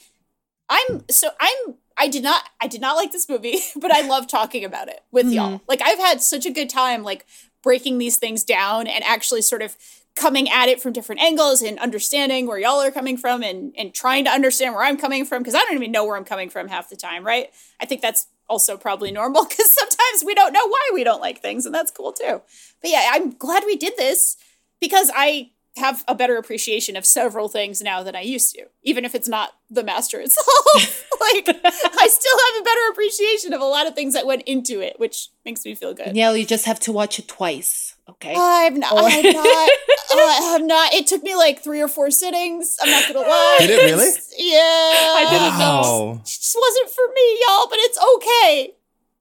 [0.69, 4.27] I'm so I'm I did not I did not like this movie, but I love
[4.27, 5.61] talking about it with y'all.
[5.67, 7.25] Like I've had such a good time like
[7.61, 9.75] breaking these things down and actually sort of
[10.15, 13.93] coming at it from different angles and understanding where y'all are coming from and and
[13.93, 16.49] trying to understand where I'm coming from because I don't even know where I'm coming
[16.49, 17.49] from half the time, right?
[17.79, 21.41] I think that's also probably normal because sometimes we don't know why we don't like
[21.41, 22.41] things and that's cool too.
[22.81, 24.37] But yeah, I'm glad we did this
[24.81, 29.05] because I have a better appreciation of several things now than I used to, even
[29.05, 30.47] if it's not the master itself.
[31.21, 34.81] like I still have a better appreciation of a lot of things that went into
[34.81, 36.05] it, which makes me feel good.
[36.05, 37.95] Danielle, you just have to watch it twice.
[38.09, 38.33] Okay.
[38.35, 39.69] I've not, Or- I've not,
[40.11, 40.93] uh, I've not.
[40.93, 42.75] It took me like three or four sittings.
[42.81, 43.55] I'm not gonna lie.
[43.59, 44.09] Did it really?
[44.37, 46.19] Yeah, I didn't know.
[46.21, 47.67] It just wasn't for me, y'all.
[47.69, 48.73] But it's okay.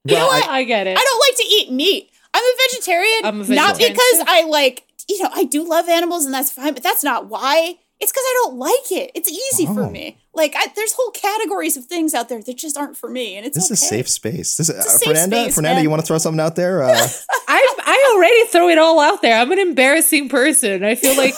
[0.04, 0.48] You know what?
[0.48, 0.96] I get it.
[0.98, 2.10] I don't like to eat meat.
[2.32, 3.20] I'm a vegetarian.
[3.24, 4.24] I'm a Not because.
[4.26, 7.78] I like, you know, I do love animals and that's fine, but that's not why.
[8.00, 9.10] It's because I don't like it.
[9.16, 9.90] It's easy for Oh.
[9.90, 10.18] me.
[10.32, 13.44] Like, I, there's whole categories of things out there that just aren't for me, and
[13.44, 14.56] it's This is a safe space.
[14.56, 15.36] This is a uh, Fernanda.
[15.44, 15.82] space, Fernanda, man.
[15.82, 16.82] you want to throw something out there?
[16.82, 16.92] Uh,
[17.48, 19.36] I I already throw it all out there.
[19.36, 20.84] I'm an embarrassing person.
[20.84, 21.34] I feel like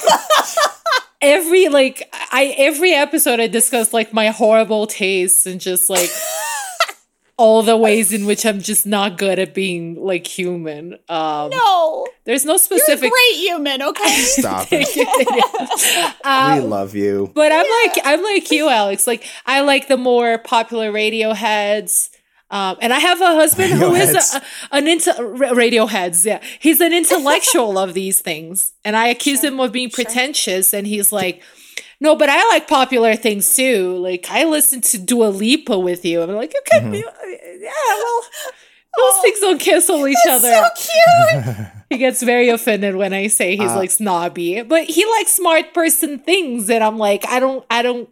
[1.23, 6.11] every like I every episode I discuss like my horrible tastes and just like
[7.41, 10.95] all the ways in which I'm just not good at being like human.
[11.09, 13.81] Um No, there's no you're a specific great human.
[13.83, 14.15] Okay.
[14.41, 14.89] stop it.
[16.23, 17.31] Uh, we love you.
[17.35, 19.07] But I'm like I'm like you, Alex.
[19.07, 22.11] Like I like the more popular Radioheads.
[22.53, 24.43] Um, and I have a husband who is Radioheads.
[24.73, 26.25] a, an into ra- Radioheads.
[26.27, 30.75] Yeah, he's an intellectual of these things, and I accuse him of being pretentious.
[30.75, 31.43] And he's like,
[32.01, 33.97] "No, but I like popular things too.
[33.97, 36.94] Like I listen to Dua Lipa with you." I'm like, "Okay, Mm-hmm.
[37.62, 37.70] yeah,
[38.02, 38.22] well,
[38.98, 41.66] those things don't cancel each other." so cute.
[41.90, 45.74] He gets very offended when I say he's Uh, like snobby, but he likes smart
[45.74, 48.09] person things, and I'm like, I don't, I don't,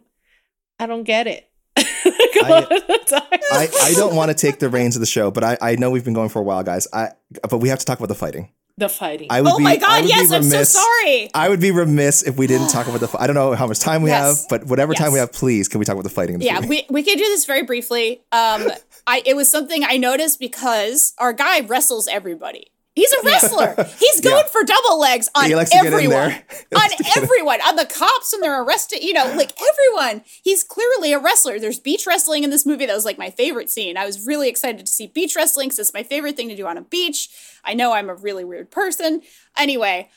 [0.79, 1.49] I don't get it.
[2.05, 3.39] Like, a I- lot of the time.
[3.51, 5.91] I, I don't want to take the reins of the show, but I, I know
[5.91, 6.87] we've been going for a while, guys.
[6.91, 7.11] I
[7.49, 8.49] but we have to talk about the fighting.
[8.79, 9.27] The fighting.
[9.29, 11.29] I would Oh be, my god, yes, I'm so sorry.
[11.33, 13.09] I would be remiss if we didn't talk about the.
[13.19, 14.41] I don't know how much time we Yes.
[14.41, 16.35] have, but whatever time we have, please, can we talk about the fighting?
[16.35, 16.69] In this Yeah, movie?
[16.69, 18.21] we, we can do this very briefly.
[18.31, 18.71] Um,
[19.07, 22.71] I it was something I noticed because our guy wrestles everybody.
[22.99, 23.75] He's a wrestler.
[23.97, 24.51] He's going Yeah.
[24.51, 26.31] for double legs on He likes to get in everyone.
[26.31, 26.33] on
[26.73, 27.23] likes to get in.
[27.23, 27.61] everyone.
[27.61, 30.23] On the cops when they're arrested, you know, like everyone.
[30.43, 31.59] He's clearly a wrestler.
[31.59, 32.85] There's beach wrestling in this movie.
[32.85, 33.95] That was like my favorite scene.
[33.97, 36.67] I was really excited to see beach wrestling because it's my favorite thing to do
[36.67, 37.29] on a beach.
[37.63, 39.21] I know I'm a really weird person.
[39.57, 40.09] Anyway,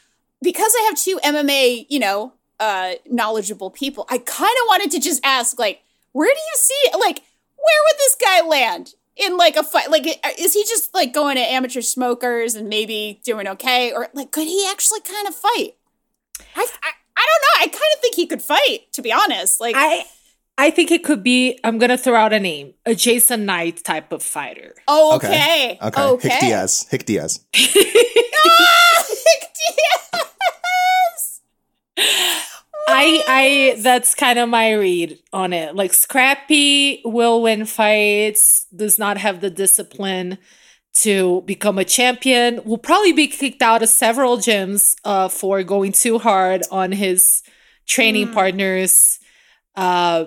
[0.43, 5.01] because I have two MMA, you know, uh, knowledgeable people, I kind of wanted to
[5.01, 5.83] just ask, like,
[6.13, 7.23] where do you see, like,
[7.57, 9.91] where would this guy land in like a fight?
[9.91, 10.07] Like,
[10.39, 14.47] is he just like going to amateur smokers and maybe doing okay, or like, could
[14.47, 15.75] he actually kind of fight?
[16.57, 17.61] I, I, I don't know.
[17.61, 19.61] I kind of think he could fight, to be honest.
[19.61, 20.05] Like, I,
[20.59, 21.59] I think it could be.
[21.65, 24.75] I'm gonna throw out a name, a Jason Knight type of fighter.
[24.89, 25.29] oh, Okay.
[25.29, 26.03] okay, Okay.
[26.03, 26.29] okay.
[26.29, 26.87] Hick Diaz.
[26.91, 27.45] Hick Diaz.
[28.45, 31.41] Ah, Hick Diaz!
[32.89, 35.75] I, I, that's kind of my read on it.
[35.75, 40.39] Like scrappy, will win fights, does not have the discipline
[40.95, 42.61] to become a champion.
[42.65, 47.43] Will probably be kicked out of several gyms uh, for going too hard on his
[47.87, 49.19] training partners.
[49.75, 50.27] Uh,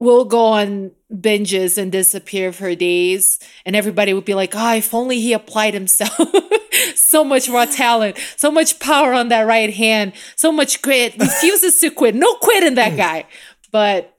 [0.00, 4.94] will go on binges and disappear for days, and everybody would be like, "Oh, if
[4.94, 6.18] only he applied himself."
[6.94, 11.16] so much raw talent, so much power on that right hand, so much grit.
[11.18, 12.14] Refuses to quit.
[12.14, 13.26] No quit in that guy,
[13.72, 14.14] but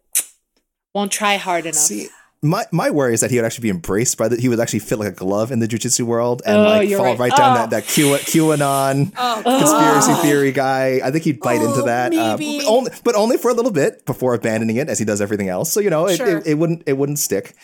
[0.94, 1.76] won't try hard enough.
[1.76, 2.08] See,
[2.42, 4.38] my, my worry is that he would actually be embraced by the.
[4.38, 7.04] He would actually fit like a glove in the jujitsu world and Oh, like fall
[7.06, 7.20] right.
[7.20, 7.60] right, down Oh.
[7.60, 10.22] that that Q, QAnon Oh, conspiracy God.
[10.22, 11.02] theory guy.
[11.04, 12.64] I think he'd bite into Oh, that, uh, maybe.
[12.66, 15.70] only, but only for a little bit before abandoning it, as he does everything else.
[15.72, 16.38] So you know, it, Sure.
[16.38, 17.56] it, it wouldn't it wouldn't stick.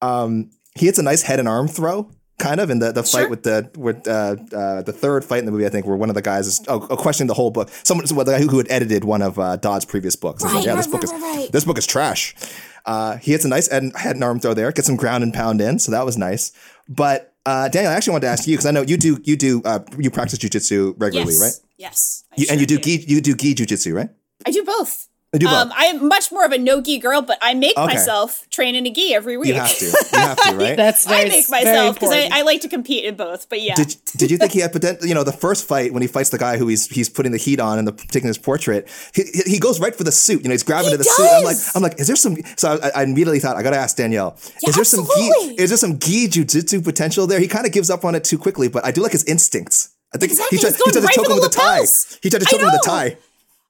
[0.00, 3.20] Um, he hits a nice head and arm throw kind of in the, the fight
[3.22, 3.28] Sure.
[3.28, 5.66] with the with uh, uh, the third fight in the movie.
[5.66, 7.68] I think where one of the guys is oh, oh, questioning the whole book.
[7.84, 10.42] Someone, well, the guy who, who had edited one of uh, Dodd's previous books.
[10.42, 11.52] He's like, Right, yeah, this book right, is right, right.
[11.52, 12.34] this book is trash.
[12.84, 15.32] Uh, he hits a nice head, head and arm throw there, gets some ground and
[15.32, 16.52] pound in, so that was nice.
[16.88, 19.36] But uh, Danielle, I actually wanted to ask you because I know you do you
[19.36, 21.40] do uh, you practice jujitsu regularly, yes.
[21.40, 21.68] right?
[21.76, 22.24] Yes.
[22.36, 24.10] You, and you sure do gi you do gi jujitsu, right?
[24.46, 25.08] I do both.
[25.32, 25.54] You do both.
[25.54, 27.86] Um, I am much more of a no gi girl, but I make Okay.
[27.94, 29.48] myself train in a gi every week.
[29.48, 29.84] you have to.
[30.12, 30.76] You have to, right?
[30.76, 32.28] That's very I make myself because I.
[32.30, 33.48] I like to compete in both.
[33.48, 35.06] But yeah, Did did you think he had potential?
[35.06, 37.38] You know, the first fight when he fights the guy who he's he's putting the
[37.38, 40.42] heat on and the, taking his portrait, he, he- he goes right for the suit.
[40.42, 41.26] You know, he's grabbing He to the suit.
[41.26, 41.56] I'm like!
[41.74, 42.36] I'm like, is there some?
[42.58, 44.36] So I, I immediately thought I got to ask Danielle.
[44.62, 45.56] Yeah, is there some absolutely.
[45.56, 45.62] gi?
[45.62, 47.40] Is there some gi jujitsu potential there?
[47.40, 49.88] He kind of gives up on it too quickly, but I do like his instincts.
[50.14, 51.48] I think Exactly, he tried, he's he going tried to right choke him with a
[51.48, 52.18] tie.
[52.22, 53.16] He tried to choke him with a tie.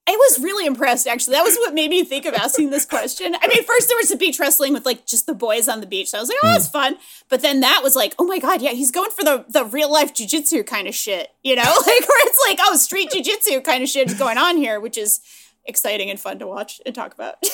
[0.08, 1.06] I was really impressed.
[1.06, 3.36] Actually, that was what made me think of asking this question.
[3.40, 5.86] I mean, first there was the beach wrestling with like just the boys on the
[5.86, 6.10] beach.
[6.10, 6.72] So I was like, oh, that's mm.
[6.72, 6.96] fun.
[7.28, 9.92] But then that was like, oh my god, yeah, he's going for the the real
[9.92, 11.30] life jujitsu kind of shit.
[11.44, 14.56] You know, like where it's like, oh, street jujitsu kind of shit is going on
[14.56, 15.20] here, which is
[15.64, 17.36] exciting and fun to watch and talk about.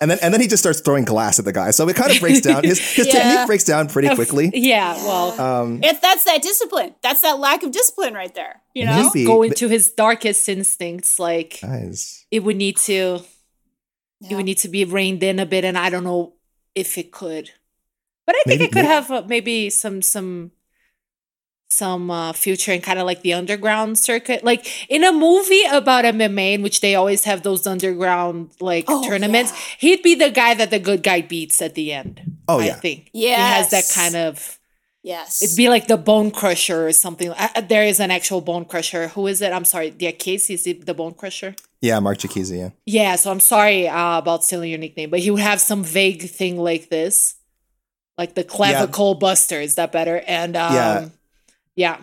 [0.00, 1.70] And then and then he just starts throwing glass at the guy.
[1.70, 2.64] So it kind of breaks down.
[2.64, 3.12] His his Yeah.
[3.12, 4.50] technique breaks down pretty quickly.
[4.52, 8.62] yeah, well, Um, if that's that discipline, that's that lack of discipline right there.
[8.74, 9.24] You know, Maybe.
[9.24, 11.18] go into his darkest instincts.
[11.20, 12.26] Like guys.
[12.32, 13.20] it would need to,
[14.28, 16.34] it would need to be reined in a bit, and I don't know
[16.74, 17.50] if it could.
[18.26, 20.50] But I think Maybe- it could maybe- have uh, maybe some some
[21.72, 26.04] some uh, future and kind of like the underground circuit, like in a movie about
[26.04, 29.52] MMA, in which they always have those underground like Oh, tournaments.
[29.78, 32.20] He'd be the guy that the good guy beats at the end.
[32.48, 32.74] Oh, I yeah.
[32.74, 34.58] think yeah he has that kind of.
[35.02, 37.30] yes, It'd be like the Bone Crusher or something.
[37.30, 39.08] Uh, uh, there is an actual Bone Crusher.
[39.08, 39.52] Who is it?
[39.52, 39.94] I'm sorry.
[39.98, 41.54] Yeah, Casey is it the Bone Crusher.
[41.80, 42.70] Yeah, Marc Diakiese, yeah.
[42.86, 46.22] Yeah, so I'm sorry uh, about stealing your nickname, but he would have some vague
[46.30, 47.34] thing like this,
[48.16, 49.60] like the clavicle buster.
[49.60, 50.22] Is that better?
[50.28, 51.08] And um, Yeah.
[51.76, 51.98] Yeah,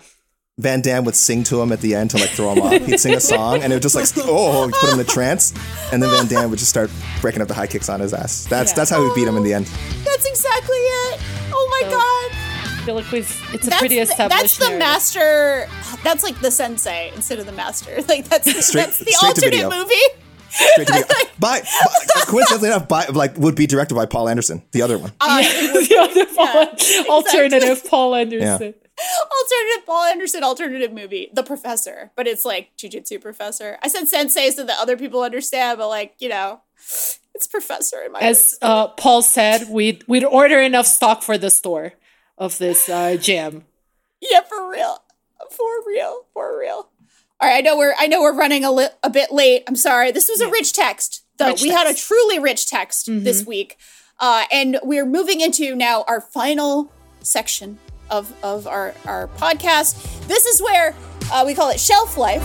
[0.58, 2.72] Van Damme would sing to him at the end to like throw him off.
[2.86, 5.10] He'd sing a song and it would just like oh he'd put him in a
[5.10, 5.54] trance,
[5.92, 6.90] and then Van Damme would just start
[7.22, 8.46] breaking up the high kicks on his ass.
[8.46, 8.76] That's Yeah.
[8.76, 9.66] that's how we beat him in the end.
[10.06, 11.20] that's exactly it.
[11.54, 12.36] Oh my So- god.
[12.80, 13.50] I feel like we've.
[13.54, 14.42] It's a That's pretty the, established.
[14.42, 14.80] that's the narrative.
[14.80, 15.68] master.
[16.04, 18.02] That's like the sensei instead of the master.
[18.08, 19.70] Like that's Straight- that's the straight to alternate video.
[19.70, 19.96] movie.
[20.50, 21.08] Straight to video.
[21.40, 25.12] by, by coincidentally enough, by, like would be directed by Paul Anderson, the other one.
[25.22, 26.26] Uh, the other
[27.08, 28.74] Paul, alternative Paul Anderson.
[29.42, 33.78] alternative Paul Anderson alternative movie, The Professor, but it's like jujitsu professor.
[33.82, 36.62] I said sensei so that other people understand, but like you know,
[37.36, 41.50] it's professor in my As uh, Paul said, we'd we'd order enough stock for the
[41.50, 41.94] store
[42.38, 43.66] of this uh, gym.
[44.22, 45.04] Yeah, for real.
[45.50, 46.26] For real.
[46.34, 46.90] For real.
[47.42, 49.64] All right, I know we're I know we're running a, li- a bit late.
[49.68, 50.12] I'm sorry.
[50.12, 51.24] This was a rich text.
[51.38, 53.78] Though Rich we had a truly rich text this week.
[54.20, 57.80] Uh, and we're moving into now our final section
[58.12, 60.28] of, of our, our podcast.
[60.28, 60.96] This is where
[61.32, 62.44] uh, we call it shelf life.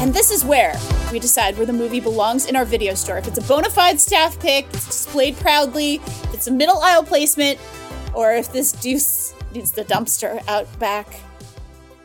[0.00, 0.78] And this is where
[1.10, 3.18] we decide where the movie belongs in our video store.
[3.18, 7.02] If it's a bona fide staff pick, it's displayed proudly, if it's a middle aisle
[7.02, 7.58] placement,
[8.14, 11.20] or if this deuce needs the dumpster out back.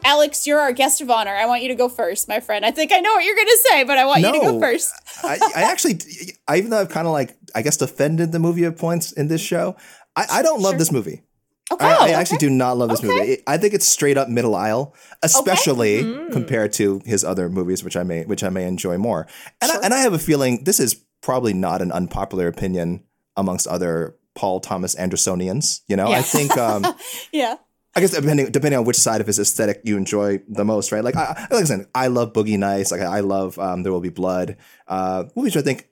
[0.05, 1.31] Alex, you're our guest of honor.
[1.31, 2.65] I want you to go first, my friend.
[2.65, 4.59] I think I know what you're going to say, but I want you to go
[4.59, 4.91] first.
[5.23, 5.99] I, I actually,
[6.47, 9.29] I, even though I've kind of like, I guess, defended the movie at points in
[9.29, 9.77] this show,
[10.15, 11.23] I, I don't love this movie.
[11.71, 11.85] Okay.
[11.85, 13.31] I, I actually do not love this movie.
[13.31, 14.93] It- I think it's straight up middle aisle,
[15.23, 16.33] especially mm-hmm.
[16.33, 19.27] compared to his other movies, which I may which I may enjoy more.
[19.61, 23.03] And I, and I have a feeling this is probably not an unpopular opinion
[23.37, 25.81] amongst other Paul Thomas Andersonians.
[25.87, 26.57] You know, I think.
[26.57, 26.85] Um,
[27.31, 27.55] Yeah.
[27.95, 31.03] I guess depending depending on which side of his aesthetic you enjoy the most, right?
[31.03, 32.91] Like, I, like I said, I love Boogie Nights.
[32.91, 34.57] Like, I love um, There Will Be Blood.
[34.87, 35.89] Uh, movies I think,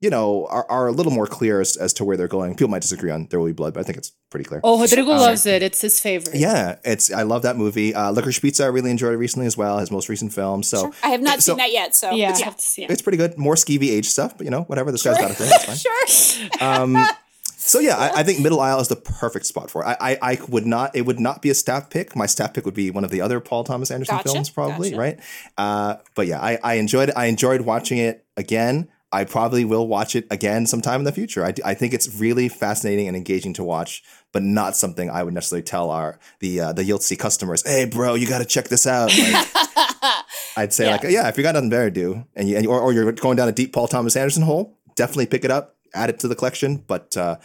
[0.00, 2.54] you know, are, are a little more clear as, as to where they're going.
[2.54, 4.62] People might disagree on There Will Be Blood, but I think it's pretty clear.
[4.64, 5.62] Oh, Rodrigo Um, loves it.
[5.62, 6.36] It's his favorite.
[6.36, 7.94] Yeah, it's I love that movie.
[7.94, 9.76] Uh, Licorice Pizza, I really enjoyed it recently as well.
[9.78, 12.38] His most recent film, so I have not so seen that yet, so Yeah, I
[12.38, 12.44] yeah.
[12.46, 12.90] have to see it.
[12.90, 13.36] it's pretty good.
[13.36, 14.90] More skeevy age stuff, but you know, whatever.
[14.90, 15.50] This guy's got a thing.
[15.52, 16.48] It's fine.
[16.58, 16.66] Sure.
[16.66, 16.96] Um,
[17.66, 19.86] so yeah, I, I think middle aisle is the perfect spot for it.
[19.86, 20.94] I, I I would not.
[20.96, 22.14] It would not be a staff pick.
[22.16, 24.90] My staff pick would be one of the other Paul Thomas Anderson Gotcha, films, probably
[24.90, 25.00] gotcha.
[25.00, 25.20] right.
[25.58, 27.10] Uh, but yeah, I, I enjoyed.
[27.16, 28.88] I enjoyed watching it again.
[29.12, 31.44] I probably will watch it again sometime in the future.
[31.44, 34.02] I think it's really fascinating and engaging to watch,
[34.32, 37.62] but not something I would necessarily tell our the uh, the Yiltsi customers.
[37.64, 39.16] Hey, bro, you got to check this out.
[39.16, 39.46] Like,
[40.56, 40.90] I'd say Yeah.
[40.92, 43.12] like, yeah, if you got nothing better to do, and you, and or, or you're
[43.12, 46.28] going down a deep Paul Thomas Anderson hole, definitely pick it up, add it to
[46.28, 46.76] the collection.
[46.86, 47.36] But uh,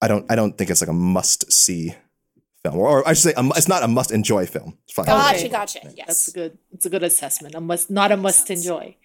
[0.00, 1.94] I don't, I don't think it's like a must see
[2.64, 4.78] film, or, or I should say, a, it's not a must enjoy film.
[4.84, 5.06] It's fine.
[5.06, 5.48] Gotcha, Okay.
[5.48, 5.80] gotcha.
[6.06, 6.58] That's a good.
[6.72, 7.54] It's a good assessment.
[7.54, 8.96] A must, not a must enjoy.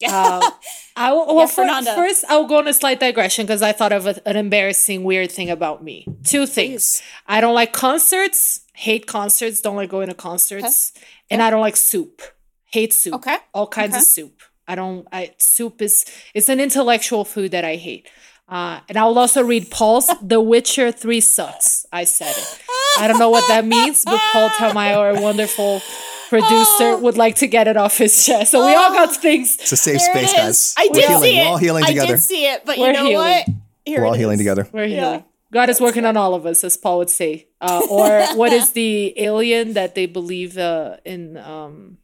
[0.00, 0.10] Yeah.
[0.42, 0.50] Uh,
[0.96, 1.94] I will, well, Yeah, fir- Fernanda.
[1.94, 5.30] first I'll go on a slight digression because I thought of a, an embarrassing weird
[5.32, 6.06] thing about me.
[6.24, 7.00] Two things.
[7.00, 7.02] Please.
[7.26, 8.60] I don't like concerts.
[8.74, 9.60] Hate concerts.
[9.60, 10.92] Don't like going to concerts.
[11.30, 12.22] And I don't like soup.
[12.66, 13.14] Hate soup.
[13.14, 13.36] Okay.
[13.52, 14.40] All kinds of soup.
[14.66, 15.06] I don't.
[15.12, 16.04] I soup is
[16.34, 18.08] it's an intellectual food that I hate.
[18.48, 21.86] Uh, and I will also read Paul's The Witcher Three sucks.
[21.92, 22.58] I said it.
[22.98, 25.80] I don't know what that means, but Paul Tamayo, our wonderful
[26.28, 26.98] producer, Oh.
[26.98, 28.50] would like to get it off his chest.
[28.52, 29.56] So we all got things.
[29.60, 30.74] It's a safe There space, guys.
[30.76, 31.22] I We're did healing.
[31.22, 31.42] see it.
[31.44, 32.06] We're all healing together.
[32.06, 33.16] I did see it, but We're you know healing.
[33.46, 33.48] what?
[33.86, 34.68] Here We're all it healing together.
[34.72, 35.00] We're Yeah.
[35.00, 35.24] healing.
[35.52, 37.46] God is working on all of us, as Paul would say.
[37.60, 41.98] Uh, or what is the alien that they believe uh, in um,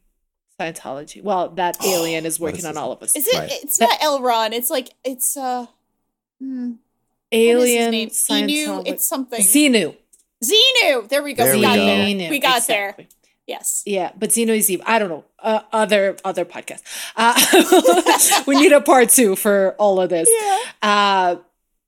[0.61, 1.23] Scientology?
[1.23, 3.15] Well, that alien is working is on all of us.
[3.15, 3.37] Is it?
[3.37, 3.51] Right.
[3.63, 4.21] It's not L.
[4.21, 4.53] Ron.
[4.53, 5.67] It's like it's uh.
[6.39, 8.09] hmm, what is his alien name?
[8.09, 8.83] Inu.
[8.85, 9.39] It's something.
[9.39, 9.95] Xenu.
[10.43, 11.09] Xenu.
[11.09, 11.43] There we go.
[11.43, 11.85] There we we got go.
[11.85, 12.05] there.
[12.05, 13.03] Xenu, We got exactly.
[13.05, 13.17] there.
[13.47, 13.83] Yes.
[13.85, 14.81] Yeah, but Xeno is Eve.
[14.85, 15.25] I don't know.
[15.39, 16.81] Uh, other other podcast.
[17.15, 20.29] Uh, we need a part two for all of this.
[20.31, 20.59] Yeah.
[20.81, 21.35] Uh,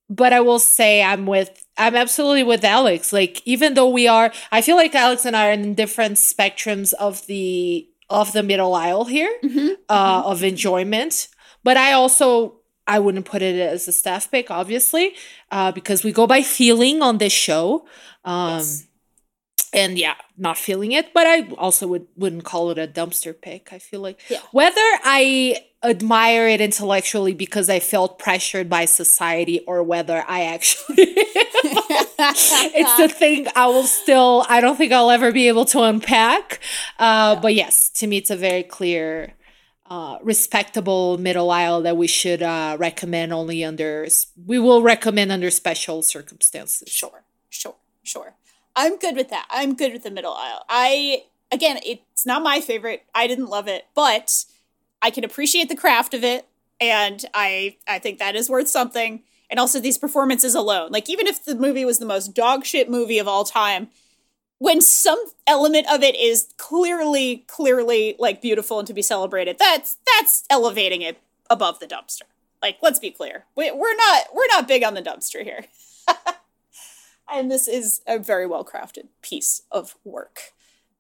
[0.10, 3.14] but I will say I'm with I'm absolutely with Alex.
[3.14, 6.94] Like even though we are, I feel like Alex and I are in different spectrums
[6.94, 9.76] of the of the middle aisle here Mhm.
[9.90, 11.27] uh, of enjoyment.
[11.64, 15.14] But I also I wouldn't put it as a staff pick, obviously,
[15.52, 17.85] uh, because we go by feeling on this show.
[18.26, 18.84] Um, Yes.
[19.76, 23.73] And yeah, not feeling it, but I also would wouldn't call it a dumpster pick.
[23.73, 24.40] I feel like Yeah.
[24.52, 31.18] whether I admire it intellectually because I felt pressured by society or whether I actually
[32.20, 36.60] it's the thing I will still I don't think I'll ever be able to unpack.
[36.99, 39.34] Uh, But yes, to me it's a very clear,
[39.90, 44.07] uh, respectable middle aisle that we should uh, recommend only under
[44.45, 46.90] we will recommend under special circumstances.
[46.90, 48.36] Sure, sure, sure.
[48.76, 49.48] I'm good with that.
[49.52, 50.64] I'm good with the middle aisle.
[50.70, 53.03] I again, it's not my favorite.
[53.14, 54.45] I didn't love it, but
[55.02, 56.48] I can appreciate the craft of it,
[56.80, 59.24] and I I think that is worth something.
[59.54, 62.90] And also these performances alone, like even if the movie was the most dog shit
[62.90, 63.90] movie of all time,
[64.58, 70.00] when some element of it is clearly clearly like beautiful and to be celebrated, that's
[70.08, 71.20] that's elevating it
[71.52, 72.24] above the dumpster.
[72.64, 75.66] Like let's be clear, we, we're not we're not big on the dumpster here
[77.32, 80.54] and this is a very well crafted piece of work.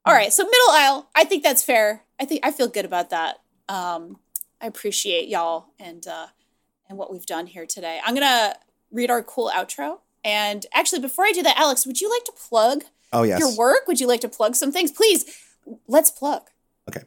[0.05, 2.03] All right, so middle aisle, I think that's fair.
[2.19, 3.37] I think I feel good about that.
[3.67, 4.19] Um,
[4.61, 6.27] I appreciate y'all and uh,
[6.89, 7.99] and what we've done here today.
[8.05, 8.55] I'm gonna
[8.91, 9.99] read our cool outro.
[10.23, 13.39] And actually, before I do that, Alex, would you like to plug Oh yes.
[13.39, 13.87] your work?
[13.87, 14.91] Would you like to plug some things?
[14.91, 15.25] Please,
[15.87, 16.43] let's plug.
[16.89, 17.03] Okay.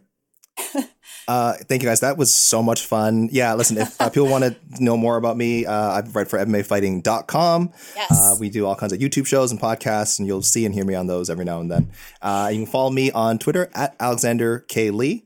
[1.28, 2.00] Uh, thank you guys.
[2.00, 3.28] That was so much fun.
[3.32, 6.38] Yeah, listen, if uh, people want to know more about me, uh, I write for
[6.38, 7.72] MMAfighting.com.
[7.96, 8.10] Yes.
[8.12, 10.84] Uh, we do all kinds of YouTube shows and podcasts, and you'll see and hear
[10.84, 11.90] me on those every now and then.
[12.22, 14.90] Uh, you can follow me on Twitter at Alexander K.
[14.90, 15.25] Lee.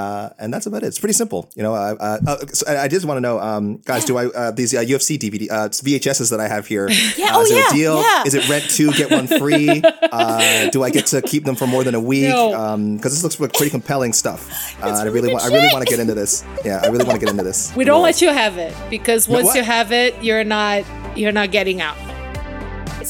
[0.00, 0.86] Uh, and that's about it.
[0.86, 1.74] It's pretty simple, you know.
[1.74, 4.50] Uh, uh, uh, so I I just want to know, um, guys, do I uh,
[4.50, 6.88] these uh, UFC DVD uh, VHSs that I have here?
[7.16, 8.00] Yeah, oh is it yeah, a deal?
[8.00, 8.22] yeah.
[8.24, 9.82] Is it rent two get one free?
[10.12, 12.28] uh, do I get to keep them for more than a week?
[12.28, 12.76] No.
[12.96, 14.40] Because this looks like pretty compelling stuff.
[14.82, 15.44] I really really want.
[15.44, 16.44] I really want to get into this.
[16.64, 17.74] Yeah, I really want to get into this.
[17.76, 19.56] We don't let you have it because once what?
[19.56, 20.84] you have it, you're not
[21.16, 21.96] you're not getting out.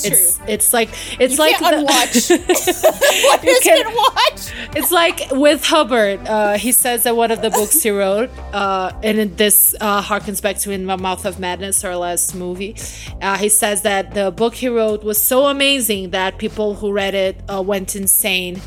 [0.05, 0.47] It's, It's true.
[0.49, 0.89] it's like
[1.21, 2.31] it's You like can't the- unwatch.
[3.25, 4.55] what You can- been watched?
[4.77, 6.27] It's like with Hubbard.
[6.27, 10.03] Uh, he says that one of the books he wrote, uh, and it- this uh,
[10.03, 12.77] harkens back to In the Mouth of Madness, our last movie.
[13.23, 17.15] Uh, he says that the book he wrote was so amazing that people who read
[17.15, 18.61] it uh, went insane,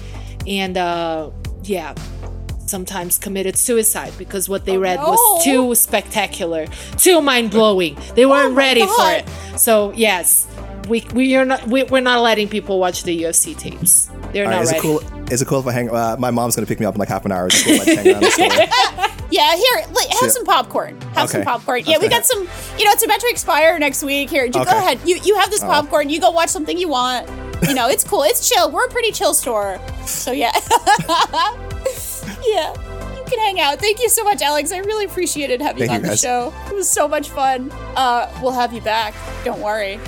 [0.48, 1.30] and uh,
[1.64, 1.94] yeah,
[2.74, 5.12] sometimes committed suicide because what they read no.
[5.12, 6.66] was too spectacular,
[6.98, 7.96] too mind blowing.
[8.16, 9.26] They weren't Oh my ready for it.
[9.60, 10.48] So yes.
[10.90, 14.10] We, we are not we, we're not letting people watch the UFC tapes.
[14.34, 14.80] They're All not right, is ready.
[14.80, 15.00] it cool?
[15.34, 15.90] Is it cool if I hang?
[15.90, 17.48] Uh, my mom's gonna pick me up in like half an hour.
[17.50, 19.10] Cool if I hang around the store?
[19.34, 20.28] Yeah, here, like, have Yeah.
[20.30, 20.94] some popcorn.
[21.16, 21.82] Have some popcorn.
[21.88, 22.42] Yeah, we got some.
[22.78, 24.30] You know, it's about to expire next week.
[24.30, 25.00] Here, you go ahead.
[25.06, 25.68] You you have this Oh.
[25.74, 26.10] popcorn.
[26.10, 27.28] You go watch something you want.
[27.68, 28.22] You know, it's cool.
[28.24, 28.70] It's chill.
[28.70, 29.80] We're a pretty chill store.
[30.06, 30.52] So yeah,
[32.46, 32.74] yeah.
[33.18, 33.80] You can hang out.
[33.80, 34.72] Thank you so much, Alex.
[34.72, 36.54] I really appreciated having you on the show.
[36.68, 37.72] It was so much fun.
[37.96, 39.14] Uh, we'll have you back.
[39.44, 40.00] Don't worry.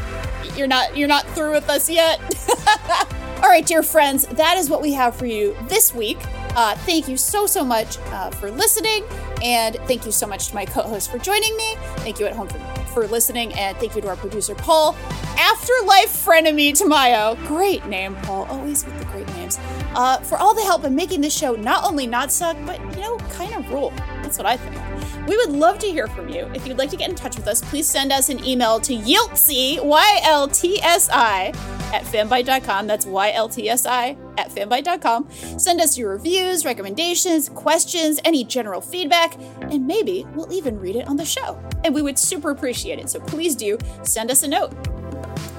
[0.55, 2.19] You're not you're not through with us yet.
[3.37, 6.17] All right, dear friends, that is what we have for you this week.
[6.56, 9.03] Uh, thank you so, so much uh, for listening.
[9.44, 11.76] And thank you so much to my co host for joining me.
[11.98, 12.60] Thank you at home for,
[12.94, 13.53] for listening.
[13.53, 14.95] And thank you to our producer, Paul.
[15.38, 17.36] Afterlife frenemy Tamayo.
[17.48, 18.45] Great name, Paul.
[18.45, 19.60] Always with the great names.
[19.94, 23.02] Uh, for all the help in making this show not only not suck, but, you
[23.02, 23.91] know, kind of rule.
[24.22, 25.27] That's what I think.
[25.27, 26.49] We would love to hear from you.
[26.53, 28.95] If you'd like to get in touch with us, please send us an email to
[28.95, 31.48] Yiltsi, Y L T S I,
[31.94, 32.88] at fanbyte.com.
[32.88, 35.29] That's Y-L-T-S-I at fanbyte.com.
[35.57, 41.07] Send us your reviews, recommendations, questions, any general feedback, and maybe we'll even read it
[41.07, 41.59] on the show.
[41.83, 43.09] And we would super appreciate it.
[43.09, 44.73] So please do send us a note.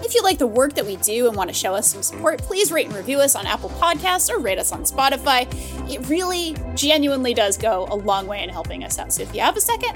[0.03, 2.39] If you like the work that we do and want to show us some support,
[2.39, 5.47] please rate and review us on Apple Podcasts or rate us on Spotify.
[5.91, 9.13] It really genuinely does go a long way in helping us out.
[9.13, 9.95] So if you have a second,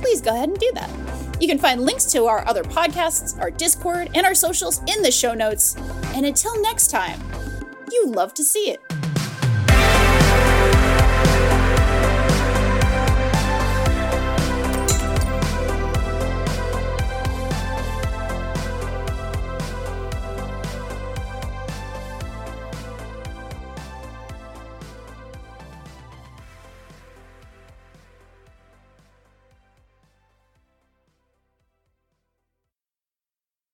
[0.00, 0.90] please go ahead and do that.
[1.40, 5.10] You can find links to our other podcasts, our Discord, and our socials in the
[5.12, 5.76] show notes.
[6.14, 7.20] And until next time,
[7.90, 8.80] you love to see it.